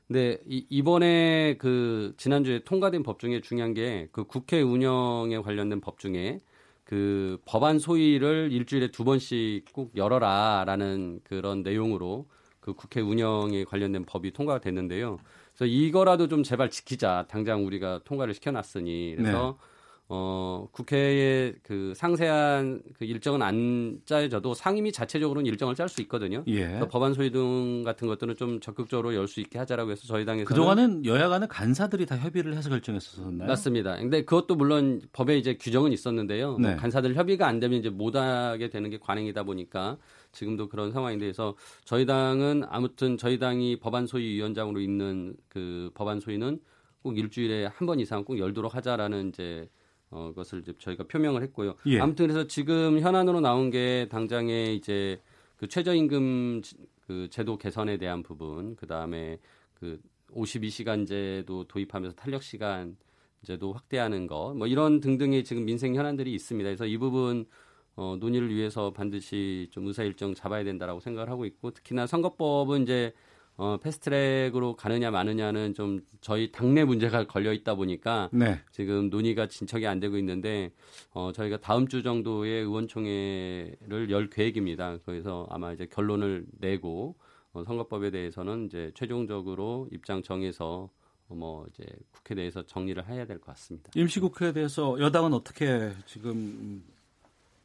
근데 0.07 0.39
이, 0.47 0.65
이번에 0.69 1.57
그 1.59 2.15
지난주에 2.17 2.61
통과된 2.61 3.03
법 3.03 3.19
중에 3.19 3.41
중요한 3.41 3.75
게 3.75 4.09
그 4.13 4.23
국회 4.23 4.63
운영에 4.63 5.39
관련된 5.39 5.81
법 5.81 5.99
중에 5.99 6.41
그 6.87 7.39
법안 7.45 7.81
소위를 7.81 8.51
일주일에 8.53 8.93
두 8.93 9.03
번씩 9.05 9.73
꼭 9.73 9.91
열어라라는 9.97 11.21
그런 11.25 11.63
내용으로 11.63 12.27
그 12.61 12.75
국회 12.75 13.01
운영에 13.01 13.65
관련된 13.65 14.05
법이 14.07 14.33
통과가 14.33 14.61
됐는데요. 14.61 15.19
그래서 15.53 15.67
이거라도 15.67 16.29
좀 16.29 16.45
제발 16.45 16.71
지키자. 16.71 17.27
당장 17.29 17.67
우리가 17.67 18.03
통과를 18.05 18.35
시켜놨으니 18.35 19.15
그래서 19.17 19.59
네. 19.61 19.67
어, 20.09 20.69
국회에 20.71 21.53
그 21.65 21.93
상세한 21.97 22.81
그 22.97 23.05
일정은 23.05 23.43
안 23.43 24.01
짜여져도 24.05 24.55
상임위 24.55 24.93
자체적으로는 24.93 25.47
일정을 25.47 25.75
짤 25.75 25.89
수 25.89 26.01
있거든요. 26.03 26.45
예. 26.47 26.79
법안 26.91 27.13
소위 27.13 27.31
등 27.33 27.83
같은 27.83 28.07
것들은 28.07 28.37
좀 28.37 28.61
적극적으로 28.61 29.15
열 29.15 29.27
수 29.27 29.41
있게 29.41 29.59
하자라고 29.59 29.91
해서 29.91 30.07
저희 30.07 30.25
당에서 30.25 30.47
그동안은 30.47 31.05
여야 31.07 31.29
간의 31.29 31.49
간사들이 31.49 32.07
다 32.07 32.17
협의를 32.17 32.55
해서 32.55 32.69
결정했었나요? 32.71 33.49
맞습니다. 33.49 33.97
근데 33.97 34.25
그것도 34.25 34.55
물론 34.55 35.03
법에 35.13 35.37
이제 35.37 35.57
규정은 35.57 35.93
있었는데요. 35.93 36.53
뭐 36.53 36.61
네. 36.61 36.69
뭐 36.69 36.77
간사들 36.77 37.17
협의가 37.17 37.49
안 37.49 37.59
되면 37.59 37.81
이제 37.81 37.91
못 37.91 38.15
하게 38.15 38.71
되는 38.71 38.89
게 38.91 38.99
관행이다 38.99 39.43
보니까 39.43 39.97
지금도 40.31 40.69
그런 40.69 40.93
상황인데 40.93 41.33
서 41.33 41.57
저희 41.85 42.07
당은 42.07 42.63
아무튼 42.69 43.17
저희 43.19 43.41
당이 43.41 43.81
법안 43.81 44.07
소위 44.07 44.35
위원장으로 44.35 44.79
있는 44.81 45.35
그 45.49 45.91
법안 45.95 46.21
소위는 46.21 46.61
꼭 47.03 47.19
일주일에 47.19 47.67
한 47.67 47.87
번 47.89 47.99
이상 47.99 48.23
꼭 48.25 48.39
열도록 48.39 48.77
하자라는 48.77 49.31
이제 49.31 49.69
어, 50.11 50.33
것을 50.35 50.61
이제 50.61 50.73
저희가 50.79 51.05
표명을 51.05 51.43
했고요. 51.43 51.75
예. 51.87 52.01
아무튼 52.01 52.27
그래서 52.27 52.47
지금 52.47 53.01
현안으로 53.01 53.41
나온 53.41 53.71
게 53.71 54.07
당장에 54.11 54.73
이제 54.73 55.21
그 55.57 55.67
최저임금 55.67 56.63
그 57.07 57.29
제도 57.31 57.57
개선에 57.57 57.97
대한 57.99 58.23
부분, 58.23 58.77
그 58.77 58.87
다음에 58.87 59.39
그 59.75 60.01
52시간제도 60.33 61.67
도입하면서 61.69 62.17
탄력 62.17 62.43
시간 62.43 62.97
제도 63.43 63.73
확대하는 63.73 64.27
거, 64.27 64.55
뭐 64.55 64.67
이런 64.67 65.01
등등의 65.01 65.45
지금 65.45 65.65
민생 65.65 65.95
현안들이 65.95 66.35
있습니다. 66.35 66.69
그래서 66.69 66.87
이 66.87 66.97
부분 66.99 67.47
어, 67.95 68.17
논의를 68.19 68.55
위해서 68.55 68.93
반드시 68.93 69.69
좀 69.71 69.87
의사 69.87 70.03
일정 70.03 70.35
잡아야 70.35 70.65
된다라고 70.65 71.01
생각을 71.01 71.31
하고 71.31 71.47
있고 71.47 71.71
특히나 71.71 72.07
선거법은 72.07 72.83
이제 72.83 73.15
어, 73.59 73.79
패스트트랙으로 73.79 74.77
가느냐 74.77 75.11
마느냐는 75.11 75.73
좀 75.73 76.01
저희 76.21 76.53
당내 76.53 76.85
문제가 76.85 77.27
걸려 77.27 77.53
있다 77.55 77.75
보니까 77.75 78.29
네. 78.33 78.61
지금 78.71 79.09
논의가 79.09 79.49
진척이 79.49 79.87
안 79.87 79.99
되고 79.99 80.19
있는데 80.19 80.71
어, 81.13 81.33
저희가 81.33 81.57
다음 81.59 81.89
주 81.89 82.03
정도에 82.03 82.51
의원총회를 82.51 84.11
열 84.11 84.29
계획입니다. 84.29 84.99
그래서 85.07 85.47
아마 85.51 85.73
이제 85.73 85.87
결론을 85.87 86.45
내고 86.59 87.17
어, 87.53 87.65
선거법에 87.65 88.11
대해서는 88.11 88.67
이제 88.67 88.93
최종적으로 88.95 89.89
입장 89.91 90.23
정해서 90.23 90.91
어, 91.29 91.35
뭐 91.35 91.67
이제 91.73 91.87
국회 92.13 92.35
내에서 92.35 92.63
정리를 92.67 93.09
해야 93.09 93.25
될 93.27 93.39
것 93.39 93.47
같습니다. 93.47 93.91
임시국회에 93.95 94.53
대해서 94.53 95.01
여당은 95.01 95.33
어떻게 95.33 95.93
지금 96.05 96.85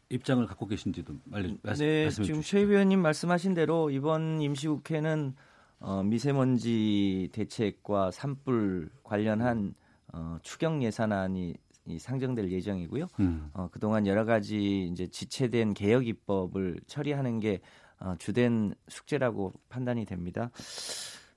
입장을 0.09 0.45
갖고 0.45 0.67
계신지도 0.67 1.13
말씀, 1.25 1.51
네, 1.51 1.57
말씀해 1.63 2.09
지금 2.09 2.41
최 2.41 2.59
의원님 2.59 3.01
말씀하신 3.01 3.53
대로 3.53 3.89
이번 3.89 4.41
임시국회는 4.41 5.35
어, 5.81 6.03
미세먼지 6.03 7.29
대책과 7.33 8.11
산불 8.11 8.89
관련한 9.03 9.73
어, 10.13 10.37
추경 10.43 10.83
예산안이 10.83 11.55
이 11.85 11.97
상정될 11.97 12.51
예정이고요. 12.51 13.07
음. 13.19 13.49
어, 13.53 13.67
그동안 13.71 14.05
여러 14.05 14.23
가지 14.23 14.87
이제 14.91 15.07
지체된 15.07 15.73
개혁 15.73 16.07
입법을 16.07 16.79
처리하는 16.85 17.39
게 17.39 17.61
어, 17.99 18.15
주된 18.19 18.75
숙제라고 18.87 19.53
판단이 19.69 20.05
됩니다. 20.05 20.51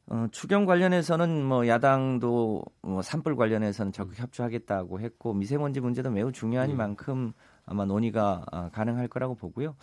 어, 0.06 0.26
추경 0.30 0.66
관련해서는 0.66 1.42
뭐 1.44 1.66
야당도 1.66 2.62
뭐 2.82 3.02
산불 3.02 3.36
관련해서는 3.36 3.92
적극 3.92 4.18
협조하겠다고 4.18 5.00
했고 5.00 5.32
미세먼지 5.32 5.80
문제도 5.80 6.10
매우 6.10 6.30
중요한이만큼 6.30 7.16
음. 7.16 7.32
아마 7.64 7.86
논의가 7.86 8.44
어, 8.52 8.68
가능할 8.70 9.08
거라고 9.08 9.34
보고요. 9.34 9.74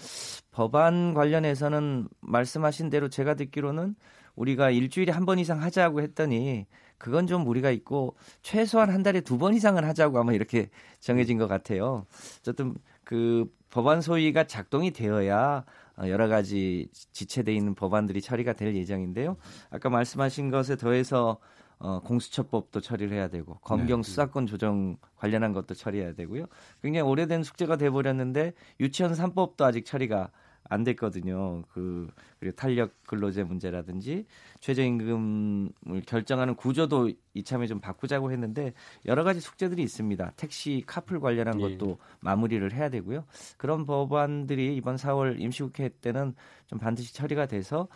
법안 0.52 1.16
관련해서는 1.16 2.08
말씀하신 2.20 2.92
대로 2.92 3.10
제가 3.10 3.34
듣기로는 3.34 3.96
우리가 4.42 4.72
일주일에 4.72 5.12
한 5.12 5.26
번 5.26 5.38
이상 5.40 5.62
하자고 5.62 6.02
했더니 6.02 6.66
그건 6.98 7.28
좀 7.28 7.44
무리가 7.44 7.70
있고 7.72 8.16
최소한 8.42 8.90
한 8.90 9.04
달에 9.04 9.22
두 9.22 9.38
번 9.38 9.54
이상은 9.54 9.84
하자고 9.84 10.20
아마 10.20 10.34
이렇게 10.34 10.70
정해진 11.00 11.38
것 11.38 11.48
같아요. 11.48 12.06
어쨌든 12.40 12.76
그 13.04 13.46
법안 13.70 14.02
소위가 14.02 14.46
작동이 14.48 14.92
되어야 14.92 15.64
여러 16.08 16.28
가지 16.28 16.88
지체돼 17.14 17.54
있는 17.54 17.76
법안들이 17.76 18.22
처리가 18.22 18.54
될 18.54 18.76
예정인데요. 18.76 19.38
아까 19.70 19.90
말씀하신 19.90 20.50
것에 20.50 20.76
더해서 20.76 21.38
어, 21.84 22.00
공수처법도 22.02 22.80
처리를 22.82 23.16
해야 23.18 23.28
되고 23.28 23.56
검경 23.62 24.04
네. 24.04 24.08
수사권 24.08 24.46
조정 24.46 24.98
관련한 25.16 25.52
것도 25.54 25.74
처리해야 25.74 26.14
되고요. 26.14 26.46
굉장히 26.84 27.10
오래된 27.10 27.44
숙제가 27.44 27.76
돼 27.78 27.90
버렸는데 27.90 28.54
유치원 28.80 29.14
3법도 29.14 29.62
아직 29.62 29.86
처리가 29.86 30.30
안 30.72 30.86
됐거든요. 30.86 31.64
그 31.74 32.08
그리고 32.40 32.56
탄력 32.56 32.94
근로제 33.06 33.44
문제라든지 33.44 34.26
최저임금을 34.62 36.02
결정하는 36.06 36.56
구조도 36.56 37.12
이참에 37.34 37.68
좀 37.68 37.82
바꾸자고 37.82 38.32
했는데 38.32 38.74
여러 39.06 39.26
가지 39.26 39.42
숙제들이 39.42 39.84
있습니다. 39.84 40.32
택시 40.38 40.82
카풀 40.88 41.20
관련한 41.20 41.60
예. 41.60 41.78
것도 41.78 41.98
마무리를 42.22 42.72
해야 42.72 42.90
되고요. 42.90 43.26
그런 43.58 43.86
법안들이 43.86 44.78
이번 44.78 44.96
4월 44.96 45.42
임시국회 45.42 45.90
때는 46.00 46.36
좀 46.68 46.80
반드시 46.80 47.14
처리가 47.14 47.48
돼서 47.48 47.90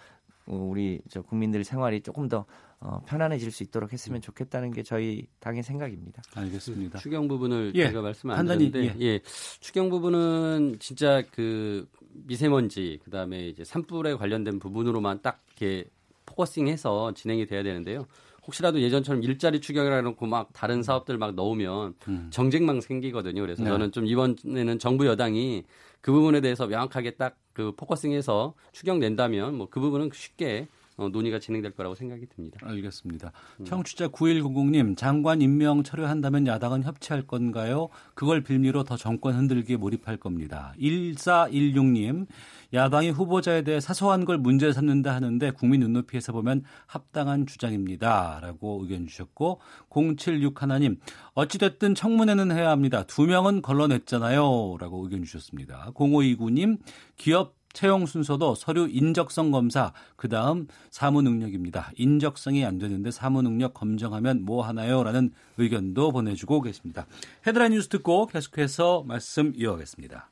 어, 0.46 0.56
우리 0.56 1.00
저 1.10 1.22
국민들 1.22 1.64
생활이 1.64 2.02
조금 2.02 2.28
더 2.28 2.46
어, 2.82 3.02
편안해질 3.06 3.52
수 3.52 3.64
있도록 3.64 3.94
했으면 3.94 4.20
좋겠다는 4.20 4.72
게 4.72 4.84
저희 4.84 5.28
당의 5.40 5.64
생각입니다. 5.64 6.22
알겠습니다. 6.36 7.00
추경 7.00 7.30
부분을 7.30 7.72
예, 7.74 7.88
제가 7.88 8.02
말씀 8.02 8.30
안 8.32 8.46
드렸는데 8.46 8.84
예. 8.84 8.96
예. 9.00 9.20
추경 9.62 9.90
부분은 9.90 10.76
진짜 10.80 11.24
그 11.32 11.88
미세먼지 12.26 13.00
그다음에 13.04 13.48
이제 13.48 13.64
산불에 13.64 14.16
관련된 14.16 14.60
부분으로만 14.60 15.22
딱 15.22 15.44
이렇게 15.48 15.86
포커싱해서 16.26 17.14
진행이 17.14 17.46
돼야 17.46 17.64
되는데요. 17.64 18.06
혹시라도 18.48 18.80
예전처럼 18.80 19.24
일자리 19.24 19.60
추경이라 19.60 20.02
놓고 20.02 20.28
막 20.28 20.50
다른 20.54 20.84
사업들 20.84 21.18
막 21.18 21.34
넣으면 21.34 21.96
음. 22.08 22.28
정쟁망 22.30 22.82
생기거든요. 22.82 23.42
그래서 23.42 23.64
네. 23.64 23.70
저는 23.70 23.92
좀 23.92 24.06
이번에는 24.06 24.80
정부 24.80 25.08
여당이 25.08 25.64
그 26.02 26.12
부분에 26.12 26.42
대해서 26.42 26.68
명확하게 26.68 27.12
딱 27.12 27.38
그 27.56 27.72
포커싱해서 27.76 28.54
추경 28.74 29.00
낸다면 29.00 29.56
뭐 29.56 29.68
그 29.72 29.80
부분은 29.80 30.12
쉽게 30.14 30.68
어, 30.98 31.10
논의가 31.10 31.40
진행될 31.40 31.72
거라고 31.72 31.94
생각이 31.94 32.26
듭니다. 32.28 32.60
알겠습니다. 32.64 33.32
음. 33.60 33.66
청취자 33.66 34.08
9100님, 34.08 34.96
장관 34.96 35.42
임명 35.42 35.84
철회한다면 35.84 36.48
야당은 36.48 36.84
협치할 36.84 37.28
건가요? 37.28 37.90
그걸 38.14 38.42
빌미로 38.42 38.84
더 38.84 38.96
정권 38.96 39.36
흔들기에 39.36 39.76
몰입할 39.76 40.18
겁니다. 40.18 40.74
1416님, 40.80 42.28
야당이 42.74 43.10
후보자에 43.10 43.64
대해 43.64 43.82
사소한 43.82 44.24
걸 44.24 44.38
문제 44.38 44.72
삼는다 44.72 45.14
하는데 45.14 45.52
국민 45.52 45.82
눈높이에서 45.82 46.32
보면 46.32 46.64
합당한 46.86 47.46
주장입니다. 47.46 48.40
라고 48.42 48.80
의견 48.82 49.06
주셨고, 49.06 49.60
076 49.90 50.62
하나님, 50.62 50.98
어찌됐든 51.34 51.96
청문회는 51.96 52.52
해야 52.52 52.70
합니다. 52.70 53.04
두 53.04 53.24
명은 53.24 53.62
걸러냈잖아요. 53.62 54.78
라고 54.80 55.04
의견 55.04 55.24
주셨습니다. 55.24 55.92
0529님, 55.94 56.80
기업 57.18 57.65
채용 57.76 58.08
순서도 58.08 58.56
서류 58.56 58.88
인적성 58.90 59.52
검사, 59.52 59.94
그 60.16 60.28
다음 60.28 60.68
사무 60.90 61.22
능력입니다. 61.22 61.92
인적성이 61.98 62.66
안 62.66 62.80
되는데 62.80 63.12
사무 63.12 63.44
능력 63.44 63.76
검정하면 63.76 64.44
뭐 64.44 64.64
하나요? 64.64 65.04
라는 65.04 65.32
의견도 65.58 66.12
보내주고 66.12 66.62
계십니다. 66.62 67.06
헤드라인 67.46 67.74
뉴스 67.74 67.90
듣고 67.90 68.26
계속해서 68.28 69.04
말씀 69.06 69.54
이어가겠습니다. 69.56 70.32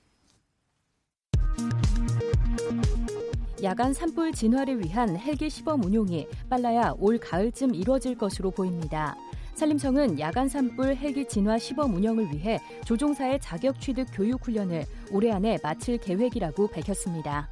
야간 3.62 3.94
산불 3.94 4.34
진화를 4.34 4.84
위한 4.84 5.16
헬기 5.18 5.50
시범 5.50 5.84
운용이 5.84 6.28
빨라야 6.50 6.96
올 6.98 7.18
가을쯤 7.18 7.76
이뤄질 7.76 8.18
것으로 8.18 8.52
보입니다. 8.52 9.16
산림청은 9.56 10.20
야간 10.20 10.50
산불 10.50 10.96
헬기 10.96 11.28
진화 11.28 11.58
시범 11.58 11.94
운영을 11.96 12.32
위해 12.34 12.60
조종사의 12.86 13.40
자격 13.40 13.80
취득 13.80 14.08
교육 14.14 14.46
훈련을 14.46 14.86
올해 15.12 15.32
안에 15.32 15.60
마칠 15.62 15.98
계획이라고 16.00 16.68
밝혔습니다. 16.68 17.50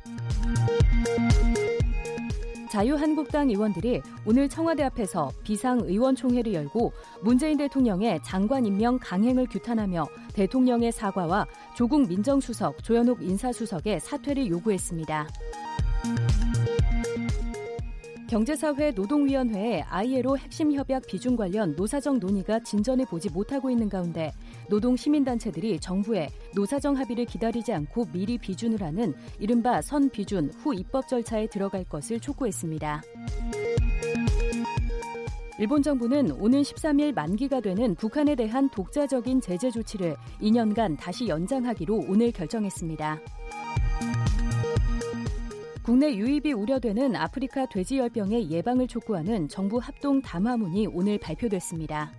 자유한국당 2.71 3.49
의원들이 3.49 4.01
오늘 4.25 4.47
청와대 4.47 4.83
앞에서 4.83 5.29
비상의원총회를 5.43 6.53
열고 6.53 6.93
문재인 7.21 7.57
대통령의 7.57 8.21
장관 8.23 8.65
임명 8.65 8.97
강행을 8.97 9.47
규탄하며 9.47 10.07
대통령의 10.33 10.93
사과와 10.93 11.45
조국 11.75 12.07
민정수석, 12.07 12.81
조현옥 12.81 13.21
인사수석의 13.21 13.99
사퇴를 13.99 14.47
요구했습니다. 14.47 15.27
경제사회 18.31 18.91
노동위원회의 18.91 19.81
아이에로 19.89 20.37
핵심 20.37 20.71
협약 20.71 21.05
비중 21.05 21.35
관련 21.35 21.75
노사정 21.75 22.17
논의가 22.17 22.61
진전해 22.61 23.03
보지 23.03 23.29
못하고 23.29 23.69
있는 23.69 23.89
가운데 23.89 24.31
노동 24.69 24.95
시민단체들이 24.95 25.81
정부에 25.81 26.29
노사정 26.55 26.95
합의를 26.95 27.25
기다리지 27.25 27.73
않고 27.73 28.05
미리 28.13 28.37
비준을 28.37 28.81
하는 28.81 29.13
이른바 29.37 29.81
선 29.81 30.09
비준 30.09 30.49
후 30.59 30.73
입법 30.73 31.09
절차에 31.09 31.47
들어갈 31.47 31.83
것을 31.83 32.21
촉구했습니다. 32.21 33.01
일본 35.59 35.83
정부는 35.83 36.31
오는 36.31 36.61
13일 36.61 37.13
만기가 37.13 37.59
되는 37.59 37.95
북한에 37.95 38.35
대한 38.35 38.69
독자적인 38.69 39.41
제재 39.41 39.69
조치를 39.69 40.15
2년간 40.41 40.97
다시 40.97 41.27
연장하기로 41.27 42.05
오늘 42.07 42.31
결정했습니다. 42.31 43.19
국내 45.83 46.13
유입이 46.13 46.53
우려되는 46.53 47.15
아프리카 47.15 47.65
돼지열병의 47.65 48.51
예방을 48.51 48.87
촉구하는 48.87 49.47
정부 49.47 49.79
합동 49.79 50.21
담화문이 50.21 50.87
오늘 50.87 51.17
발표됐습니다. 51.17 52.11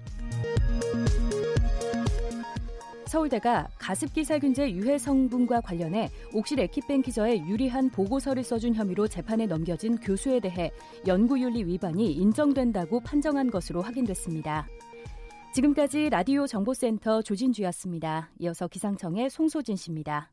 서울대가 3.07 3.69
가습기 3.79 4.25
살균제 4.25 4.73
유해 4.73 4.99
성분과 4.99 5.61
관련해 5.61 6.11
옥실 6.33 6.59
에키뱅키저에 6.59 7.47
유리한 7.47 7.89
보고서를 7.91 8.43
써준 8.43 8.75
혐의로 8.75 9.07
재판에 9.07 9.47
넘겨진 9.47 9.97
교수에 9.99 10.41
대해 10.41 10.73
연구윤리 11.07 11.65
위반이 11.65 12.11
인정된다고 12.15 13.01
판정한 13.01 13.51
것으로 13.51 13.83
확인됐습니다. 13.83 14.67
지금까지 15.53 16.09
라디오 16.09 16.47
정보센터 16.47 17.23
조진주였습니다. 17.23 18.31
이어서 18.41 18.67
기상청의 18.67 19.29
송소진 19.31 19.77
씨입니다. 19.77 20.31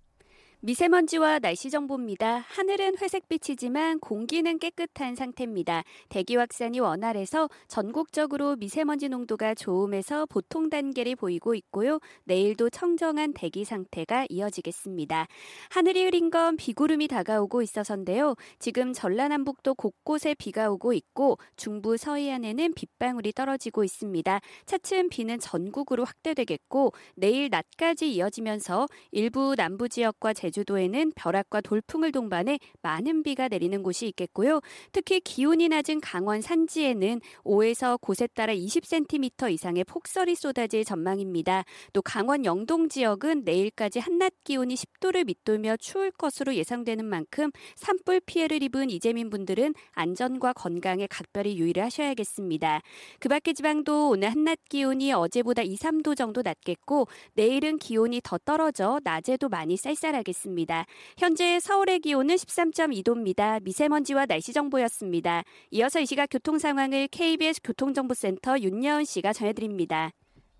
미세먼지와 0.62 1.40
날씨 1.40 1.70
정보입니다. 1.70 2.44
하늘은 2.50 2.98
회색빛이지만 2.98 4.00
공기는 4.00 4.60
깨끗한 4.60 5.16
상태입니다. 5.16 5.84
대기 6.10 6.36
확산이 6.36 6.82
원활해서 6.82 7.50
전국적으로 7.70 8.58
미세먼지 8.58 9.08
농도가 9.08 9.56
좋음에서 9.56 10.26
보통 10.26 10.70
단계를 10.70 11.16
보이고 11.16 11.56
있고요. 11.56 12.02
내일도 12.26 12.70
청정한 12.70 13.32
대기 13.34 13.64
상태가 13.64 14.26
이어지겠습니다. 14.28 15.28
하늘이 15.70 16.04
흐린 16.04 16.30
건 16.30 16.58
비구름이 16.58 17.08
다가오고 17.08 17.62
있어서인데요. 17.62 18.36
지금 18.60 18.92
전라남북도 18.92 19.76
곳곳에 19.76 20.34
비가 20.34 20.70
오고 20.70 20.92
있고 20.92 21.38
중부 21.56 21.96
서해안에는 21.96 22.74
빗방울이 22.74 23.32
떨어지고 23.32 23.86
있습니다. 23.86 24.42
차츰 24.66 25.08
비는 25.08 25.40
전국으로 25.40 26.04
확대되겠고 26.04 26.92
내일 27.16 27.48
낮까지 27.50 28.14
이어지면서 28.14 28.88
일부 29.12 29.56
남부 29.56 29.88
지역과 29.88 30.34
제 30.34 30.49
제주도에는 30.50 31.12
벼락과 31.16 31.62
돌풍을 31.62 32.12
동반해 32.12 32.60
많은 32.82 33.24
비가 33.24 33.48
내리는 33.48 33.84
곳이 33.84 34.08
있겠고요. 34.08 34.62
특히 34.92 35.20
기온이 35.20 35.70
낮은 35.70 36.02
강원 36.02 36.42
산지에는 36.42 37.22
5에서 37.44 38.02
곳에 38.02 38.28
따라 38.28 38.54
20cm 38.54 39.52
이상의 39.52 39.84
폭설이 39.84 40.36
쏟아질 40.36 40.84
전망입니다. 40.84 41.64
또 41.94 42.02
강원 42.02 42.46
영동 42.46 42.90
지역은 42.90 43.44
내일까지 43.46 44.00
한낮 44.00 44.34
기온이 44.44 44.76
10도를 44.76 45.26
밑돌며 45.26 45.78
추울 45.78 46.12
것으로 46.12 46.56
예상되는 46.56 47.06
만큼 47.06 47.52
산불 47.76 48.22
피해를 48.26 48.64
입은 48.64 48.90
이재민 48.90 49.30
분들은 49.30 49.76
안전과 49.92 50.54
건강에 50.54 51.08
각별히 51.08 51.58
유의를 51.58 51.84
하셔야겠습니다. 51.84 52.82
그 53.20 53.30
밖의 53.30 53.54
지방도 53.54 54.10
오늘 54.10 54.30
한낮 54.30 54.60
기온이 54.70 55.12
어제보다 55.14 55.62
2, 55.62 55.76
3도 55.76 56.16
정도 56.16 56.42
낮겠고 56.42 57.08
내일은 57.34 57.78
기온이 57.78 58.22
더 58.24 58.38
떨어져 58.40 59.00
낮에도 59.04 59.50
많이 59.50 59.78
쌀쌀하겠습니다. 59.78 60.39
있습니다. 60.40 60.86
현재 61.18 61.60
서울의 61.60 62.00
기온은 62.00 62.36
13.2도입니다. 62.36 63.62
미세먼지와 63.64 64.26
날씨 64.26 64.54
정보였습니다. 64.54 65.44
이어서 65.72 66.00
이 66.00 66.06
시각 66.06 66.28
교통 66.32 66.58
상황을 66.58 67.08
KBS 67.08 67.62
교통정보센터 67.64 68.60
윤여은 68.60 69.06
씨가 69.06 69.34
전해드립니다. 69.34 70.12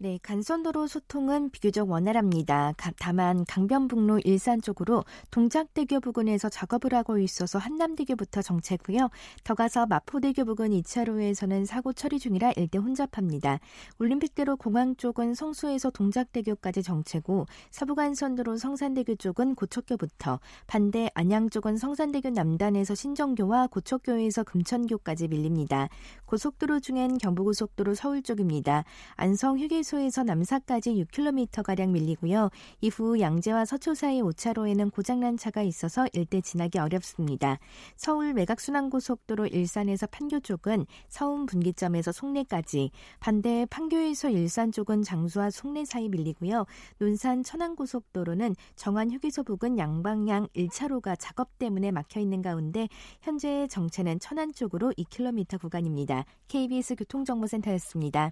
네, 0.02 0.18
간선도로 0.24 0.88
소통은 0.88 1.50
비교적 1.50 1.90
원활합니다. 1.90 2.72
다만 3.00 3.44
강변북로 3.44 4.20
일산 4.24 4.62
쪽으로 4.62 5.04
동작대교 5.30 6.00
부근에서 6.00 6.48
작업을 6.48 6.94
하고 6.94 7.18
있어서 7.18 7.60
한남대교부터 7.60 8.42
정체고요. 8.42 9.10
더 9.44 9.56
가서 9.56 9.86
마포대교 9.88 10.46
부근 10.46 10.70
2차로에서는 10.70 11.66
사고 11.66 11.92
처리 11.92 12.18
중이라 12.18 12.54
일대 12.56 12.78
혼잡합니다. 12.78 13.60
올림픽대로 14.00 14.56
공항 14.56 14.96
쪽은 14.96 15.34
성수에서 15.34 15.90
동작대교까지 15.90 16.82
정체고 16.82 17.48
서부간선도로 17.72 18.56
성산대교 18.56 19.16
쪽은 19.16 19.56
고척교부터 19.56 20.40
반대 20.66 21.10
안양 21.14 21.50
쪽은 21.50 21.76
성산대교 21.76 22.30
남단에서 22.30 22.96
신정교와 22.96 23.68
고척교에서 23.68 24.46
금천교까지 24.46 25.28
밀립니다. 25.28 25.90
고속도로 26.24 26.80
중엔 26.80 27.18
경부고속도로 27.18 27.96
서울 27.96 28.22
쪽입니다. 28.22 28.86
안성 29.18 29.60
휴게소 29.60 29.89
휴게소에서 29.90 30.24
남사까지 30.24 31.04
6km가량 31.06 31.90
밀리고요. 31.90 32.50
이후 32.82 33.20
양재와 33.20 33.66
서초 33.66 33.96
사이 33.96 34.22
5차로에는 34.22 34.92
고장난 34.92 35.38
차가 35.38 35.62
있어서 35.64 36.08
일대 36.14 36.42
지나기 36.42 36.78
어렵습니다. 36.78 37.58
서울 37.96 38.34
외곽순환고속도로 38.34 39.48
일산에서 39.48 40.08
판교 40.08 40.42
쪽은 40.42 40.86
서운 41.08 41.46
분기점에서 41.46 42.12
송내까지, 42.12 42.92
반대 43.20 43.66
판교에서 43.70 44.30
일산 44.30 44.72
쪽은 44.72 45.02
장수와 45.02 45.50
송내 45.50 45.86
사이 45.86 46.08
밀리고요. 46.10 46.66
논산 47.00 47.44
천안고속도로는 47.44 48.56
정안 48.76 49.12
휴게소 49.12 49.44
부근 49.44 49.78
양방향 49.78 50.48
1차로가 50.56 51.16
작업 51.18 51.58
때문에 51.58 51.92
막혀 51.92 52.20
있는 52.20 52.42
가운데 52.42 52.88
현재 53.22 53.68
정체는 53.68 54.20
천안 54.20 54.54
쪽으로 54.54 54.92
2km 54.92 55.60
구간입니다. 55.60 56.26
KBS 56.48 56.96
교통정보센터였습니다. 56.96 58.32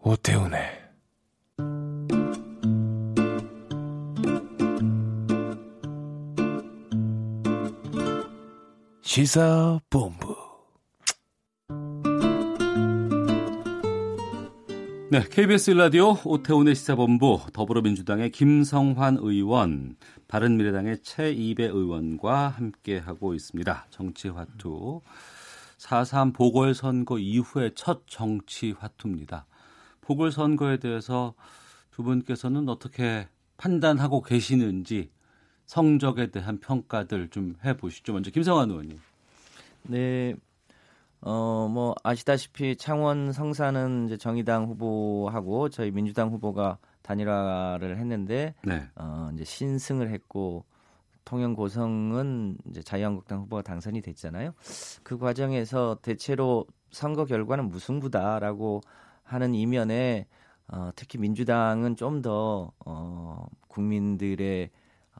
오태훈의 0.00 0.86
시사본부 9.02 10.35
네, 15.08 15.22
KBS 15.22 15.70
라디오 15.70 16.16
오태훈의 16.24 16.74
시사본부 16.74 17.38
더불어민주당의 17.52 18.30
김성환 18.32 19.18
의원, 19.20 19.94
바른미래당의 20.26 20.98
최이배 21.04 21.62
의원과 21.62 22.48
함께하고 22.48 23.32
있습니다. 23.34 23.86
정치화투 23.90 25.00
4.3 25.78 26.34
보궐선거 26.34 27.20
이후의 27.20 27.76
첫 27.76 28.02
정치화투입니다. 28.08 29.46
보궐선거에 30.00 30.78
대해서 30.78 31.34
두 31.92 32.02
분께서는 32.02 32.68
어떻게 32.68 33.28
판단하고 33.58 34.22
계시는지 34.22 35.10
성적에 35.66 36.32
대한 36.32 36.58
평가들 36.58 37.28
좀 37.28 37.54
해보시죠. 37.64 38.12
먼저 38.12 38.32
김성환 38.32 38.70
의원님. 38.70 38.98
네, 39.84 40.34
어, 41.28 41.66
뭐, 41.68 41.92
아시다시피 42.04 42.76
창원 42.76 43.32
성사는 43.32 44.06
이제 44.06 44.16
정의당 44.16 44.66
후보하고 44.66 45.70
저희 45.70 45.90
민주당 45.90 46.30
후보가 46.30 46.78
단일화를 47.02 47.98
했는데, 47.98 48.54
네. 48.64 48.88
어, 48.94 49.30
이제 49.34 49.42
신승을 49.42 50.10
했고, 50.10 50.64
통영 51.24 51.54
고성은 51.54 52.58
이제 52.70 52.80
자유한국당 52.80 53.40
후보가 53.40 53.62
당선이 53.62 54.02
됐잖아요. 54.02 54.52
그 55.02 55.18
과정에서 55.18 55.98
대체로 56.00 56.64
선거 56.92 57.24
결과는 57.24 57.70
무승부다라고 57.70 58.82
하는 59.24 59.52
이면에, 59.52 60.28
어, 60.68 60.90
특히 60.94 61.18
민주당은 61.18 61.96
좀 61.96 62.22
더, 62.22 62.70
어, 62.84 63.46
국민들의, 63.66 64.70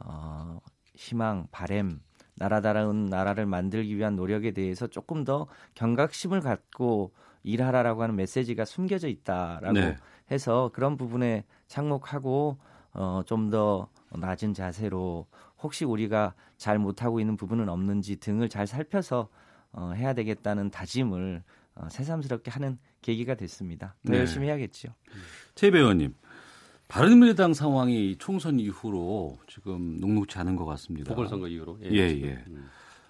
어, 0.05 0.61
희망, 0.95 1.49
바램, 1.51 2.01
나라다운 2.37 3.07
나라를 3.07 3.47
만들기 3.47 3.97
위한 3.97 4.15
노력에 4.17 4.53
대해서 4.53 4.87
조금 4.87 5.25
더 5.25 5.47
경각심을 5.75 6.41
갖고 6.41 7.13
일하라라고 7.43 8.03
하는 8.03 8.17
메시지가 8.17 8.65
숨겨져 8.65 9.09
있다라고 9.09 9.73
네. 9.73 9.97
해서 10.31 10.71
그런 10.73 10.97
부분에 10.97 11.45
착목하고 11.67 12.59
어, 12.93 13.23
좀 13.27 13.51
더 13.51 13.89
낮은 14.11 14.55
자세로 14.55 15.27
혹시 15.63 15.85
우리가 15.85 16.35
잘 16.57 16.79
못하고 16.79 17.21
있는 17.21 17.37
부분은 17.37 17.69
없는지 17.69 18.17
등을 18.17 18.49
잘 18.49 18.67
살펴서 18.67 19.29
어, 19.73 19.93
해야 19.95 20.13
되겠다는 20.15 20.71
다짐을 20.71 21.43
어, 21.75 21.89
새삼스럽게 21.91 22.51
하는 22.51 22.79
계기가 23.03 23.35
됐습니다. 23.35 23.95
더 24.07 24.13
네. 24.13 24.19
열심히 24.21 24.47
해야겠죠. 24.49 24.89
최 25.55 25.71
배우님, 25.71 26.15
바른미래당 26.89 27.55
상황이 27.55 28.17
총선 28.19 28.61
이후로 28.61 29.39
지금 29.49 29.99
녹록지 30.01 30.39
않은 30.39 30.57
것 30.57 30.65
같습니다. 30.67 31.15
보궐선거 31.15 31.49
이후로. 31.49 31.79
예, 31.83 31.91
예. 31.91 32.23
예. 32.23 32.45
음. 32.49 32.69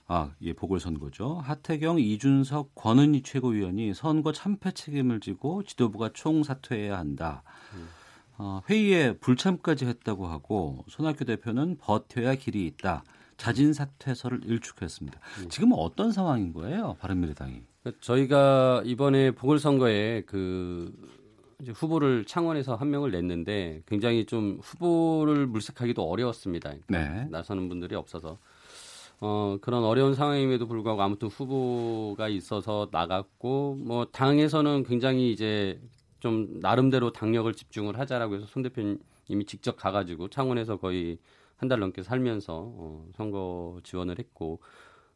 아, 0.09 0.31
예, 0.41 0.53
보궐선거죠. 0.53 1.35
하태경, 1.41 1.99
이준석, 1.99 2.75
권은희 2.75 3.23
최고위원이 3.23 3.93
선거 3.93 4.33
참패 4.33 4.73
책임을 4.73 5.21
지고 5.21 5.63
지도부가 5.65 6.11
총사퇴해야 6.15 6.97
한다. 6.97 7.43
음. 7.75 7.89
어, 8.39 8.63
회의에 8.69 9.15
불참까지 9.19 9.87
했다고 9.87 10.27
하고 10.27 10.85
손학규 10.89 11.25
대표는 11.25 11.79
버텨야 11.79 12.37
길이 12.37 12.67
있다. 12.67 13.03
자진 13.37 13.73
사퇴서를 13.73 14.43
일축했습니다. 14.45 15.19
음. 15.43 15.49
지금 15.49 15.73
어떤 15.75 16.13
상황인 16.13 16.53
거예요, 16.53 16.97
바른미래당이? 17.01 17.63
저희가 18.01 18.83
이번에 18.85 19.33
보궐선거에 19.33 20.23
그 20.23 20.93
후보를 21.75 22.25
창원에서 22.27 22.77
한 22.77 22.91
명을 22.91 23.11
냈는데 23.13 23.83
굉장히 23.87 24.27
좀 24.27 24.59
후보를 24.63 25.47
물색하기도 25.47 26.03
어려웠습니다. 26.03 26.75
그러니까 26.87 27.15
네. 27.15 27.29
나서는 27.31 27.69
분들이 27.69 27.95
없어서 27.95 28.39
어, 29.21 29.57
그런 29.63 29.83
어려운 29.85 30.15
상황임에도 30.15 30.67
불구하고 30.67 31.01
아무튼 31.03 31.29
후보가 31.29 32.29
있어서 32.29 32.89
나갔고 32.93 33.77
뭐 33.81 34.05
당에서는 34.07 34.85
굉장히 34.85 35.33
이제 35.33 35.81
좀 36.21 36.61
나름대로 36.61 37.13
당력을 37.13 37.53
집중을 37.55 37.99
하자라고 37.99 38.37
해서 38.37 38.47
손 38.47 38.63
대표님이 38.63 39.47
직접 39.47 39.77
가가지고 39.77 40.29
창원에서 40.29 40.77
거의 40.77 41.19
한 41.57 41.69
달 41.69 41.81
넘게 41.81 42.03
살면서 42.03 42.53
어, 42.77 43.09
선거 43.17 43.81
지원을 43.83 44.19
했고 44.19 44.61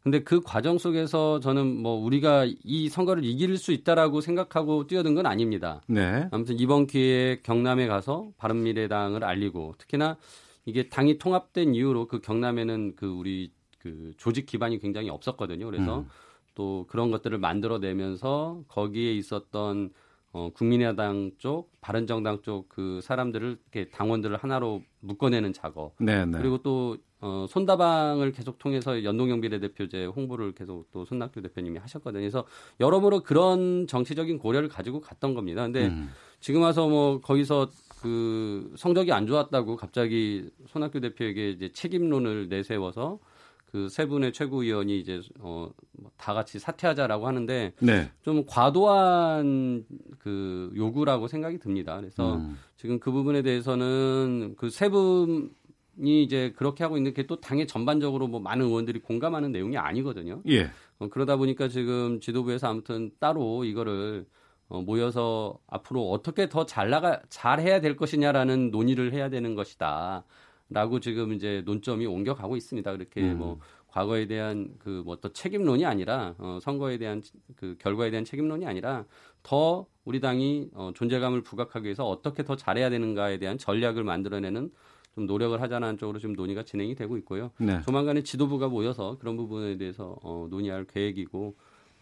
근데 0.03 0.23
그 0.23 0.41
과정 0.41 0.79
속에서 0.79 1.41
저는 1.41 1.77
뭐 1.77 1.95
우리가 1.95 2.47
이 2.65 2.89
선거를 2.89 3.25
이길 3.25 3.59
수 3.59 3.73
있다라고 3.73 4.21
생각하고 4.21 4.87
뛰어든 4.87 5.15
건 5.15 5.27
아닙니다. 5.27 5.83
네. 5.87 6.27
아무튼 6.31 6.59
이번 6.59 6.87
기회에 6.87 7.41
경남에 7.43 7.87
가서 7.87 8.31
바른미래당을 8.39 9.25
알리고 9.25 9.75
특히나 9.77 10.17
이게 10.65 10.89
당이 10.89 11.19
통합된 11.19 11.75
이후로 11.75 12.09
그 12.09 12.21
경남에는 12.21 12.95
그 12.97 13.07
우리 13.07 13.53
그 13.79 14.13
조직 14.17 14.47
기반이 14.47 14.79
굉장히 14.79 15.11
없었거든요. 15.11 15.67
그래서 15.67 16.01
음. 16.01 16.09
또 16.55 16.87
그런 16.89 17.11
것들을 17.11 17.37
만들어내면서 17.39 18.63
거기에 18.69 19.13
있었던 19.15 19.91
어, 20.33 20.51
국민의당 20.55 21.33
쪽, 21.39 21.73
바른정당 21.81 22.43
쪽 22.43 22.69
그 22.69 23.01
사람들을 23.03 23.59
이렇게 23.73 23.91
당원들을 23.91 24.37
하나로 24.37 24.83
묶어내는 25.01 25.53
작업. 25.53 25.95
네네. 25.99 26.27
네. 26.27 26.39
그리고 26.39 26.59
또 26.59 26.97
어, 27.21 27.47
손다방을 27.49 28.33
계속 28.33 28.59
통해서 28.59 29.05
연동형 29.05 29.41
비례대표제 29.43 30.07
홍보를 30.07 30.53
계속 30.53 30.91
또 30.91 31.05
손낙규 31.05 31.43
대표님이 31.43 31.79
하셨거든요. 31.79 32.21
그래서 32.21 32.47
여러모로 32.81 33.23
그런 33.23 33.87
정치적인 33.87 34.39
고려를 34.39 34.69
가지고 34.69 35.01
갔던 35.01 35.35
겁니다. 35.35 35.63
근데 35.63 35.89
음. 35.89 36.11
지금 36.41 36.63
와서 36.63 36.89
뭐 36.89 37.21
거기서 37.21 37.71
그 38.01 38.73
성적이 38.77 39.13
안 39.13 39.27
좋았다고 39.27 39.77
갑자기 39.77 40.49
손학규 40.69 41.01
대표에게 41.01 41.51
이제 41.51 41.71
책임론을 41.73 42.49
내세워서 42.49 43.19
그 43.71 43.89
세 43.89 44.07
분의 44.07 44.33
최고위원이 44.33 44.99
이제 44.99 45.21
어다 45.41 45.73
뭐 45.93 46.11
같이 46.17 46.59
사퇴하자라고 46.59 47.27
하는데 47.27 47.73
네. 47.81 48.11
좀 48.23 48.45
과도한 48.47 49.85
그 50.19 50.73
요구라고 50.77 51.29
생각이 51.29 51.59
듭니다. 51.59 51.97
그래서 52.01 52.37
음. 52.37 52.59
지금 52.77 52.99
그 52.99 53.11
부분에 53.13 53.43
대해서는 53.43 54.55
그 54.57 54.67
세 54.69 54.89
분 54.89 55.51
이 56.03 56.23
이제 56.23 56.53
그렇게 56.57 56.83
하고 56.83 56.97
있는 56.97 57.13
게 57.13 57.25
또 57.27 57.41
당의 57.41 57.67
전반적으로 57.67 58.27
뭐 58.27 58.41
많은 58.41 58.65
의원들이 58.65 59.01
공감하는 59.01 59.53
내용이 59.53 59.77
아니거든요. 59.77 60.41
예. 60.49 60.71
어, 60.99 61.09
그러다 61.11 61.37
보니까 61.37 61.69
지금 61.69 62.21
지도부에서 62.21 62.69
아무튼 62.69 63.11
따로 63.19 63.65
이거를 63.65 64.25
어, 64.69 64.81
모여서 64.81 65.59
앞으로 65.67 66.11
어떻게 66.11 66.49
더 66.49 66.65
잘 66.65 66.89
나가 66.89 67.21
잘 67.29 67.61
해야 67.61 67.81
될 67.83 67.97
것이냐라는 67.97 68.71
논의를 68.71 69.13
해야 69.13 69.29
되는 69.29 69.55
것이다. 69.55 70.25
라고 70.71 71.01
지금 71.01 71.33
이제 71.33 71.63
논점이 71.67 72.07
옮겨가고 72.07 72.57
있습니다. 72.57 72.93
그렇게 72.93 73.23
음. 73.23 73.39
뭐 73.39 73.59
과거에 73.89 74.27
대한 74.27 74.69
그뭐또 74.79 75.33
책임론이 75.33 75.85
아니라 75.85 76.35
어, 76.39 76.59
선거에 76.63 76.97
대한 76.97 77.23
그 77.57 77.77
결과에 77.79 78.11
대한 78.11 78.25
책임론이 78.25 78.65
아니라 78.67 79.05
더 79.43 79.87
우리 80.05 80.21
당이 80.21 80.71
어, 80.75 80.93
존재감을 80.95 81.43
부각하기 81.43 81.85
위해서 81.85 82.09
어떻게 82.09 82.45
더 82.45 82.57
잘해야 82.57 82.89
되는가에 82.89 83.39
대한 83.39 83.59
전략을 83.59 84.05
만들어내는 84.05 84.71
좀 85.17 85.27
노력을 85.27 85.61
하자는 85.61 85.99
쪽으로 85.99 86.21
지금 86.21 86.35
논의가 86.35 86.63
진행이 86.63 86.95
되고 86.95 87.17
있고요. 87.19 87.51
네. 87.59 87.81
조만간에 87.83 88.23
지도부가 88.23 88.69
모여서 88.69 89.19
그런 89.19 89.37
부분에 89.37 89.77
대해서 89.77 90.17
어, 90.23 90.47
논의할 90.51 90.85
계획이고 90.85 91.57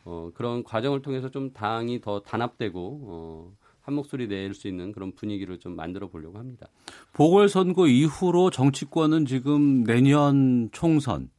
어, 0.05 0.31
그런 0.35 0.63
과정을 0.63 1.01
통해서 1.01 1.31
좀 1.31 1.53
당이 1.53 2.03
더 2.03 2.21
단합되고 2.21 3.01
어, 3.05 3.57
한 3.89 3.95
목소리 3.95 4.29
낼 4.29 4.53
수 4.53 4.69
있는 4.69 4.93
그런 4.93 5.13
분위기를 5.15 5.59
좀 5.59 5.75
만들어 5.75 6.09
보려고 6.09 6.39
합니다. 6.39 6.69
보궐선거 7.15 7.87
이후로 7.87 8.51
정치권은 8.51 9.25
지금 9.25 9.83
내년 9.83 10.69
총선 10.73 11.31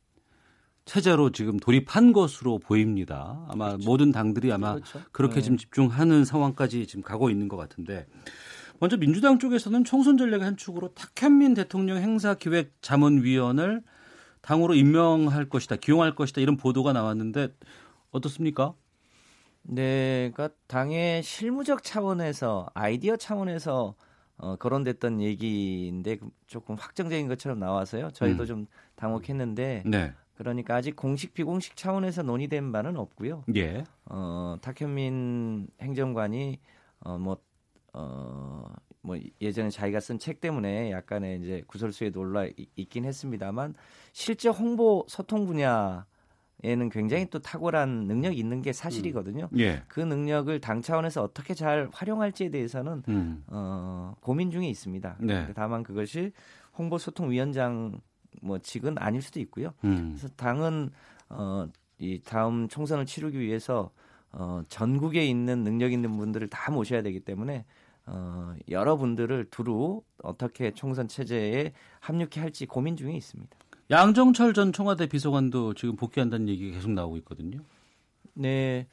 체제로 0.84 1.32
지금 1.32 1.58
돌입한 1.58 2.12
것으로 2.12 2.58
보입니다. 2.58 3.46
아마 3.50 3.68
그렇죠. 3.74 3.88
모든 3.88 4.12
당들이 4.12 4.52
아마 4.52 4.74
그렇죠. 4.74 5.00
그렇게 5.12 5.36
네. 5.36 5.42
지금 5.42 5.58
집중하는 5.58 6.26
상황까지 6.26 6.88
지금 6.88 7.04
가고 7.04 7.30
있는 7.30 7.50
것 7.50 7.56
같은데 7.56 8.08
먼저 8.80 8.98
민주당 8.98 9.38
쪽에서는 9.38 9.84
총선 9.84 10.18
전략의 10.18 10.44
한 10.44 10.58
축으로 10.58 10.96
탁현민 10.96 11.54
대통령 11.54 11.98
행사 11.98 12.34
기획 12.34 12.74
자문위원을 12.82 13.84
당으로 14.42 14.74
임명할 14.74 15.50
것이다, 15.50 15.76
기용할 15.76 16.16
것이다 16.16 16.42
이런 16.42 16.58
보도가 16.58 16.94
나왔는데 16.94 17.50
어떻습니까? 18.10 18.74
네, 19.72 20.32
그러니까 20.34 20.50
당의 20.68 21.22
실무적 21.22 21.84
차원에서 21.84 22.70
아이디어 22.74 23.16
차원에서 23.18 23.94
어, 24.38 24.56
거론됐던 24.56 25.22
얘기인데 25.22 26.18
조금 26.48 26.76
확정적인 26.76 27.28
것처럼 27.28 27.60
나와서요. 27.60 28.10
저희도 28.12 28.44
음. 28.44 28.48
좀 28.48 28.68
당혹했는데 28.96 29.84
네. 29.86 30.14
그러니까 30.36 30.76
아직 30.76 30.96
공식 30.96 31.34
비공식 31.34 31.76
차원에서 31.76 32.24
논의된 32.24 32.72
바는 32.72 32.98
없고요. 32.98 33.44
예. 33.56 33.84
어, 34.06 34.56
탁현민 34.62 35.68
행정관이 35.82 36.60
어, 37.02 37.18
뭐 37.20 37.38
어, 37.94 38.66
뭐 39.02 39.18
예전에 39.40 39.70
자기가 39.70 40.00
쓴 40.00 40.18
책 40.18 40.40
때문에 40.42 40.92
약간의 40.92 41.42
이제 41.42 41.64
구설수에 41.68 42.10
놀라 42.10 42.48
있긴 42.76 43.06
했습니다만 43.06 43.76
실제 44.14 44.50
홍보 44.50 45.06
소통 45.08 45.46
분야 45.46 46.06
에는 46.62 46.90
굉장히 46.90 47.30
또 47.30 47.40
탁월한 47.40 48.06
능력이 48.06 48.38
있는 48.38 48.62
게 48.62 48.74
사실이거든요. 48.74 49.48
음. 49.52 49.60
예. 49.60 49.84
그 49.88 50.02
능력을 50.02 50.60
당 50.60 50.82
차원에서 50.82 51.24
어떻게 51.24 51.54
잘 51.54 51.90
활용할지에 51.94 52.50
대해서는 52.50 53.04
음. 53.08 53.44
어, 53.48 54.14
고민 54.20 54.52
중에 54.52 54.68
있습니다. 54.68 55.18
네. 55.22 55.48
다만 55.56 55.84
그것이 55.84 56.34
홍보소통위원장 56.78 58.02
뭐 58.42 58.58
직은 58.60 58.98
아닐 58.98 59.22
수도 59.22 59.40
있고요. 59.40 59.74
음. 59.86 60.16
그래서 60.18 60.28
당은 60.36 60.90
어, 61.30 61.68
이 61.98 62.22
다음 62.24 62.68
총선을 62.68 63.06
치르기 63.06 63.40
위해서 63.40 63.92
어, 64.32 64.62
전국에 64.68 65.26
있는 65.26 65.64
능력 65.64 65.94
있는 65.94 66.18
분들을 66.18 66.50
다 66.50 66.72
모셔야 66.72 67.02
되기 67.02 67.22
때문에 67.22 67.66
어, 68.06 68.56
여러분들을 68.70 69.46
두루 69.50 70.02
어떻게 70.24 70.72
총선 70.72 71.08
체제에 71.08 71.74
합류케 72.00 72.40
할지 72.40 72.66
고민 72.66 72.98
중에 72.98 73.14
있습니다. 73.14 73.59
양정철 73.92 74.54
전 74.54 74.72
청와대 74.72 75.08
비서관도 75.08 75.74
지금 75.74 75.96
복귀한다는 75.96 76.48
얘기가 76.48 76.76
계속 76.76 76.92
나오고 76.92 77.18
있거든요. 77.18 77.62
네. 78.36 78.86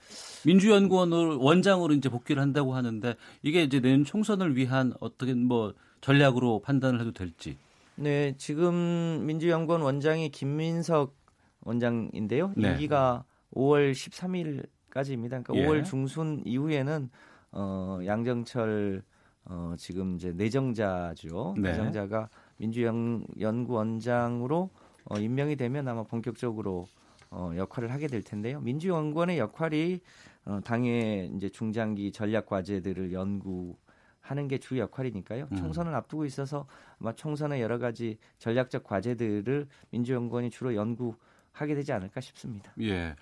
민주연구원을 0.46 1.36
원장으로 1.36 1.92
이제 1.94 2.08
복귀를 2.08 2.40
한다고 2.40 2.74
하는데 2.74 3.14
이게 3.42 3.62
이제 3.62 3.80
내년 3.80 4.04
총선을 4.04 4.56
위한 4.56 4.94
어떻게 5.00 5.34
뭐 5.34 5.74
전략으로 6.00 6.62
판단을 6.62 7.00
해도 7.00 7.12
될지. 7.12 7.58
네, 7.96 8.34
지금 8.38 9.26
민주연구원 9.26 9.82
원장이 9.82 10.30
김민석 10.30 11.14
원장인데요. 11.60 12.54
네. 12.56 12.70
임기가 12.70 13.24
5월 13.54 13.92
13일까지입니다. 13.92 15.44
그러니까 15.44 15.54
예. 15.56 15.66
5월 15.66 15.84
중순 15.84 16.42
이후에는 16.46 17.10
어 17.52 17.98
양정철 18.04 19.02
어 19.44 19.74
지금 19.78 20.16
이제 20.16 20.32
내정자죠. 20.32 21.54
네. 21.58 21.70
내정자가 21.70 22.28
민주연구원장으로 22.56 24.70
어, 25.06 25.18
임명이 25.18 25.56
되면 25.56 25.86
아마 25.88 26.02
본격적으로 26.02 26.86
어, 27.30 27.52
역할을 27.56 27.92
하게 27.92 28.06
될 28.06 28.22
텐데요. 28.22 28.60
민주연구원의 28.60 29.38
역할이 29.38 30.00
어, 30.44 30.60
당의 30.64 31.32
이제 31.36 31.48
중장기 31.48 32.12
전략 32.12 32.46
과제들을 32.46 33.12
연구 33.12 33.76
하는 34.20 34.48
게 34.48 34.58
주 34.58 34.78
역할이니까요. 34.78 35.48
음. 35.52 35.56
총선을 35.56 35.94
앞두고 35.94 36.24
있어서 36.24 36.66
아마 37.00 37.12
총선의 37.14 37.60
여러 37.60 37.78
가지 37.78 38.18
전략적 38.38 38.82
과제들을 38.84 39.68
민주연구원이 39.90 40.50
주로 40.50 40.74
연구하게 40.74 41.74
되지 41.74 41.92
않을까 41.92 42.20
싶습니다. 42.20 42.72
예. 42.80 43.14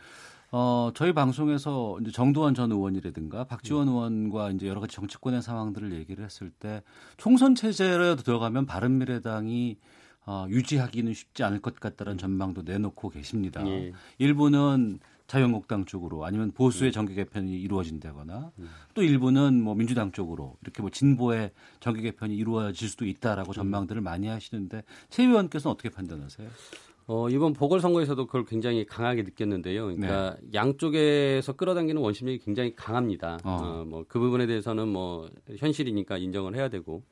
어, 0.51 0.93
저희 0.95 1.13
방송에서 1.13 1.99
이제 2.01 2.11
정두환 2.11 2.55
전 2.55 2.71
의원이라든가 2.71 3.45
박지원 3.45 3.89
음. 3.89 3.93
의원과 3.95 4.53
이제 4.53 4.69
여러 4.69 4.81
가지 4.81 4.95
정치권의 4.95 5.43
상황들을 5.43 5.93
얘기를 5.93 6.25
했을 6.25 6.51
때 6.51 6.83
총선 7.17 7.55
체제로 7.55 8.17
들어가면 8.17 8.65
바른미래당이 8.67 9.79
어, 10.27 10.47
유지하기는 10.49 11.13
쉽지 11.13 11.43
않을 11.45 11.61
것 11.61 11.79
같다는 11.81 12.17
전망도 12.19 12.63
내놓고 12.63 13.11
계십니다. 13.11 13.67
예. 13.67 13.93
일부는 14.19 15.01
자유한국당 15.27 15.85
쪽으로 15.87 16.25
아니면 16.25 16.51
보수의 16.53 16.91
음. 16.91 16.93
정계 16.93 17.15
개편이 17.15 17.59
이루어진다거나 17.61 18.53
음. 18.59 18.69
또 18.93 19.03
일부는 19.03 19.63
뭐 19.63 19.75
민주당 19.75 20.13
쪽으로 20.13 20.57
이렇게 20.63 20.83
뭐 20.83 20.91
진보의 20.91 21.51
정계 21.81 22.03
개편이 22.03 22.37
이루어질 22.37 22.89
수도 22.89 23.07
있다라고 23.07 23.53
음. 23.53 23.55
전망들을 23.55 24.01
많이 24.03 24.27
하시는데 24.29 24.83
최 25.09 25.25
의원께서는 25.25 25.73
어떻게 25.73 25.89
판단하세요? 25.89 26.49
어, 27.07 27.29
이번 27.29 27.53
보궐선거에서도 27.53 28.27
그걸 28.27 28.47
굉장히 28.47 28.87
강하게 28.87 29.23
느꼈는데요. 29.25 29.85
그러니까 29.87 30.37
네. 30.43 30.49
양쪽에서 30.55 31.53
끌어당기는 31.55 32.01
원심력이 32.01 32.39
굉장히 32.39 32.75
강합니다. 32.75 33.39
어. 33.45 33.81
어 33.81 33.85
뭐 33.85 34.05
그 34.09 34.19
부분에 34.19 34.47
대해서는 34.47 34.89
뭐 34.89 35.29
현실이니까 35.59 36.17
인정을 36.19 36.55
해야 36.55 36.69
되고 36.71 37.03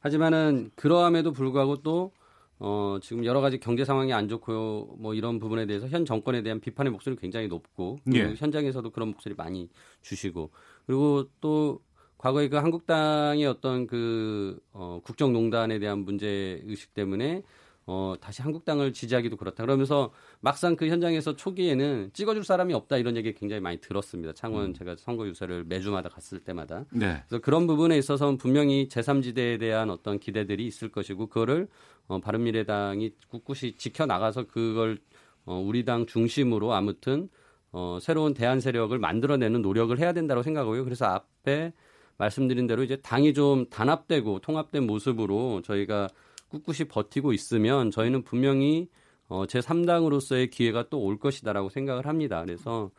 하지만은 0.00 0.70
그러함에도 0.74 1.32
불구하고 1.32 1.82
또 1.82 2.12
어, 2.58 2.98
지금 3.00 3.24
여러 3.24 3.40
가지 3.40 3.58
경제 3.58 3.84
상황이 3.84 4.12
안 4.12 4.28
좋고 4.28 4.96
뭐 4.98 5.14
이런 5.14 5.38
부분에 5.38 5.64
대해서 5.66 5.88
현 5.88 6.04
정권에 6.04 6.42
대한 6.42 6.60
비판의 6.60 6.92
목소리 6.92 7.16
굉장히 7.16 7.48
높고 7.48 7.96
예. 8.14 8.34
현장에서도 8.36 8.90
그런 8.90 9.08
목소리 9.08 9.34
많이 9.34 9.70
주시고 10.02 10.50
그리고 10.86 11.24
또 11.40 11.80
과거에 12.18 12.48
그 12.48 12.56
한국당의 12.56 13.46
어떤 13.46 13.86
그 13.86 14.58
어, 14.72 15.00
국정농단에 15.02 15.78
대한 15.78 16.00
문제 16.00 16.60
의식 16.66 16.92
때문에 16.92 17.42
어, 17.92 18.14
다시 18.20 18.40
한국당을 18.40 18.92
지지하기도 18.92 19.36
그렇다. 19.36 19.64
그러면서 19.64 20.12
막상 20.38 20.76
그 20.76 20.86
현장에서 20.86 21.34
초기에는 21.34 22.10
찍어줄 22.12 22.44
사람이 22.44 22.72
없다 22.72 22.98
이런 22.98 23.16
얘기 23.16 23.34
굉장히 23.34 23.60
많이 23.60 23.80
들었습니다. 23.80 24.32
창원 24.32 24.66
음. 24.66 24.74
제가 24.74 24.94
선거 24.96 25.26
유세를 25.26 25.64
매주마다 25.64 26.08
갔을 26.08 26.38
때마다. 26.38 26.84
네. 26.92 27.20
그래서 27.26 27.42
그런 27.42 27.66
부분에 27.66 27.98
있어서는 27.98 28.36
분명히 28.36 28.86
제3지대에 28.88 29.58
대한 29.58 29.90
어떤 29.90 30.20
기대들이 30.20 30.64
있을 30.68 30.92
것이고 30.92 31.26
그거를 31.26 31.66
어, 32.06 32.20
바른미래당이 32.20 33.10
꿋꿋이 33.28 33.72
지켜나가서 33.76 34.44
그걸 34.44 34.98
어, 35.44 35.56
우리 35.58 35.84
당 35.84 36.06
중심으로 36.06 36.72
아무튼 36.72 37.28
어, 37.72 37.98
새로운 38.00 38.34
대안 38.34 38.60
세력을 38.60 38.96
만들어내는 38.96 39.62
노력을 39.62 39.98
해야 39.98 40.12
된다고 40.12 40.44
생각하고요. 40.44 40.84
그래서 40.84 41.06
앞에 41.06 41.72
말씀드린 42.18 42.68
대로 42.68 42.84
이제 42.84 42.94
당이 42.94 43.34
좀 43.34 43.66
단합되고 43.68 44.38
통합된 44.38 44.86
모습으로 44.86 45.62
저희가 45.62 46.08
꿋꿋이 46.50 46.88
버티고 46.88 47.32
있으면 47.32 47.90
저희는 47.90 48.22
분명히 48.22 48.88
어, 49.28 49.46
제 49.46 49.60
3당으로서의 49.60 50.50
기회가 50.50 50.88
또 50.88 50.98
올 50.98 51.18
것이다라고 51.18 51.68
생각을 51.70 52.06
합니다. 52.06 52.42
그래서 52.44 52.90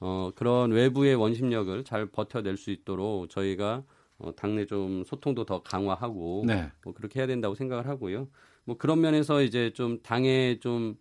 어, 0.00 0.30
그런 0.34 0.70
외부의 0.70 1.14
원심력을 1.16 1.84
잘 1.84 2.06
버텨낼 2.06 2.56
수 2.56 2.70
있도록 2.70 3.30
저희가 3.30 3.82
어, 4.18 4.34
당내 4.36 4.66
좀 4.66 5.04
소통도 5.04 5.44
더 5.44 5.62
강화하고 5.62 6.44
네. 6.46 6.70
뭐 6.84 6.92
그렇게 6.92 7.20
해야 7.20 7.26
된다고 7.26 7.54
생각을 7.54 7.86
하고요. 7.86 8.28
뭐 8.64 8.76
그런 8.76 9.00
면에서 9.00 9.42
이제 9.42 9.72
좀 9.72 10.00
당에 10.02 10.58
좀 10.60 10.96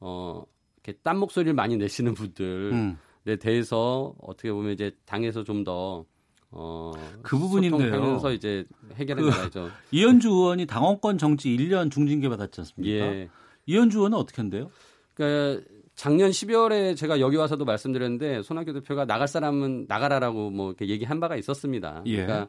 어, 0.00 0.42
이렇게 0.82 0.98
딴 1.02 1.18
목소리를 1.18 1.52
많이 1.54 1.76
내시는 1.76 2.14
분들에 2.14 2.70
음. 2.72 2.98
대해서 3.40 4.14
어떻게 4.20 4.50
보면 4.52 4.72
이제 4.72 4.96
당에서 5.04 5.44
좀더 5.44 6.04
어, 6.52 6.92
그 7.22 7.38
부분인데요. 7.38 7.94
하면서 7.94 8.30
이제 8.32 8.64
해결해 8.94 9.22
나가야죠. 9.22 9.64
그, 9.64 9.70
이현주 9.96 10.28
의원이 10.28 10.66
당원권 10.66 11.18
정지 11.18 11.48
1년 11.56 11.90
중징계 11.90 12.28
받았지 12.28 12.60
않습니까? 12.60 12.94
예. 12.94 13.28
이현주 13.66 13.98
의원은 13.98 14.18
어떻게 14.18 14.42
한대요? 14.42 14.70
그러니까 15.14 15.64
작년 15.94 16.30
12월에 16.30 16.96
제가 16.96 17.20
여기 17.20 17.36
와서도 17.36 17.64
말씀드렸는데 17.64 18.42
손학규 18.42 18.72
대표가 18.74 19.06
나갈 19.06 19.28
사람은 19.28 19.86
나가라라고 19.88 20.50
뭐 20.50 20.68
이렇게 20.70 20.88
얘기한 20.88 21.20
바가 21.20 21.36
있었습니다. 21.36 22.02
예. 22.06 22.16
그러니까 22.16 22.48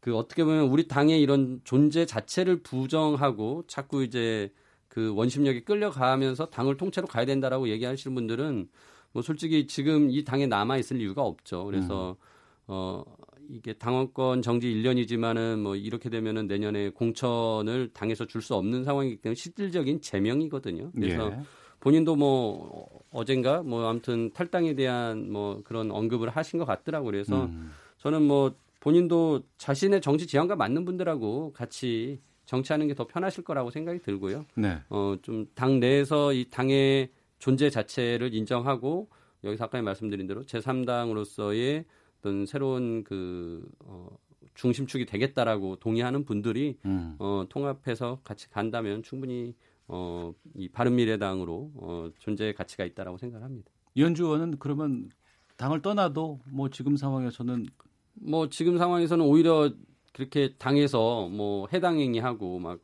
그 0.00 0.16
어떻게 0.16 0.44
보면 0.44 0.64
우리 0.64 0.88
당의 0.88 1.20
이런 1.20 1.60
존재 1.64 2.06
자체를 2.06 2.62
부정하고 2.62 3.64
자꾸 3.66 4.02
이제 4.02 4.52
그 4.88 5.14
원심력이 5.14 5.64
끌려가면서 5.64 6.46
당을 6.46 6.76
통째로 6.76 7.06
가야 7.06 7.24
된다라고 7.24 7.68
얘기하시는 7.68 8.14
분들은 8.14 8.68
뭐 9.12 9.22
솔직히 9.22 9.66
지금 9.66 10.10
이 10.10 10.24
당에 10.24 10.46
남아 10.46 10.78
있을 10.78 11.00
이유가 11.00 11.22
없죠. 11.22 11.64
그래서 11.64 12.16
음. 12.20 12.26
어 12.66 13.04
이게 13.52 13.72
당원권 13.72 14.42
정지 14.42 14.72
1년이지만은 14.72 15.58
뭐 15.58 15.74
이렇게 15.76 16.08
되면은 16.10 16.46
내년에 16.46 16.90
공천을 16.90 17.90
당에서 17.92 18.26
줄 18.26 18.40
수 18.40 18.54
없는 18.54 18.84
상황이기 18.84 19.16
때문에 19.16 19.34
실질적인 19.34 20.00
제명이거든요. 20.00 20.92
그래서 20.92 21.30
예. 21.32 21.40
본인도 21.80 22.16
뭐 22.16 22.88
어젠가 23.10 23.62
뭐 23.62 23.86
아무튼 23.88 24.30
탈당에 24.32 24.74
대한 24.74 25.30
뭐 25.30 25.60
그런 25.64 25.90
언급을 25.90 26.30
하신 26.30 26.58
것 26.58 26.64
같더라고요. 26.64 27.10
그래서 27.10 27.44
음. 27.46 27.70
저는 27.98 28.22
뭐 28.22 28.54
본인도 28.80 29.42
자신의 29.58 30.00
정치 30.00 30.26
지향과 30.26 30.56
맞는 30.56 30.84
분들하고 30.84 31.52
같이 31.52 32.20
정치하는 32.46 32.88
게 32.88 32.94
더 32.94 33.06
편하실 33.06 33.44
거라고 33.44 33.70
생각이 33.70 34.00
들고요. 34.00 34.46
네. 34.56 34.78
어좀 34.88 35.46
당 35.54 35.80
내에서 35.80 36.32
이 36.32 36.46
당의 36.50 37.10
존재 37.38 37.68
자체를 37.70 38.34
인정하고 38.34 39.08
여기서 39.44 39.64
아까 39.64 39.80
말씀드린 39.82 40.26
대로 40.26 40.42
제3당으로서의 40.44 41.84
어떤 42.20 42.46
새로운 42.46 43.02
그 43.04 43.68
어, 43.80 44.08
중심축이 44.54 45.06
되겠다라고 45.06 45.76
동의하는 45.76 46.24
분들이 46.24 46.78
음. 46.84 47.16
어, 47.18 47.44
통합해서 47.48 48.20
같이 48.24 48.48
간다면 48.48 49.02
충분히 49.02 49.54
어, 49.88 50.32
이 50.54 50.68
바른미래당으로 50.68 51.72
어, 51.74 52.10
존재의 52.18 52.54
가치가 52.54 52.84
있다라고 52.84 53.18
생각합니다. 53.18 53.70
이현주 53.94 54.24
의원은 54.24 54.58
그러면 54.58 55.10
당을 55.56 55.82
떠나도 55.82 56.40
뭐 56.46 56.70
지금 56.70 56.96
상황에서는 56.96 57.66
뭐 58.14 58.48
지금 58.48 58.78
상황에서는 58.78 59.24
오히려 59.24 59.72
그렇게 60.12 60.54
당에서 60.58 61.28
뭐 61.28 61.68
해당 61.72 61.98
행위하고 61.98 62.58
막 62.58 62.80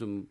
좀 0.00 0.26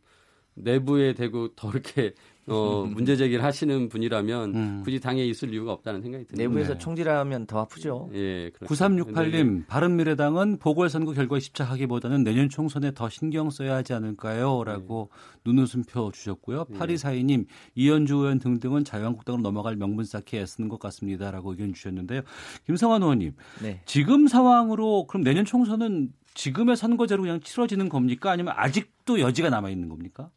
내부에 0.55 1.13
대고 1.13 1.55
더 1.55 1.69
이렇게 1.69 2.15
어, 2.49 2.85
문제 2.91 3.15
제기를 3.15 3.43
하시는 3.43 3.89
분이라면 3.89 4.55
음. 4.55 4.81
굳이 4.83 4.99
당에 4.99 5.23
있을 5.25 5.53
이유가 5.53 5.73
없다는 5.73 6.01
생각이 6.01 6.25
듭니다. 6.25 6.47
내부에서 6.47 6.73
네. 6.73 6.79
총질하면 6.79 7.45
더 7.45 7.59
아프죠. 7.59 8.09
예, 8.13 8.49
그렇죠. 8.51 8.73
9368님, 8.73 9.67
바른미래당은 9.67 10.57
보궐선거 10.59 11.13
결과에 11.13 11.39
집착하기보다는 11.39 12.23
내년 12.23 12.49
총선에 12.49 12.93
더 12.93 13.09
신경 13.09 13.49
써야 13.49 13.75
하지 13.75 13.93
않을까요? 13.93 14.63
라고 14.63 15.09
네. 15.11 15.51
눈웃음표 15.51 16.11
주셨고요. 16.11 16.65
네. 16.69 16.77
8242님, 16.77 17.45
이현주 17.75 18.15
의원 18.15 18.39
등등은 18.39 18.83
자유한국당으로 18.83 19.41
넘어갈 19.41 19.75
명분 19.75 20.05
쌓기 20.05 20.37
애쓰는 20.37 20.69
것 20.69 20.79
같습니다. 20.79 21.31
라고 21.31 21.51
의견 21.51 21.73
주셨는데요. 21.73 22.21
김성환 22.65 23.01
의원님, 23.01 23.33
네. 23.61 23.81
지금 23.85 24.27
상황으로 24.27 25.07
그럼 25.07 25.23
내년 25.23 25.45
총선은 25.45 26.11
지금의 26.33 26.77
선거제로 26.77 27.21
그냥 27.21 27.39
치러지는 27.41 27.89
겁니까? 27.89 28.31
아니면 28.31 28.53
아직도 28.55 29.19
여지가 29.19 29.49
남아 29.49 29.69
있는 29.69 29.89
겁니까? 29.89 30.29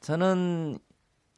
저는 0.00 0.78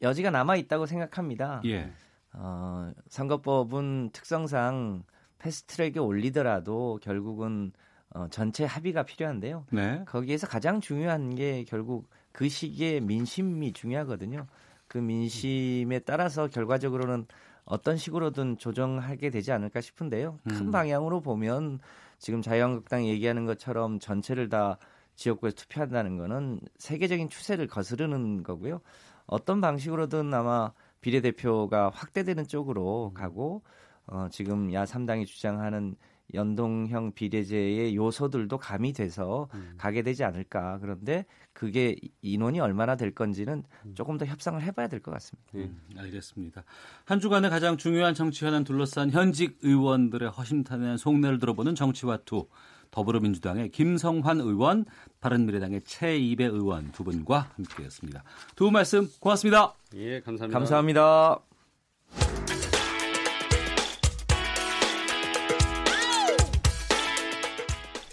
여지가 0.01 0.31
남아 0.31 0.55
있다고 0.57 0.85
생각합니다. 0.85 1.61
예. 1.65 1.91
어, 2.33 2.91
선거법은 3.07 4.11
특성상 4.13 5.03
패스트트랙에 5.39 5.99
올리더라도 5.99 6.99
결국은 7.01 7.71
어, 8.09 8.27
전체 8.29 8.65
합의가 8.65 9.03
필요한데요. 9.03 9.65
네. 9.71 10.03
거기에서 10.05 10.47
가장 10.47 10.79
중요한 10.79 11.35
게 11.35 11.63
결국 11.65 12.09
그 12.31 12.47
시기에 12.47 12.99
민심이 12.99 13.73
중요하거든요. 13.73 14.47
그 14.87 14.97
민심에 14.97 15.99
따라서 15.99 16.47
결과적으로는 16.47 17.25
어떤 17.65 17.97
식으로든 17.97 18.57
조정하게 18.57 19.29
되지 19.29 19.51
않을까 19.51 19.81
싶은데요. 19.81 20.39
큰 20.47 20.67
음. 20.67 20.71
방향으로 20.71 21.21
보면 21.21 21.79
지금 22.17 22.41
자유한국당이 22.41 23.09
얘기하는 23.09 23.45
것처럼 23.45 23.99
전체를 23.99 24.47
다 24.49 24.77
지역구에 25.15 25.51
투표한다는 25.51 26.17
거는 26.17 26.61
세계적인 26.77 27.29
추세를 27.29 27.67
거스르는 27.67 28.43
거고요. 28.43 28.79
어떤 29.27 29.61
방식으로든 29.61 30.33
아마 30.33 30.71
비례대표가 31.01 31.91
확대되는 31.93 32.47
쪽으로 32.47 33.09
음. 33.09 33.13
가고 33.13 33.63
어, 34.07 34.27
지금 34.31 34.73
야 34.73 34.85
3당이 34.85 35.25
주장하는 35.25 35.95
연동형 36.33 37.13
비례제의 37.13 37.95
요소들도 37.95 38.57
가미돼서 38.57 39.47
음. 39.53 39.75
가게 39.77 40.01
되지 40.01 40.25
않을까. 40.25 40.77
그런데 40.79 41.25
그게 41.53 41.95
인원이 42.21 42.59
얼마나 42.59 42.95
될 42.97 43.15
건지는 43.15 43.63
음. 43.85 43.95
조금 43.95 44.17
더 44.17 44.25
협상을 44.25 44.61
해봐야 44.61 44.87
될 44.89 44.99
것 44.99 45.11
같습니다. 45.11 45.49
음, 45.55 45.79
알겠습니다. 45.97 46.63
한 47.05 47.19
주간의 47.21 47.49
가장 47.49 47.77
중요한 47.77 48.13
정치 48.13 48.45
현안 48.45 48.65
둘러싼 48.65 49.09
현직 49.11 49.57
의원들의 49.61 50.29
허심탄회한 50.29 50.97
속내를 50.97 51.39
들어보는 51.39 51.75
정치와투. 51.75 52.47
더불어민주당의 52.91 53.69
김성환 53.69 54.39
의원, 54.39 54.85
바른미래당의 55.21 55.81
최이배 55.85 56.45
의원 56.45 56.91
두 56.91 57.03
분과 57.03 57.51
함께했습니다. 57.55 58.23
두 58.55 58.65
분 58.65 58.73
말씀 58.73 59.07
고맙습니다. 59.19 59.73
예, 59.95 60.19
감사합니다. 60.21 60.59
감사합니다. 60.59 61.39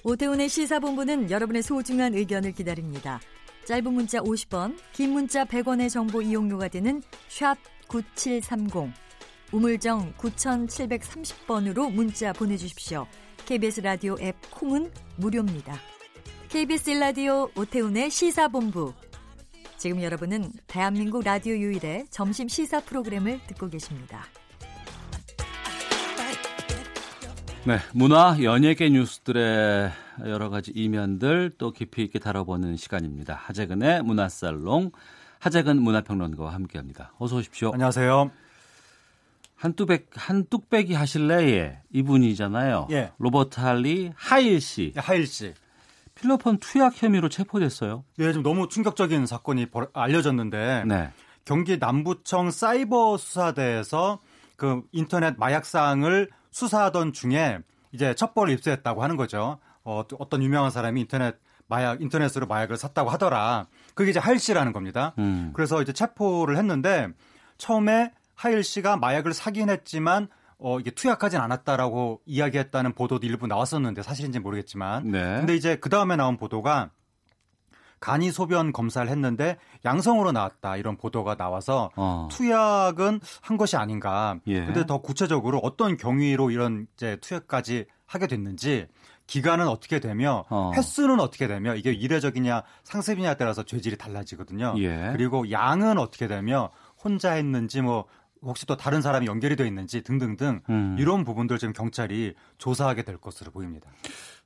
오태훈의 0.03 0.49
시사본부는 0.49 1.31
여러분의 1.31 1.63
소중한 1.63 2.15
의견을 2.15 2.53
기다립니다. 2.53 3.21
짧은 3.67 3.93
문자 3.93 4.21
50원, 4.21 4.77
긴 4.93 5.13
문자 5.13 5.45
100원의 5.47 5.89
정보 5.89 6.21
이용료가 6.21 6.69
되는 6.69 7.03
샵 7.29 7.57
9730, 7.89 8.93
우물정 9.53 10.13
9730번으로 10.19 11.91
문자 11.91 12.33
보내주십시오. 12.35 13.07
KBS 13.47 13.83
라디오 13.83 14.17
앱 14.21 14.37
콩은 14.51 14.91
무료입니다. 15.17 15.77
KBS 16.49 16.91
라디오 16.93 17.51
오태훈의 17.57 18.11
시사본부. 18.11 18.95
지금 19.77 20.03
여러분은 20.03 20.51
대한민국 20.67 21.23
라디오 21.23 21.55
유일의 21.55 22.07
점심 22.09 22.49
시사 22.49 22.81
프로그램을 22.81 23.41
듣고 23.47 23.69
계십니다. 23.69 24.25
네, 27.67 27.79
문화 27.93 28.37
연예계 28.43 28.89
뉴스들의 28.91 29.91
여러 30.27 30.49
가지 30.49 30.71
이면들 30.75 31.53
또 31.59 31.71
깊이 31.71 32.03
있게 32.05 32.19
다뤄보는 32.19 32.77
시간입니다. 32.77 33.35
하재근의 33.35 34.03
문화살롱 34.05 34.93
하재근 35.39 35.83
문화평론가와 35.83 36.55
함께합니다. 36.55 37.13
어서 37.19 37.37
오십시오. 37.37 37.73
안녕하세요. 37.75 38.31
한뚝백 39.57 40.11
한뚝배기 40.15 40.95
하실래에 40.95 41.79
이분이잖아요. 41.93 42.89
예. 42.91 43.13
로버트 43.19 43.61
할리 43.61 44.13
하일 44.15 44.61
씨. 44.61 44.93
예, 44.97 45.01
하일 45.01 45.27
씨. 45.27 45.55
필로폰 46.15 46.59
투약 46.59 47.03
혐의로 47.03 47.29
체포됐어요. 47.29 48.05
예, 48.21 48.33
좀 48.33 48.43
너무 48.43 48.69
충격적인 48.69 49.27
사건이 49.27 49.67
알려졌는데 49.93 50.85
네. 50.87 51.11
경기 51.45 51.79
남부청 51.79 52.51
사이버 52.51 53.17
수사대에서 53.17 54.21
그 54.57 54.83
인터넷 54.93 55.37
마약상을 55.39 56.31
수사하던 56.51 57.13
중에 57.13 57.59
이제 57.93 58.15
첩보를 58.15 58.53
입수했다고 58.55 59.03
하는 59.03 59.17
거죠. 59.17 59.59
어, 59.83 60.05
어떤 60.19 60.43
유명한 60.43 60.71
사람이 60.71 61.01
인터넷 61.03 61.37
마약 61.67 62.01
인터넷으로 62.01 62.47
마약을 62.47 62.77
샀다고 62.77 63.11
하더라. 63.11 63.67
그게 63.95 64.11
이제 64.11 64.19
하일 64.19 64.39
씨라는 64.39 64.73
겁니다. 64.73 65.15
음. 65.19 65.51
그래서 65.55 65.81
이제 65.83 65.93
체포를 65.93 66.57
했는데 66.57 67.09
처음에 67.59 68.13
하일 68.35 68.63
씨가 68.63 68.97
마약을 68.97 69.33
사긴 69.33 69.71
했지만 69.71 70.29
어, 70.59 70.81
이게 70.81 70.91
투약하진 70.91 71.41
않았다라고 71.41 72.23
이야기했다는 72.27 72.95
보도도 72.95 73.27
일부 73.27 73.47
나왔었는데 73.47 74.03
사실인지 74.03 74.39
모르겠지만. 74.39 75.11
네. 75.11 75.21
근데 75.39 75.55
이제 75.55 75.77
그 75.77 75.91
다음에 75.91 76.17
나온 76.17 76.37
보도가 76.37 76.91
간이 78.01 78.33
소변 78.33 78.73
검사를 78.73 79.09
했는데 79.09 79.57
양성으로 79.85 80.33
나왔다 80.33 80.77
이런 80.77 80.97
보도가 80.97 81.37
나와서 81.37 81.91
어. 81.97 82.29
투약은 82.31 83.21
한 83.41 83.57
것이 83.57 83.77
아닌가. 83.77 84.39
예. 84.47 84.65
근데 84.65 84.85
더 84.85 84.99
구체적으로 84.99 85.59
어떤 85.63 85.97
경위로 85.97 86.51
이런 86.51 86.87
이제 86.95 87.17
투약까지 87.23 87.87
하게 88.05 88.27
됐는지 88.27 88.87
기간은 89.27 89.69
어떻게 89.69 90.01
되며 90.01 90.45
어. 90.51 90.73
횟수는 90.75 91.19
어떻게 91.19 91.47
되며 91.47 91.75
이게 91.75 91.93
이례적이냐 91.93 92.63
상습이냐에 92.83 93.37
따라서 93.37 93.63
죄질이 93.63 93.97
달라지거든요. 93.97 94.75
예. 94.79 95.11
그리고 95.13 95.51
양은 95.51 95.99
어떻게 95.99 96.29
되며 96.29 96.71
혼자 97.03 97.33
했는지 97.33 97.81
뭐 97.81 98.05
혹시 98.45 98.67
또 98.67 98.77
다른 98.77 99.03
사람이 99.03 99.27
연결이 99.27 99.57
되어 99.57 99.67
있는지 99.67 100.03
등등등 100.03 100.61
음. 100.69 100.97
이런 100.99 101.25
부분들 101.25 101.59
지금 101.59 101.73
경찰이 101.73 102.35
조사하게 102.59 103.03
될 103.03 103.17
것으로 103.17 103.51
보입니다. 103.51 103.91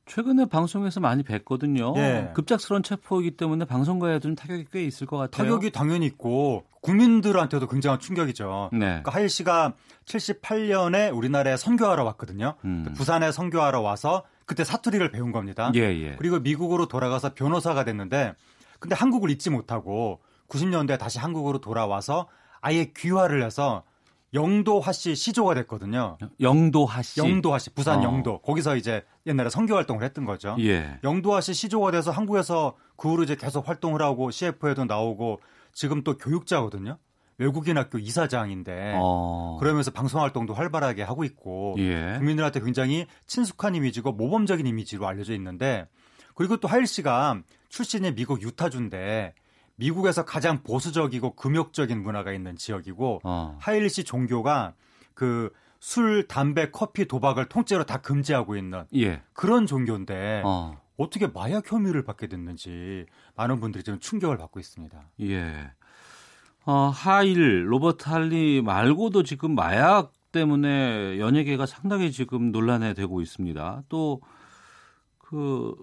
최근에 0.06 0.46
방송에서 0.46 1.00
많이 1.00 1.22
뵀거든요. 1.22 1.94
네. 1.94 2.30
급작스러운 2.34 2.82
체포이기 2.82 3.32
때문에 3.32 3.66
방송가에도 3.66 4.20
좀 4.20 4.34
타격이 4.34 4.66
꽤 4.72 4.82
있을 4.84 5.06
것 5.06 5.18
같아요. 5.18 5.44
타격이 5.44 5.70
당연히 5.70 6.06
있고 6.06 6.64
국민들한테도 6.80 7.68
굉장한 7.68 8.00
충격이죠. 8.00 8.70
네. 8.72 8.78
그러니까 8.78 9.12
하일 9.12 9.28
씨가 9.28 9.74
78년에 10.06 11.14
우리나라에 11.14 11.56
선교하러 11.58 12.04
왔거든요. 12.04 12.54
음. 12.64 12.84
그 12.86 12.94
부산에 12.94 13.30
선교하러 13.30 13.80
와서 13.80 14.24
그때 14.46 14.64
사투리를 14.64 15.10
배운 15.10 15.30
겁니다. 15.30 15.70
예, 15.74 15.80
예. 15.80 16.16
그리고 16.16 16.40
미국으로 16.40 16.88
돌아가서 16.88 17.34
변호사가 17.34 17.84
됐는데 17.84 18.34
근데 18.78 18.94
한국을 18.94 19.30
잊지 19.30 19.50
못하고 19.50 20.20
90년대 20.48 20.98
다시 20.98 21.18
한국으로 21.18 21.60
돌아와서 21.60 22.28
아예 22.60 22.86
귀화를 22.96 23.42
해서 23.42 23.84
영도화 24.34 24.92
씨 24.92 25.14
시조가 25.14 25.54
됐거든요. 25.54 26.18
영도화 26.40 27.02
씨. 27.02 27.20
영도화 27.20 27.58
씨. 27.58 27.70
부산 27.70 28.00
어. 28.00 28.02
영도. 28.02 28.40
거기서 28.42 28.76
이제 28.76 29.04
옛날에 29.26 29.48
선교 29.50 29.74
활동을 29.74 30.02
했던 30.02 30.24
거죠. 30.24 30.56
예. 30.60 30.98
영도화 31.02 31.40
씨 31.40 31.54
시조가 31.54 31.92
돼서 31.92 32.10
한국에서 32.10 32.76
그 32.96 33.10
후로 33.10 33.22
이제 33.22 33.36
계속 33.36 33.68
활동을 33.68 34.02
하고 34.02 34.30
CF에도 34.30 34.84
나오고 34.84 35.40
지금 35.72 36.02
또 36.04 36.18
교육자거든요. 36.18 36.98
외국인 37.38 37.78
학교 37.78 37.98
이사장인데 37.98 38.96
어. 38.96 39.56
그러면서 39.60 39.92
방송 39.92 40.20
활동도 40.20 40.54
활발하게 40.54 41.04
하고 41.04 41.24
있고 41.24 41.76
예. 41.78 42.16
국민들한테 42.18 42.60
굉장히 42.60 43.06
친숙한 43.26 43.76
이미지고 43.76 44.12
모범적인 44.12 44.66
이미지로 44.66 45.06
알려져 45.06 45.34
있는데 45.34 45.86
그리고 46.34 46.56
또 46.56 46.68
하일 46.68 46.86
씨가 46.86 47.40
출신이 47.68 48.14
미국 48.14 48.42
유타주인데 48.42 49.34
미국에서 49.78 50.24
가장 50.24 50.62
보수적이고 50.62 51.34
금욕적인 51.36 52.02
문화가 52.02 52.32
있는 52.32 52.56
지역이고 52.56 53.20
어. 53.24 53.56
하일리시 53.60 54.04
종교가 54.04 54.74
그 55.14 55.52
술, 55.80 56.26
담배, 56.26 56.70
커피, 56.70 57.06
도박을 57.06 57.48
통째로 57.48 57.84
다 57.84 57.98
금지하고 57.98 58.56
있는 58.56 58.84
예. 58.96 59.22
그런 59.32 59.66
종교인데 59.66 60.42
어. 60.44 60.80
떻게 60.96 61.28
마약 61.28 61.70
혐의를 61.70 62.02
받게 62.02 62.26
됐는지 62.26 63.06
많은 63.36 63.60
분들이 63.60 63.84
지금 63.84 64.00
충격을 64.00 64.36
받고 64.36 64.58
있습니다. 64.58 65.00
예. 65.22 65.70
어, 66.64 66.90
하일 66.92 67.72
로버트 67.72 68.08
할리 68.08 68.60
말고도 68.62 69.22
지금 69.22 69.54
마약 69.54 70.12
때문에 70.32 71.18
연예계가 71.20 71.66
상당히 71.66 72.10
지금 72.10 72.50
논란에 72.50 72.94
되고 72.94 73.22
있습니다. 73.22 73.84
또그 73.88 75.76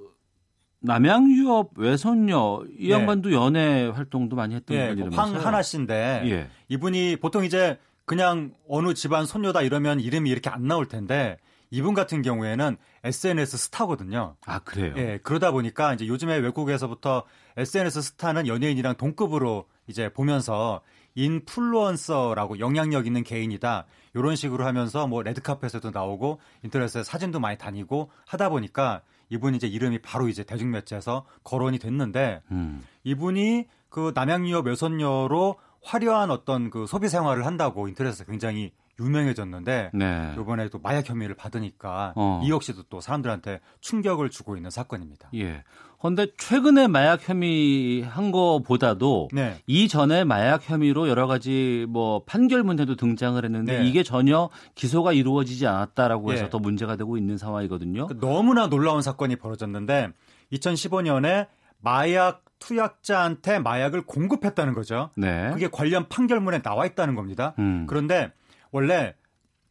남양 0.85 1.31
유업 1.31 1.71
외손녀 1.77 2.63
이 2.77 2.87
네. 2.87 2.93
양반도 2.93 3.29
네. 3.29 3.35
연애 3.35 3.87
활동도 3.87 4.35
많이 4.35 4.55
했던 4.55 4.77
네, 4.77 4.89
분이라면서요. 4.89 5.35
황 5.37 5.45
하나 5.45 5.61
씨인데 5.61 6.23
예. 6.25 6.47
이분이 6.69 7.17
보통 7.17 7.43
이제 7.43 7.77
그냥 8.05 8.51
어느 8.69 8.93
집안 8.93 9.25
손녀다 9.25 9.61
이러면 9.61 9.99
이름이 9.99 10.29
이렇게 10.29 10.49
안 10.49 10.67
나올 10.67 10.87
텐데 10.87 11.37
이분 11.71 11.93
같은 11.93 12.21
경우에는 12.21 12.77
SNS 13.03 13.57
스타거든요. 13.57 14.35
아 14.45 14.59
그래요? 14.59 14.93
예, 14.97 15.19
그러다 15.23 15.51
보니까 15.51 15.93
이제 15.93 16.07
요즘에 16.07 16.37
외국에서부터 16.37 17.23
SNS 17.57 18.01
스타는 18.01 18.47
연예인이랑 18.47 18.95
동급으로 18.95 19.65
이제 19.87 20.09
보면서 20.09 20.81
인플루언서라고 21.15 22.59
영향력 22.59 23.07
있는 23.07 23.23
개인이다. 23.23 23.85
이런 24.13 24.35
식으로 24.35 24.65
하면서 24.65 25.07
뭐 25.07 25.23
레드카펫에도 25.23 25.91
나오고 25.91 26.39
인터넷에 26.63 27.03
사진도 27.03 27.39
많이 27.39 27.57
다니고 27.57 28.11
하다 28.25 28.49
보니까 28.49 29.01
이분이 29.29 29.57
이제 29.57 29.67
이름이 29.67 29.99
바로 29.99 30.27
이제 30.27 30.43
대중매체에서 30.43 31.25
거론이 31.43 31.79
됐는데 31.79 32.41
음. 32.51 32.83
이분이 33.03 33.67
그 33.89 34.11
남양유업 34.13 34.67
여선녀로 34.67 35.55
화려한 35.83 36.31
어떤 36.31 36.69
그 36.69 36.87
소비 36.87 37.09
생활을 37.09 37.45
한다고 37.45 37.87
인터넷에서 37.87 38.25
굉장히 38.25 38.71
유명해졌는데 38.99 39.91
네. 39.93 40.35
이번에 40.39 40.69
또 40.69 40.79
마약 40.79 41.07
혐의를 41.07 41.35
받으니까 41.35 42.13
어. 42.15 42.41
이 42.43 42.49
역시도 42.49 42.83
또 42.83 43.01
사람들한테 43.01 43.59
충격을 43.81 44.29
주고 44.29 44.55
있는 44.55 44.69
사건입니다. 44.69 45.29
예. 45.35 45.63
그런데 46.05 46.27
최근에 46.37 46.87
마약 46.87 47.27
혐의 47.27 48.03
한 48.03 48.31
거보다도 48.31 49.29
네. 49.33 49.57
이전에 49.65 50.23
마약 50.23 50.69
혐의로 50.69 51.09
여러 51.09 51.25
가지 51.25 51.87
뭐 51.89 52.21
판결 52.25 52.61
문제도 52.61 52.95
등장을 52.95 53.43
했는데 53.43 53.79
네. 53.79 53.87
이게 53.87 54.03
전혀 54.03 54.49
기소가 54.75 55.13
이루어지지 55.13 55.65
않았다라고 55.65 56.31
해서 56.31 56.43
네. 56.43 56.49
더 56.51 56.59
문제가 56.59 56.95
되고 56.95 57.17
있는 57.17 57.39
상황이거든요. 57.39 58.05
그 58.05 58.19
너무나 58.19 58.67
놀라운 58.67 59.01
사건이 59.01 59.37
벌어졌는데 59.37 60.09
2015년에 60.51 61.47
마약 61.79 62.45
투약자한테 62.59 63.57
마약을 63.57 64.03
공급했다는 64.03 64.75
거죠. 64.75 65.09
네. 65.17 65.49
그게 65.53 65.67
관련 65.71 66.07
판결문에 66.07 66.61
나와 66.61 66.85
있다는 66.85 67.15
겁니다. 67.15 67.55
음. 67.57 67.87
그런데 67.87 68.31
원래 68.69 69.15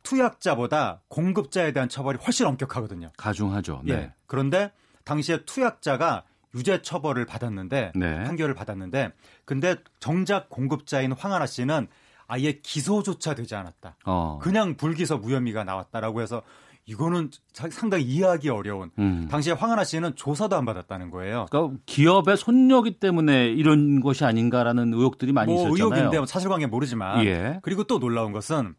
투약자보다 0.02 1.02
공급자에 1.06 1.72
대한 1.72 1.88
처벌이 1.88 2.18
훨씬 2.18 2.46
엄격하거든요. 2.46 3.12
가중하죠. 3.16 3.82
네. 3.84 3.94
네. 3.94 4.12
그런데 4.26 4.72
당시에 5.04 5.44
투약자가 5.44 6.24
유죄 6.54 6.82
처벌을 6.82 7.26
받았는데 7.26 7.92
네. 7.94 8.24
판결을 8.24 8.54
받았는데 8.54 9.10
근데 9.44 9.76
정작 9.98 10.48
공급자인 10.48 11.12
황하나 11.12 11.46
씨는 11.46 11.88
아예 12.26 12.52
기소조차 12.62 13.34
되지 13.34 13.54
않았다. 13.54 13.96
어. 14.06 14.38
그냥 14.40 14.76
불기소 14.76 15.18
무혐의가 15.18 15.64
나왔다라고 15.64 16.22
해서 16.22 16.42
이거는 16.86 17.30
상당히 17.52 18.04
이해하기 18.04 18.50
어려운. 18.50 18.90
음. 18.98 19.26
당시에 19.30 19.54
황하나 19.54 19.84
씨는 19.84 20.16
조사도 20.16 20.54
안 20.54 20.64
받았다는 20.66 21.10
거예요. 21.10 21.46
그러니까 21.50 21.78
기업의 21.86 22.36
손녀기 22.36 22.98
때문에 22.98 23.46
이런 23.48 24.00
것이 24.00 24.24
아닌가라는 24.24 24.92
의혹들이 24.92 25.32
많이 25.32 25.52
뭐 25.52 25.68
있었잖아요. 25.68 26.04
의혹인데 26.04 26.26
사실관계 26.26 26.66
모르지만. 26.66 27.24
예. 27.24 27.58
그리고 27.62 27.84
또 27.84 27.98
놀라운 27.98 28.32
것은 28.32 28.74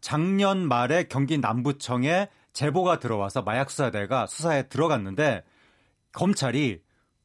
작년 0.00 0.68
말에 0.68 1.04
경기 1.04 1.38
남부청에 1.38 2.28
제보가 2.52 2.98
들어와서 2.98 3.42
마약 3.42 3.70
수사대가 3.70 4.26
수사에 4.26 4.64
들어갔는데 4.64 5.42
검찰이 6.12 6.80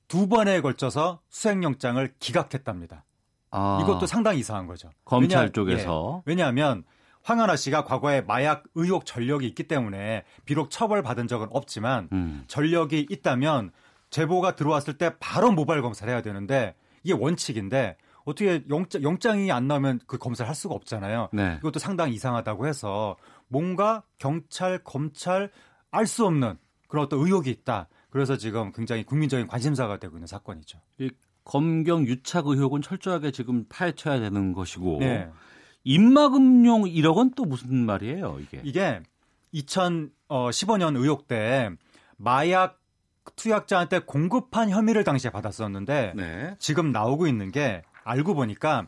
두 0.08 0.28
번에 0.28 0.62
걸쳐서 0.62 1.22
수행영장을 1.30 2.14
기각했답니다. 2.20 3.06
아, 3.52 3.80
이것도 3.82 4.06
상당히 4.06 4.40
이상한 4.40 4.68
거죠. 4.68 4.90
검찰 5.06 5.44
왜냐, 5.44 5.52
쪽에서. 5.52 6.18
예, 6.28 6.30
왜냐하면 6.30 6.84
황하나 7.24 7.56
씨가 7.56 7.86
과거에 7.86 8.22
마약 8.22 8.64
의혹 8.76 9.06
전력이 9.06 9.48
있기 9.48 9.64
때문에 9.64 10.24
비록 10.46 10.70
처벌받은 10.70 11.28
적은 11.28 11.48
없지만 11.52 12.10
음. 12.12 12.44
전력이 12.48 13.08
있다면 13.10 13.72
제보가 14.12 14.56
들어왔을 14.56 14.98
때 14.98 15.16
바로 15.20 15.52
모발 15.52 15.82
검사를 15.82 16.12
해야 16.12 16.22
되는데 16.22 16.76
이게 17.04 17.14
원칙인데 17.14 17.98
어떻게 18.26 18.64
영장, 18.70 19.02
영장이 19.02 19.52
안 19.52 19.68
나오면 19.68 20.02
그 20.06 20.18
검사를 20.18 20.48
할 20.48 20.56
수가 20.56 20.76
없잖아요. 20.76 21.30
네. 21.34 21.58
이것도 21.60 21.80
상당히 21.80 22.14
이상하다고 22.14 22.68
해서 22.68 23.16
뭔가 23.48 24.04
경찰, 24.20 24.84
검찰 24.84 25.52
알 25.92 26.06
수 26.08 26.26
없는 26.26 26.58
그런 26.88 27.06
어떤 27.06 27.20
의혹이 27.20 27.50
있다. 27.50 27.88
그래서 28.16 28.38
지금 28.38 28.72
굉장히 28.72 29.04
국민적인 29.04 29.46
관심사가 29.46 29.98
되고 30.00 30.16
있는 30.16 30.26
사건이죠. 30.26 30.80
이 31.00 31.12
검경 31.44 32.08
유착 32.08 32.48
의혹은 32.48 32.82
철저하게 32.82 33.32
지금 33.32 33.66
파헤쳐야 33.68 34.22
되는 34.22 34.54
것이고 34.54 35.00
네. 35.02 35.30
입막음용 35.84 36.84
1억 36.84 37.18
원또 37.18 37.44
무슨 37.44 37.76
말이에요, 37.86 38.38
이게? 38.40 38.62
이게 38.64 39.02
2015년 39.54 40.96
의혹 40.96 41.28
때 41.28 41.70
마약 42.16 42.80
투약자한테 43.36 44.00
공급한 44.00 44.70
혐의를 44.70 45.04
당시에 45.04 45.30
받았었는데 45.30 46.14
네. 46.16 46.56
지금 46.58 46.94
나오고 46.94 47.28
있는 47.28 47.52
게 47.52 47.84
알고 48.06 48.34
보니까 48.34 48.88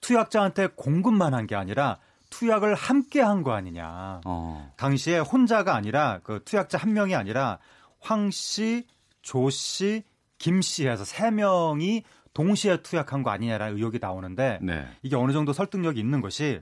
투약자한테 0.00 0.68
공급만 0.74 1.34
한 1.34 1.46
게 1.46 1.54
아니라 1.54 1.98
투약을 2.30 2.74
함께 2.74 3.20
한 3.20 3.42
거 3.42 3.52
아니냐. 3.52 4.22
어. 4.24 4.72
당시에 4.78 5.18
혼자가 5.18 5.74
아니라 5.74 6.20
그 6.22 6.40
투약자 6.46 6.78
한 6.78 6.94
명이 6.94 7.14
아니라 7.14 7.58
황 8.00 8.30
씨, 8.30 8.86
조 9.22 9.50
씨, 9.50 10.02
김 10.38 10.60
씨 10.62 10.86
해서 10.86 11.04
세 11.04 11.30
명이 11.30 12.04
동시에 12.32 12.82
투약한 12.82 13.22
거 13.22 13.30
아니냐라는 13.30 13.76
의혹이 13.76 13.98
나오는데 14.00 14.60
네. 14.62 14.86
이게 15.02 15.16
어느 15.16 15.32
정도 15.32 15.52
설득력이 15.52 15.98
있는 15.98 16.20
것이 16.20 16.60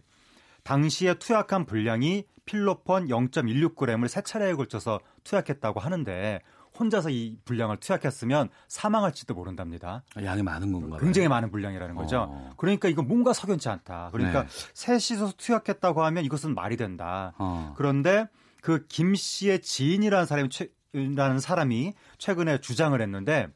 당시에 0.63 1.15
투약한 1.15 1.67
분량이 1.67 2.25
필로폰 2.47 3.09
0.16g을 3.09 4.09
세 4.09 4.23
차례에 4.23 4.55
걸쳐서 4.55 5.01
투약했다고 5.25 5.81
하는데 5.81 6.41
혼자서 6.79 7.11
이 7.11 7.39
분량을 7.45 7.79
투약했으면 7.79 8.49
사망할지도 8.69 9.35
모른답니다. 9.35 10.05
양이 10.23 10.43
많은 10.43 10.73
건가요? 10.73 11.01
굉장히 11.01 11.29
많은 11.29 11.51
분량이라는 11.51 11.95
거죠. 11.95 12.27
어. 12.31 12.51
그러니까 12.57 12.89
이거 12.89 13.03
뭔가 13.03 13.33
석연치 13.33 13.69
않다. 13.69 14.11
그러니까 14.13 14.43
네. 14.47 14.49
셋이서 14.75 15.33
투약했다고 15.37 16.05
하면 16.05 16.25
이것은 16.25 16.55
말이 16.55 16.77
된다. 16.77 17.33
어. 17.39 17.75
그런데 17.77 18.27
그 18.61 18.87
김 18.89 19.15
씨의 19.15 19.63
지인이라는 19.63 20.27
사람이 20.27 20.49
최, 20.51 20.69
라는 20.93 21.41
사람이 21.41 21.93
최근에 22.19 22.61
주장을 22.61 23.01
했는데 23.01 23.49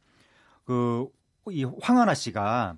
그 0.64 1.08
이 1.48 1.64
황하나 1.80 2.14
씨가 2.14 2.76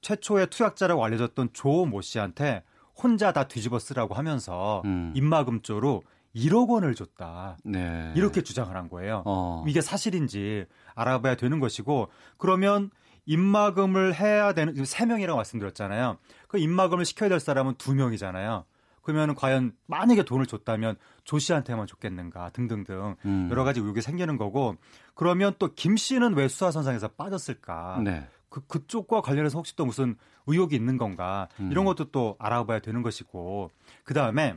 최초의 0.00 0.48
투약자라고 0.48 1.04
알려졌던 1.04 1.50
조모 1.52 2.00
씨한테 2.00 2.62
혼자 2.96 3.32
다 3.32 3.48
뒤집어 3.48 3.78
쓰라고 3.78 4.14
하면서 4.14 4.82
음. 4.84 5.12
입막음조로 5.14 6.02
1억 6.34 6.68
원을 6.68 6.94
줬다. 6.94 7.58
네. 7.64 8.12
이렇게 8.16 8.42
주장을 8.42 8.74
한 8.74 8.88
거예요. 8.88 9.22
어. 9.26 9.64
이게 9.66 9.80
사실인지 9.80 10.66
알아봐야 10.94 11.34
되는 11.34 11.60
것이고 11.60 12.08
그러면 12.38 12.90
입막음을 13.26 14.14
해야 14.14 14.52
되는 14.52 14.74
3명이라고 14.74 15.36
말씀드렸잖아요. 15.36 16.18
그 16.48 16.58
입막음을 16.58 17.04
시켜야 17.04 17.28
될 17.28 17.40
사람은 17.40 17.74
2명이잖아요. 17.74 18.64
그러면 19.02 19.34
과연 19.34 19.72
만약에 19.86 20.24
돈을 20.24 20.46
줬다면 20.46 20.96
조 21.24 21.38
씨한테만 21.38 21.86
줬겠는가 21.86 22.50
등등등 22.50 23.16
음. 23.24 23.48
여러 23.50 23.64
가지 23.64 23.80
의혹이 23.80 24.02
생기는 24.02 24.36
거고 24.36 24.76
그러면 25.14 25.54
또 25.58 25.68
김 25.74 25.96
씨는 25.96 26.34
왜 26.34 26.48
수사선상에서 26.48 27.08
빠졌을까? 27.08 28.00
네. 28.04 28.26
그 28.48 28.60
그쪽과 28.66 29.20
관련해서 29.20 29.58
혹시 29.58 29.76
또 29.76 29.86
무슨 29.86 30.16
의혹이 30.46 30.74
있는 30.76 30.98
건가? 30.98 31.48
음. 31.60 31.70
이런 31.70 31.84
것도 31.84 32.10
또 32.10 32.36
알아봐야 32.38 32.80
되는 32.80 33.02
것이고 33.02 33.70
그 34.04 34.12
다음에 34.14 34.56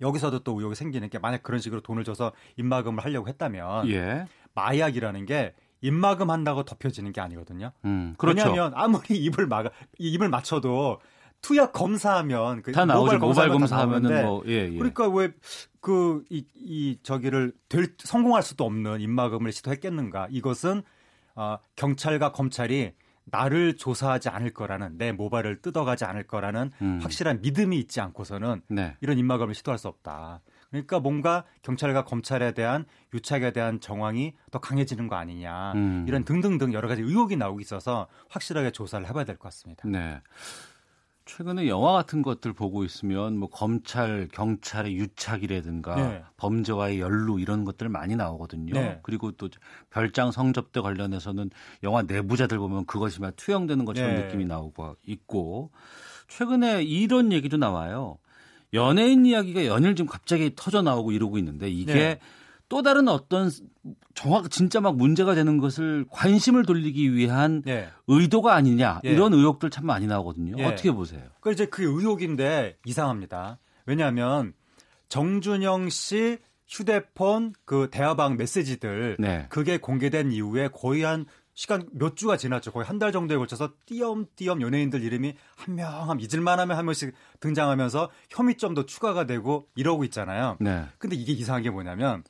여기서도 0.00 0.40
또 0.40 0.56
의혹이 0.58 0.74
생기는 0.74 1.08
게 1.08 1.18
만약 1.18 1.42
그런 1.42 1.60
식으로 1.60 1.80
돈을 1.80 2.04
줘서 2.04 2.32
입막음을 2.56 3.04
하려고 3.04 3.28
했다면 3.28 3.88
예. 3.90 4.26
마약이라는 4.54 5.26
게 5.26 5.54
입막음 5.80 6.30
한다고 6.30 6.64
덮여지는 6.64 7.12
게 7.12 7.20
아니거든요. 7.20 7.72
음, 7.84 8.14
그렇죠. 8.16 8.48
왜냐하면 8.48 8.72
아무리 8.74 9.16
입을 9.16 9.46
막 9.46 9.70
입을 9.98 10.28
맞춰도 10.28 11.00
투약 11.44 11.72
검사하면 11.74 12.62
그 12.62 12.72
다 12.72 12.86
나오죠. 12.86 13.18
모발 13.18 13.50
검사하면은 13.50 14.24
뭐 14.24 14.42
예, 14.46 14.70
예. 14.72 14.78
그러니까 14.78 15.08
왜그이이 15.08 17.00
저기를 17.02 17.52
될 17.68 17.94
성공할 17.98 18.42
수도 18.42 18.64
없는 18.64 19.00
입막음을 19.02 19.52
시도했겠는가? 19.52 20.28
이것은 20.30 20.82
어, 21.34 21.58
경찰과 21.76 22.32
검찰이 22.32 22.92
나를 23.26 23.76
조사하지 23.76 24.28
않을 24.30 24.52
거라는 24.54 24.96
내 24.98 25.12
모발을 25.12 25.60
뜯어가지 25.60 26.04
않을 26.04 26.26
거라는 26.26 26.70
음. 26.80 26.98
확실한 27.02 27.40
믿음이 27.42 27.78
있지 27.78 28.00
않고서는 28.00 28.62
네. 28.68 28.96
이런 29.00 29.18
입막음을 29.18 29.54
시도할 29.54 29.78
수 29.78 29.88
없다. 29.88 30.40
그러니까 30.70 30.98
뭔가 30.98 31.44
경찰과 31.62 32.04
검찰에 32.04 32.52
대한 32.52 32.84
유착에 33.12 33.52
대한 33.52 33.80
정황이 33.80 34.34
더 34.50 34.58
강해지는 34.60 35.08
거 35.08 35.16
아니냐 35.16 35.72
음. 35.74 36.04
이런 36.08 36.24
등등등 36.24 36.72
여러 36.72 36.88
가지 36.88 37.02
의혹이 37.02 37.36
나오고 37.36 37.60
있어서 37.60 38.08
확실하게 38.28 38.70
조사를 38.72 39.06
해봐야 39.08 39.24
될 39.24 39.36
것 39.36 39.44
같습니다. 39.44 39.86
네. 39.88 40.20
최근에 41.26 41.68
영화 41.68 41.92
같은 41.92 42.20
것들 42.20 42.52
보고 42.52 42.84
있으면 42.84 43.38
뭐 43.38 43.48
검찰, 43.48 44.28
경찰의 44.30 44.94
유착이라든가 44.96 45.94
네. 45.94 46.22
범죄와의 46.36 47.00
연루 47.00 47.40
이런 47.40 47.64
것들 47.64 47.88
많이 47.88 48.14
나오거든요. 48.14 48.74
네. 48.74 49.00
그리고 49.02 49.32
또 49.32 49.48
별장 49.90 50.32
성접대 50.32 50.80
관련해서는 50.80 51.50
영화 51.82 52.02
내부자들 52.02 52.58
보면 52.58 52.84
그것이 52.84 53.22
막 53.22 53.34
투영되는 53.36 53.84
것처럼 53.86 54.14
네. 54.14 54.22
느낌이 54.22 54.44
나오고 54.44 54.96
있고 55.06 55.70
최근에 56.28 56.82
이런 56.82 57.32
얘기도 57.32 57.56
나와요. 57.56 58.18
연예인 58.74 59.24
이야기가 59.24 59.64
연일 59.66 59.94
좀 59.94 60.06
갑자기 60.06 60.52
터져 60.54 60.82
나오고 60.82 61.12
이러고 61.12 61.38
있는데 61.38 61.70
이게 61.70 61.94
네. 61.94 62.18
또 62.74 62.82
다른 62.82 63.06
어떤 63.06 63.52
정확 64.14 64.50
진짜 64.50 64.80
막 64.80 64.96
문제가 64.96 65.36
되는 65.36 65.58
것을 65.58 66.06
관심을 66.10 66.64
돌리기 66.64 67.14
위한 67.14 67.62
예. 67.68 67.88
의도가 68.08 68.52
아니냐 68.52 69.00
예. 69.04 69.10
이런 69.10 69.32
의혹들 69.32 69.70
참 69.70 69.86
많이 69.86 70.08
나오거든요. 70.08 70.56
예. 70.58 70.64
어떻게 70.64 70.90
보세요? 70.90 71.22
그 71.40 71.52
이제 71.52 71.66
그 71.66 71.84
의혹인데 71.84 72.78
이상합니다. 72.84 73.60
왜냐하면 73.86 74.54
정준영 75.08 75.88
씨 75.90 76.38
휴대폰 76.66 77.52
그 77.64 77.90
대화방 77.92 78.36
메시지들 78.36 79.18
네. 79.20 79.46
그게 79.50 79.78
공개된 79.78 80.32
이후에 80.32 80.66
거의 80.66 81.04
한 81.04 81.26
시간 81.54 81.88
몇 81.92 82.16
주가 82.16 82.36
지났죠. 82.36 82.72
거의 82.72 82.84
한 82.84 82.98
달 82.98 83.12
정도에 83.12 83.36
걸쳐서 83.36 83.74
띄엄띄엄 83.86 84.60
연예인들 84.62 85.00
이름이 85.00 85.34
한 85.54 85.74
명한 85.76 86.18
잊을만하면 86.18 86.76
한 86.76 86.84
명씩 86.86 87.14
등장하면서 87.38 88.10
혐의점도 88.30 88.86
추가가 88.86 89.26
되고 89.26 89.68
이러고 89.76 90.02
있잖아요. 90.06 90.56
네. 90.58 90.86
근데 90.98 91.14
이게 91.14 91.32
이상한 91.32 91.62
게 91.62 91.70
뭐냐면 91.70 92.24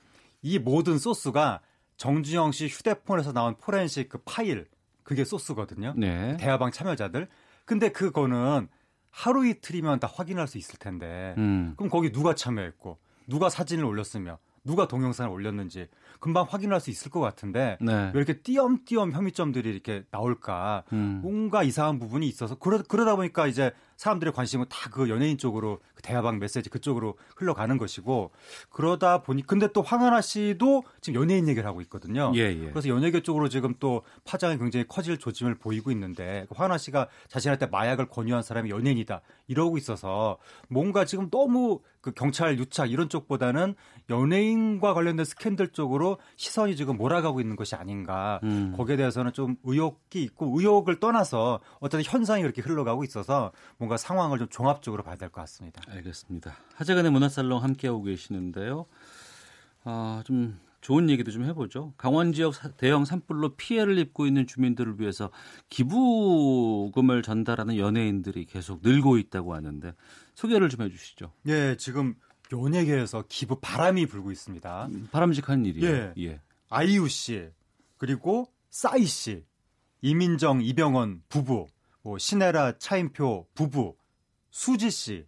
이 0.45 0.59
모든 0.59 0.99
소스가 0.99 1.61
정준영 1.97 2.53
씨 2.53 2.69
휴대폰에서 2.69 3.33
나온 3.33 3.57
포렌식 3.57 4.11
그 4.11 4.19
파일 4.27 4.69
그게 5.03 5.25
소스거든요. 5.25 5.95
네. 5.97 6.37
대화방 6.39 6.71
참여자들. 6.71 7.29
근데 7.65 7.91
그거는 7.91 8.69
하루 9.11 9.47
이틀이면 9.47 10.01
다 10.01 10.11
확인할 10.12 10.47
수 10.47 10.59
있을 10.59 10.79
텐데. 10.79 11.35
음. 11.39 11.73
그럼 11.77 11.89
거기 11.89 12.12
누가 12.12 12.35
참여했고 12.35 12.99
누가 13.27 13.49
사진을 13.49 13.87
올렸으며 13.87 14.39
누가 14.65 14.87
동영상을 14.87 15.31
올렸는지 15.31 15.89
금방 16.21 16.47
확인할 16.49 16.81
수 16.81 16.91
있을 16.91 17.11
것 17.11 17.21
같은데 17.21 17.79
네. 17.81 17.93
왜 17.93 18.12
이렇게 18.15 18.41
띄엄띄엄 18.41 19.12
혐의점들이 19.12 19.71
이렇게 19.71 20.05
나올까 20.11 20.85
음. 20.93 21.21
뭔가 21.23 21.62
이상한 21.62 21.99
부분이 21.99 22.27
있어서 22.29 22.55
그러, 22.57 22.83
그러다 22.83 23.16
보니까 23.16 23.47
이제 23.47 23.73
사람들의 23.97 24.33
관심은 24.33 24.66
다 24.69 24.85
그 24.95 25.09
연예인 25.09 25.39
쪽으로 25.39 25.81
그 25.97 26.03
대화방 26.03 26.39
메시지 26.39 26.71
그쪽으로 26.71 27.16
흘러가는 27.37 27.77
것이고 27.77 28.31
그러다 28.71 29.23
보니 29.23 29.45
근데 29.45 29.66
또 29.73 29.83
황하나 29.83 30.21
씨도 30.21 30.85
지금 31.01 31.21
연예인 31.21 31.49
얘기를 31.49 31.69
하고 31.69 31.81
있거든요. 31.83 32.31
예, 32.37 32.43
예. 32.43 32.71
그래서 32.71 32.89
연예계 32.89 33.23
쪽으로 33.23 33.49
지금 33.49 33.75
또 33.81 34.03
파장이 34.25 34.59
굉장히 34.59 34.87
커질 34.87 35.19
조짐을 35.19 35.57
보이고 35.57 35.91
있는데 35.91 36.47
그 36.49 36.55
황하나 36.55 36.79
씨가 36.79 37.09
자신한테 37.29 37.66
마약을 37.66 38.07
권유한 38.07 38.45
사람이 38.45 38.71
연예인이다 38.71 39.21
이러고 39.49 39.79
있어서 39.79 40.39
뭔가 40.69 41.05
지금 41.05 41.29
너무 41.29 41.81
그 42.01 42.12
경찰 42.12 42.59
유착 42.59 42.91
이런 42.91 43.09
쪽보다는 43.09 43.75
연예인과 44.11 44.93
관련된 44.95 45.25
스캔들 45.25 45.69
쪽으로 45.69 46.19
시선이 46.37 46.77
지금 46.77 46.97
몰아가고 46.99 47.41
있는 47.41 47.57
것이 47.57 47.75
아닌가. 47.75 48.41
음. 48.45 48.75
거기에 48.77 48.97
대해서는 48.97 49.33
좀 49.33 49.57
의혹이 49.65 50.23
있고 50.23 50.59
의혹을 50.61 51.01
떠나서 51.01 51.61
어떤 51.81 52.03
현상이 52.03 52.43
그렇게 52.43 52.61
흘러가고 52.61 53.05
있어서 53.05 53.53
뭔가 53.85 53.97
상황을 53.98 54.39
좀 54.39 54.48
종합적으로 54.48 55.02
봐야 55.02 55.16
될 55.16 55.28
것 55.28 55.40
같습니다. 55.43 55.82
알겠습니다. 55.89 56.56
하재근의 56.74 57.12
문화살롱 57.12 57.62
함께하고 57.62 58.02
계시는데요. 58.02 58.86
아, 59.85 60.23
좀 60.24 60.59
좋은 60.81 61.11
얘기도 61.11 61.31
좀 61.31 61.44
해보죠. 61.44 61.93
강원 61.98 62.32
지역 62.32 62.55
대형 62.78 63.05
산불로 63.05 63.56
피해를 63.56 63.98
입고 63.98 64.27
있는 64.27 64.47
주민들을 64.47 65.01
위해서 65.01 65.31
기부금을 65.69 67.23
전달하는 67.23 67.77
연예인들이 67.77 68.47
계속 68.47 68.81
늘고 68.82 69.19
있다고 69.19 69.55
하는데 69.55 69.93
소개를 70.35 70.70
좀 70.70 70.82
해주시죠. 70.86 71.32
예, 71.48 71.77
지금 71.78 72.15
연예계에서 72.52 73.24
기부 73.28 73.61
바람이 73.61 74.06
불고 74.06 74.31
있습니다. 74.32 74.89
바람직한 75.11 75.65
일이에요. 75.66 75.94
예. 75.94 76.15
예. 76.19 76.40
아이유 76.70 77.09
씨 77.09 77.48
그리고 77.98 78.47
싸이 78.70 79.05
씨, 79.05 79.44
이민정, 80.02 80.61
이병헌 80.62 81.23
부부, 81.28 81.66
뭐 82.05 82.18
신혜라, 82.18 82.78
차인표 82.78 83.48
부부, 83.55 83.97
수지 84.51 84.90
씨, 84.90 85.26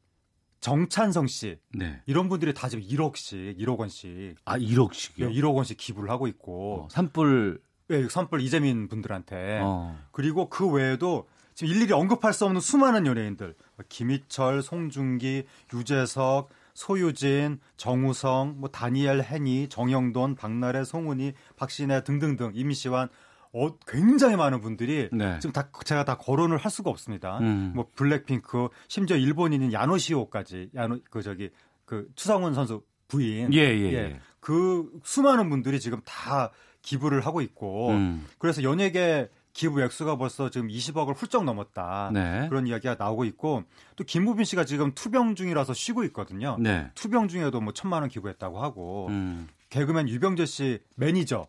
정찬성 0.60 1.26
씨 1.26 1.58
네. 1.74 2.00
이런 2.06 2.28
분들이 2.28 2.52
다 2.52 2.68
지금 2.68 2.84
1억씩, 2.84 3.58
1억 3.58 3.78
원씩 3.78 4.36
아 4.44 4.58
1억씩요? 4.58 5.28
네, 5.28 5.40
1억 5.40 5.54
원씩 5.54 5.78
기부를 5.78 6.10
하고 6.10 6.26
있고 6.26 6.84
어, 6.84 6.88
산불 6.90 7.60
네, 7.88 8.08
산불 8.08 8.40
이재민 8.40 8.88
분들한테 8.88 9.60
어. 9.62 9.98
그리고 10.12 10.48
그 10.48 10.68
외에도 10.68 11.26
지금 11.54 11.72
일일이 11.72 11.92
언급할 11.92 12.34
수 12.34 12.44
없는 12.44 12.60
수많은 12.60 13.06
연예인들 13.06 13.54
김희철, 13.88 14.62
송중기, 14.62 15.44
유재석, 15.72 16.50
소유진, 16.74 17.58
정우성, 17.78 18.56
뭐 18.58 18.68
다니엘 18.68 19.22
해니, 19.22 19.68
정영돈, 19.70 20.34
박나래, 20.34 20.84
송은이, 20.84 21.32
박신혜 21.56 22.04
등등등 22.04 22.52
이미시완 22.54 23.08
어, 23.56 23.74
굉장히 23.86 24.36
많은 24.36 24.60
분들이 24.60 25.08
네. 25.12 25.38
지금 25.38 25.52
다 25.52 25.70
제가 25.84 26.04
다 26.04 26.18
거론을 26.18 26.58
할 26.58 26.70
수가 26.70 26.90
없습니다. 26.90 27.38
음. 27.38 27.72
뭐 27.74 27.86
블랙핑크, 27.96 28.68
심지어 28.86 29.16
일본인인 29.16 29.72
야노시오까지 29.72 30.70
야노 30.74 30.98
그 31.10 31.22
저기 31.22 31.50
그 31.86 32.08
추성훈 32.16 32.52
선수 32.52 32.82
부인, 33.08 33.54
예, 33.54 33.60
예, 33.60 33.80
예. 33.80 33.94
예. 33.94 34.20
그 34.40 34.90
수많은 35.04 35.48
분들이 35.48 35.80
지금 35.80 36.00
다 36.04 36.50
기부를 36.82 37.24
하고 37.24 37.40
있고 37.40 37.90
음. 37.90 38.26
그래서 38.38 38.62
연예계 38.62 39.30
기부 39.54 39.80
액수가 39.80 40.18
벌써 40.18 40.50
지금 40.50 40.68
20억을 40.68 41.16
훌쩍 41.16 41.44
넘었다. 41.44 42.10
네. 42.12 42.46
그런 42.50 42.66
이야기가 42.66 42.96
나오고 42.98 43.24
있고 43.24 43.64
또 43.96 44.04
김무빈 44.04 44.44
씨가 44.44 44.66
지금 44.66 44.92
투병 44.94 45.34
중이라서 45.34 45.72
쉬고 45.72 46.04
있거든요. 46.04 46.58
네. 46.60 46.90
투병 46.94 47.28
중에도 47.28 47.62
뭐 47.62 47.72
천만 47.72 48.02
원 48.02 48.10
기부했다고 48.10 48.62
하고 48.62 49.06
음. 49.08 49.48
개그맨 49.70 50.08
유병재 50.08 50.44
씨 50.44 50.80
매니저 50.96 51.46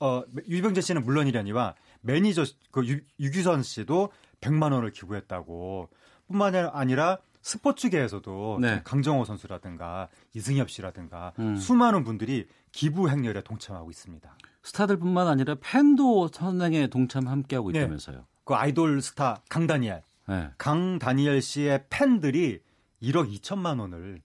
어 0.00 0.22
유병재 0.48 0.80
씨는 0.80 1.04
물론이려니와 1.04 1.74
매니저 2.00 2.44
그 2.70 2.86
유, 2.86 3.00
유규선 3.20 3.62
씨도 3.62 4.10
100만 4.40 4.72
원을 4.72 4.90
기부했다고 4.90 5.88
뿐만 6.26 6.54
아니라 6.54 7.18
스포츠계에서도 7.42 8.58
네. 8.60 8.80
강정호 8.84 9.24
선수라든가 9.24 10.08
이승엽 10.32 10.70
씨라든가 10.70 11.32
음. 11.38 11.56
수많은 11.56 12.02
분들이 12.02 12.48
기부 12.72 13.08
행렬에 13.08 13.42
동참하고 13.42 13.90
있습니다. 13.90 14.36
스타들뿐만 14.62 15.28
아니라 15.28 15.56
팬도 15.60 16.28
선행에 16.28 16.86
동참 16.86 17.28
함께하고 17.28 17.70
네. 17.70 17.80
있다면서요. 17.80 18.16
네. 18.16 18.22
그 18.44 18.54
아이돌 18.54 19.00
스타 19.02 19.42
강다니엘. 19.50 20.02
네. 20.26 20.50
강다니엘 20.56 21.42
씨의 21.42 21.84
팬들이 21.90 22.60
1억 23.02 23.30
2천만 23.30 23.78
원을 23.78 24.22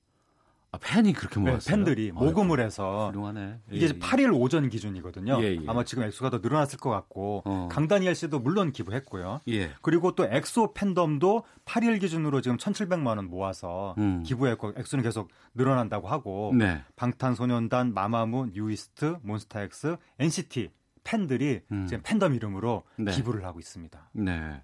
아, 0.71 0.77
팬이 0.79 1.13
그렇게 1.13 1.39
모았어요. 1.39 1.59
네, 1.59 1.69
팬들이 1.69 2.11
모금을 2.11 2.59
해서 2.59 3.09
훌륭하네. 3.09 3.59
이게 3.71 3.87
예, 3.87 3.89
8일 3.89 4.39
오전 4.39 4.69
기준이거든요. 4.69 5.39
예, 5.41 5.55
예. 5.55 5.59
아마 5.65 5.83
지금 5.83 6.03
액수가 6.03 6.29
더 6.29 6.37
늘어났을 6.37 6.77
것 6.77 6.91
같고 6.91 7.41
어. 7.45 7.69
강다니엘 7.71 8.13
씨도 8.13 8.39
물론 8.39 8.71
기부했고요. 8.71 9.41
예. 9.47 9.71
그리고 9.81 10.13
또 10.13 10.25
엑소 10.25 10.73
팬덤도 10.75 11.43
8일 11.65 11.99
기준으로 11.99 12.41
지금 12.41 12.57
1,700만 12.57 13.17
원 13.17 13.29
모아서 13.29 13.95
음. 13.97 14.21
기부했고 14.23 14.73
액수는 14.77 15.03
계속 15.03 15.29
늘어난다고 15.55 16.07
하고 16.07 16.53
네. 16.55 16.83
방탄소년단, 16.95 17.95
마마무, 17.95 18.49
뉴이스트, 18.53 19.17
몬스타엑스, 19.23 19.97
NCT 20.19 20.69
팬들이 21.03 21.61
음. 21.71 21.87
지금 21.87 22.03
팬덤 22.03 22.35
이름으로 22.35 22.83
네. 22.97 23.11
기부를 23.11 23.43
하고 23.43 23.59
있습니다. 23.59 24.11
네. 24.13 24.61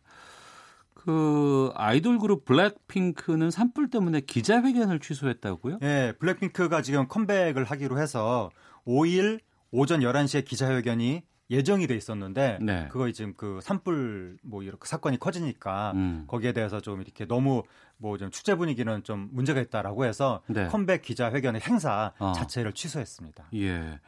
그 0.95 1.71
아이돌 1.75 2.17
그룹 2.17 2.45
블랙핑크는 2.45 3.51
산불 3.51 3.89
때문에 3.89 4.21
기자회견을 4.21 4.99
취소했다고요? 4.99 5.77
네, 5.81 6.13
블랙핑크가 6.13 6.81
지금 6.81 7.07
컴백을 7.07 7.63
하기로 7.65 7.99
해서 7.99 8.49
5일 8.87 9.39
오전 9.71 9.99
11시에 9.99 10.45
기자회견이 10.45 11.21
예정이 11.51 11.85
돼 11.85 11.95
있었는데 11.95 12.57
네. 12.61 12.87
그거 12.91 13.11
지금 13.11 13.33
그 13.37 13.59
산불 13.61 14.37
뭐 14.41 14.63
이렇게 14.63 14.87
사건이 14.87 15.19
커지니까 15.19 15.91
음. 15.93 16.23
거기에 16.27 16.53
대해서 16.53 16.79
좀 16.79 17.01
이렇게 17.01 17.25
너무 17.27 17.61
뭐 17.97 18.17
좀 18.17 18.31
축제 18.31 18.55
분위기는 18.55 19.03
좀 19.03 19.29
문제가 19.31 19.61
있다라고 19.61 20.05
해서 20.05 20.41
네. 20.47 20.67
컴백 20.67 21.03
기자회견의 21.03 21.61
행사 21.61 22.13
어. 22.17 22.31
자체를 22.33 22.73
취소했습니다. 22.73 23.45
예. 23.55 23.99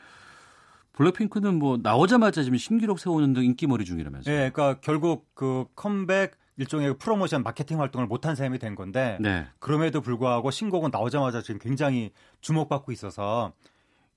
블랙핑크는 0.93 1.59
뭐 1.59 1.77
나오자마자 1.77 2.41
지금 2.41 2.57
신기록 2.57 2.97
세우는 2.97 3.33
등 3.33 3.43
인기몰이 3.45 3.85
중이라면서요? 3.85 4.35
네, 4.35 4.49
그러니까 4.49 4.79
결국 4.81 5.27
그 5.35 5.65
컴백 5.75 6.31
일종의 6.57 6.97
프로모션 6.97 7.43
마케팅 7.43 7.79
활동을 7.79 8.07
못한 8.07 8.35
셈이 8.35 8.59
된 8.59 8.75
건데 8.75 9.17
네. 9.19 9.45
그럼에도 9.59 10.01
불구하고 10.01 10.51
신곡은 10.51 10.89
나오자마자 10.91 11.41
지금 11.41 11.59
굉장히 11.59 12.11
주목받고 12.41 12.91
있어서 12.91 13.53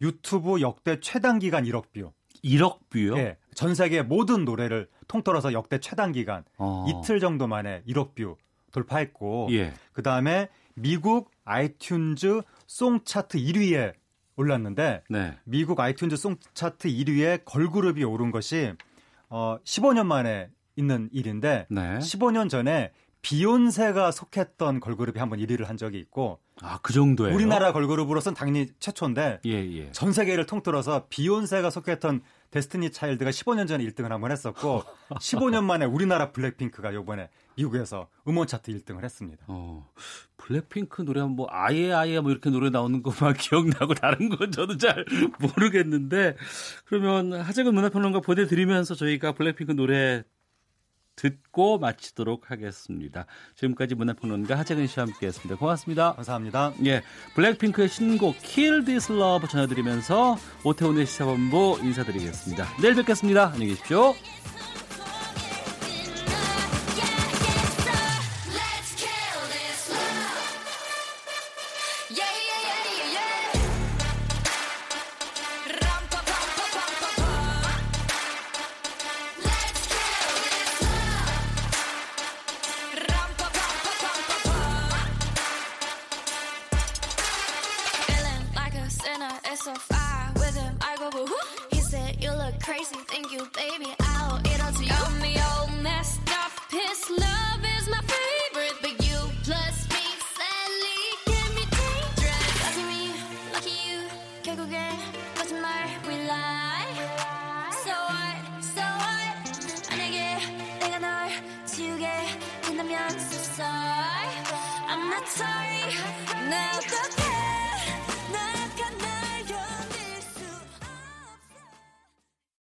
유튜브 0.00 0.60
역대 0.60 0.98
최단 1.00 1.38
기간 1.38 1.64
1억 1.64 1.92
뷰. 1.92 2.12
1억 2.42 2.78
뷰요? 2.88 3.14
네. 3.14 3.36
전 3.54 3.74
세계 3.74 4.02
모든 4.02 4.44
노래를 4.44 4.88
통틀어서 5.08 5.52
역대 5.52 5.78
최단 5.78 6.12
기간 6.12 6.44
어. 6.56 6.86
이틀 6.88 7.20
정도 7.20 7.46
만에 7.46 7.82
1억 7.86 8.14
뷰 8.14 8.36
돌파했고 8.72 9.48
예. 9.50 9.74
그다음에 9.92 10.48
미국 10.74 11.30
아이튠즈 11.44 12.44
송 12.66 13.04
차트 13.04 13.36
1위에 13.38 13.94
올랐는데 14.36 15.02
네. 15.10 15.36
미국 15.44 15.78
아이튠즈 15.78 16.16
송 16.16 16.36
차트 16.54 16.88
1위에 16.88 17.44
걸그룹이 17.44 18.04
오른 18.04 18.30
것이 18.30 18.72
어 19.28 19.58
15년 19.64 20.06
만에 20.06 20.48
있는 20.76 21.08
일인데 21.12 21.66
네. 21.70 21.98
15년 21.98 22.48
전에 22.48 22.92
비욘세가 23.22 24.12
속했던 24.12 24.80
걸그룹이 24.80 25.18
한번 25.18 25.38
1위를 25.40 25.66
한 25.66 25.76
적이 25.76 25.98
있고 25.98 26.38
아, 26.62 26.78
그 26.82 26.92
정도예요. 26.92 27.34
우리나라 27.34 27.72
걸그룹으로서는 27.72 28.34
당연히 28.34 28.68
최초인데 28.80 29.40
예, 29.46 29.50
예. 29.50 29.92
전 29.92 30.12
세계를 30.12 30.46
통틀어서 30.46 31.06
비욘세가 31.08 31.70
속했던 31.70 32.22
데스티니 32.50 32.90
차일드가 32.90 33.30
15년 33.30 33.68
전에 33.68 33.84
1등을 33.84 34.08
한번 34.08 34.32
했었고 34.32 34.82
15년 35.20 35.64
만에 35.64 35.84
우리나라 35.84 36.32
블랙핑크가 36.32 36.94
요번에 36.94 37.28
미국에서 37.56 38.08
음원 38.26 38.46
차트 38.46 38.72
1등을 38.72 39.04
했습니다. 39.04 39.44
어, 39.48 39.86
블랙핑크 40.38 41.02
노래 41.02 41.22
뭐 41.22 41.46
아예 41.50 41.92
아예 41.92 42.20
뭐 42.20 42.30
이렇게 42.30 42.48
노래 42.50 42.70
나오는 42.70 43.02
것만 43.02 43.34
기억나고 43.38 43.94
다른 43.94 44.30
건 44.30 44.50
저도 44.50 44.78
잘 44.78 45.04
모르겠는데 45.38 46.36
그러면 46.86 47.34
하재근 47.34 47.74
문화평론가 47.74 48.20
보내드리면서 48.20 48.94
저희가 48.94 49.32
블랙핑크 49.32 49.72
노래 49.72 50.24
듣고 51.20 51.78
마치도록 51.78 52.50
하겠습니다. 52.50 53.26
지금까지 53.54 53.94
문화평론가 53.94 54.56
하재근 54.58 54.86
씨와 54.86 55.06
함께했습니다. 55.06 55.56
고맙습니다. 55.56 56.14
감사합니다. 56.14 56.72
예, 56.86 57.02
블랙핑크의 57.34 57.88
신곡 57.88 58.36
Kill 58.42 58.86
This 58.86 59.12
Love 59.12 59.46
전해드리면서 59.48 60.38
오태훈의 60.64 61.04
시사본부 61.04 61.78
인사드리겠습니다. 61.82 62.66
내일 62.80 62.94
뵙겠습니다. 62.94 63.48
안녕히 63.52 63.68
계십시오. 63.68 64.14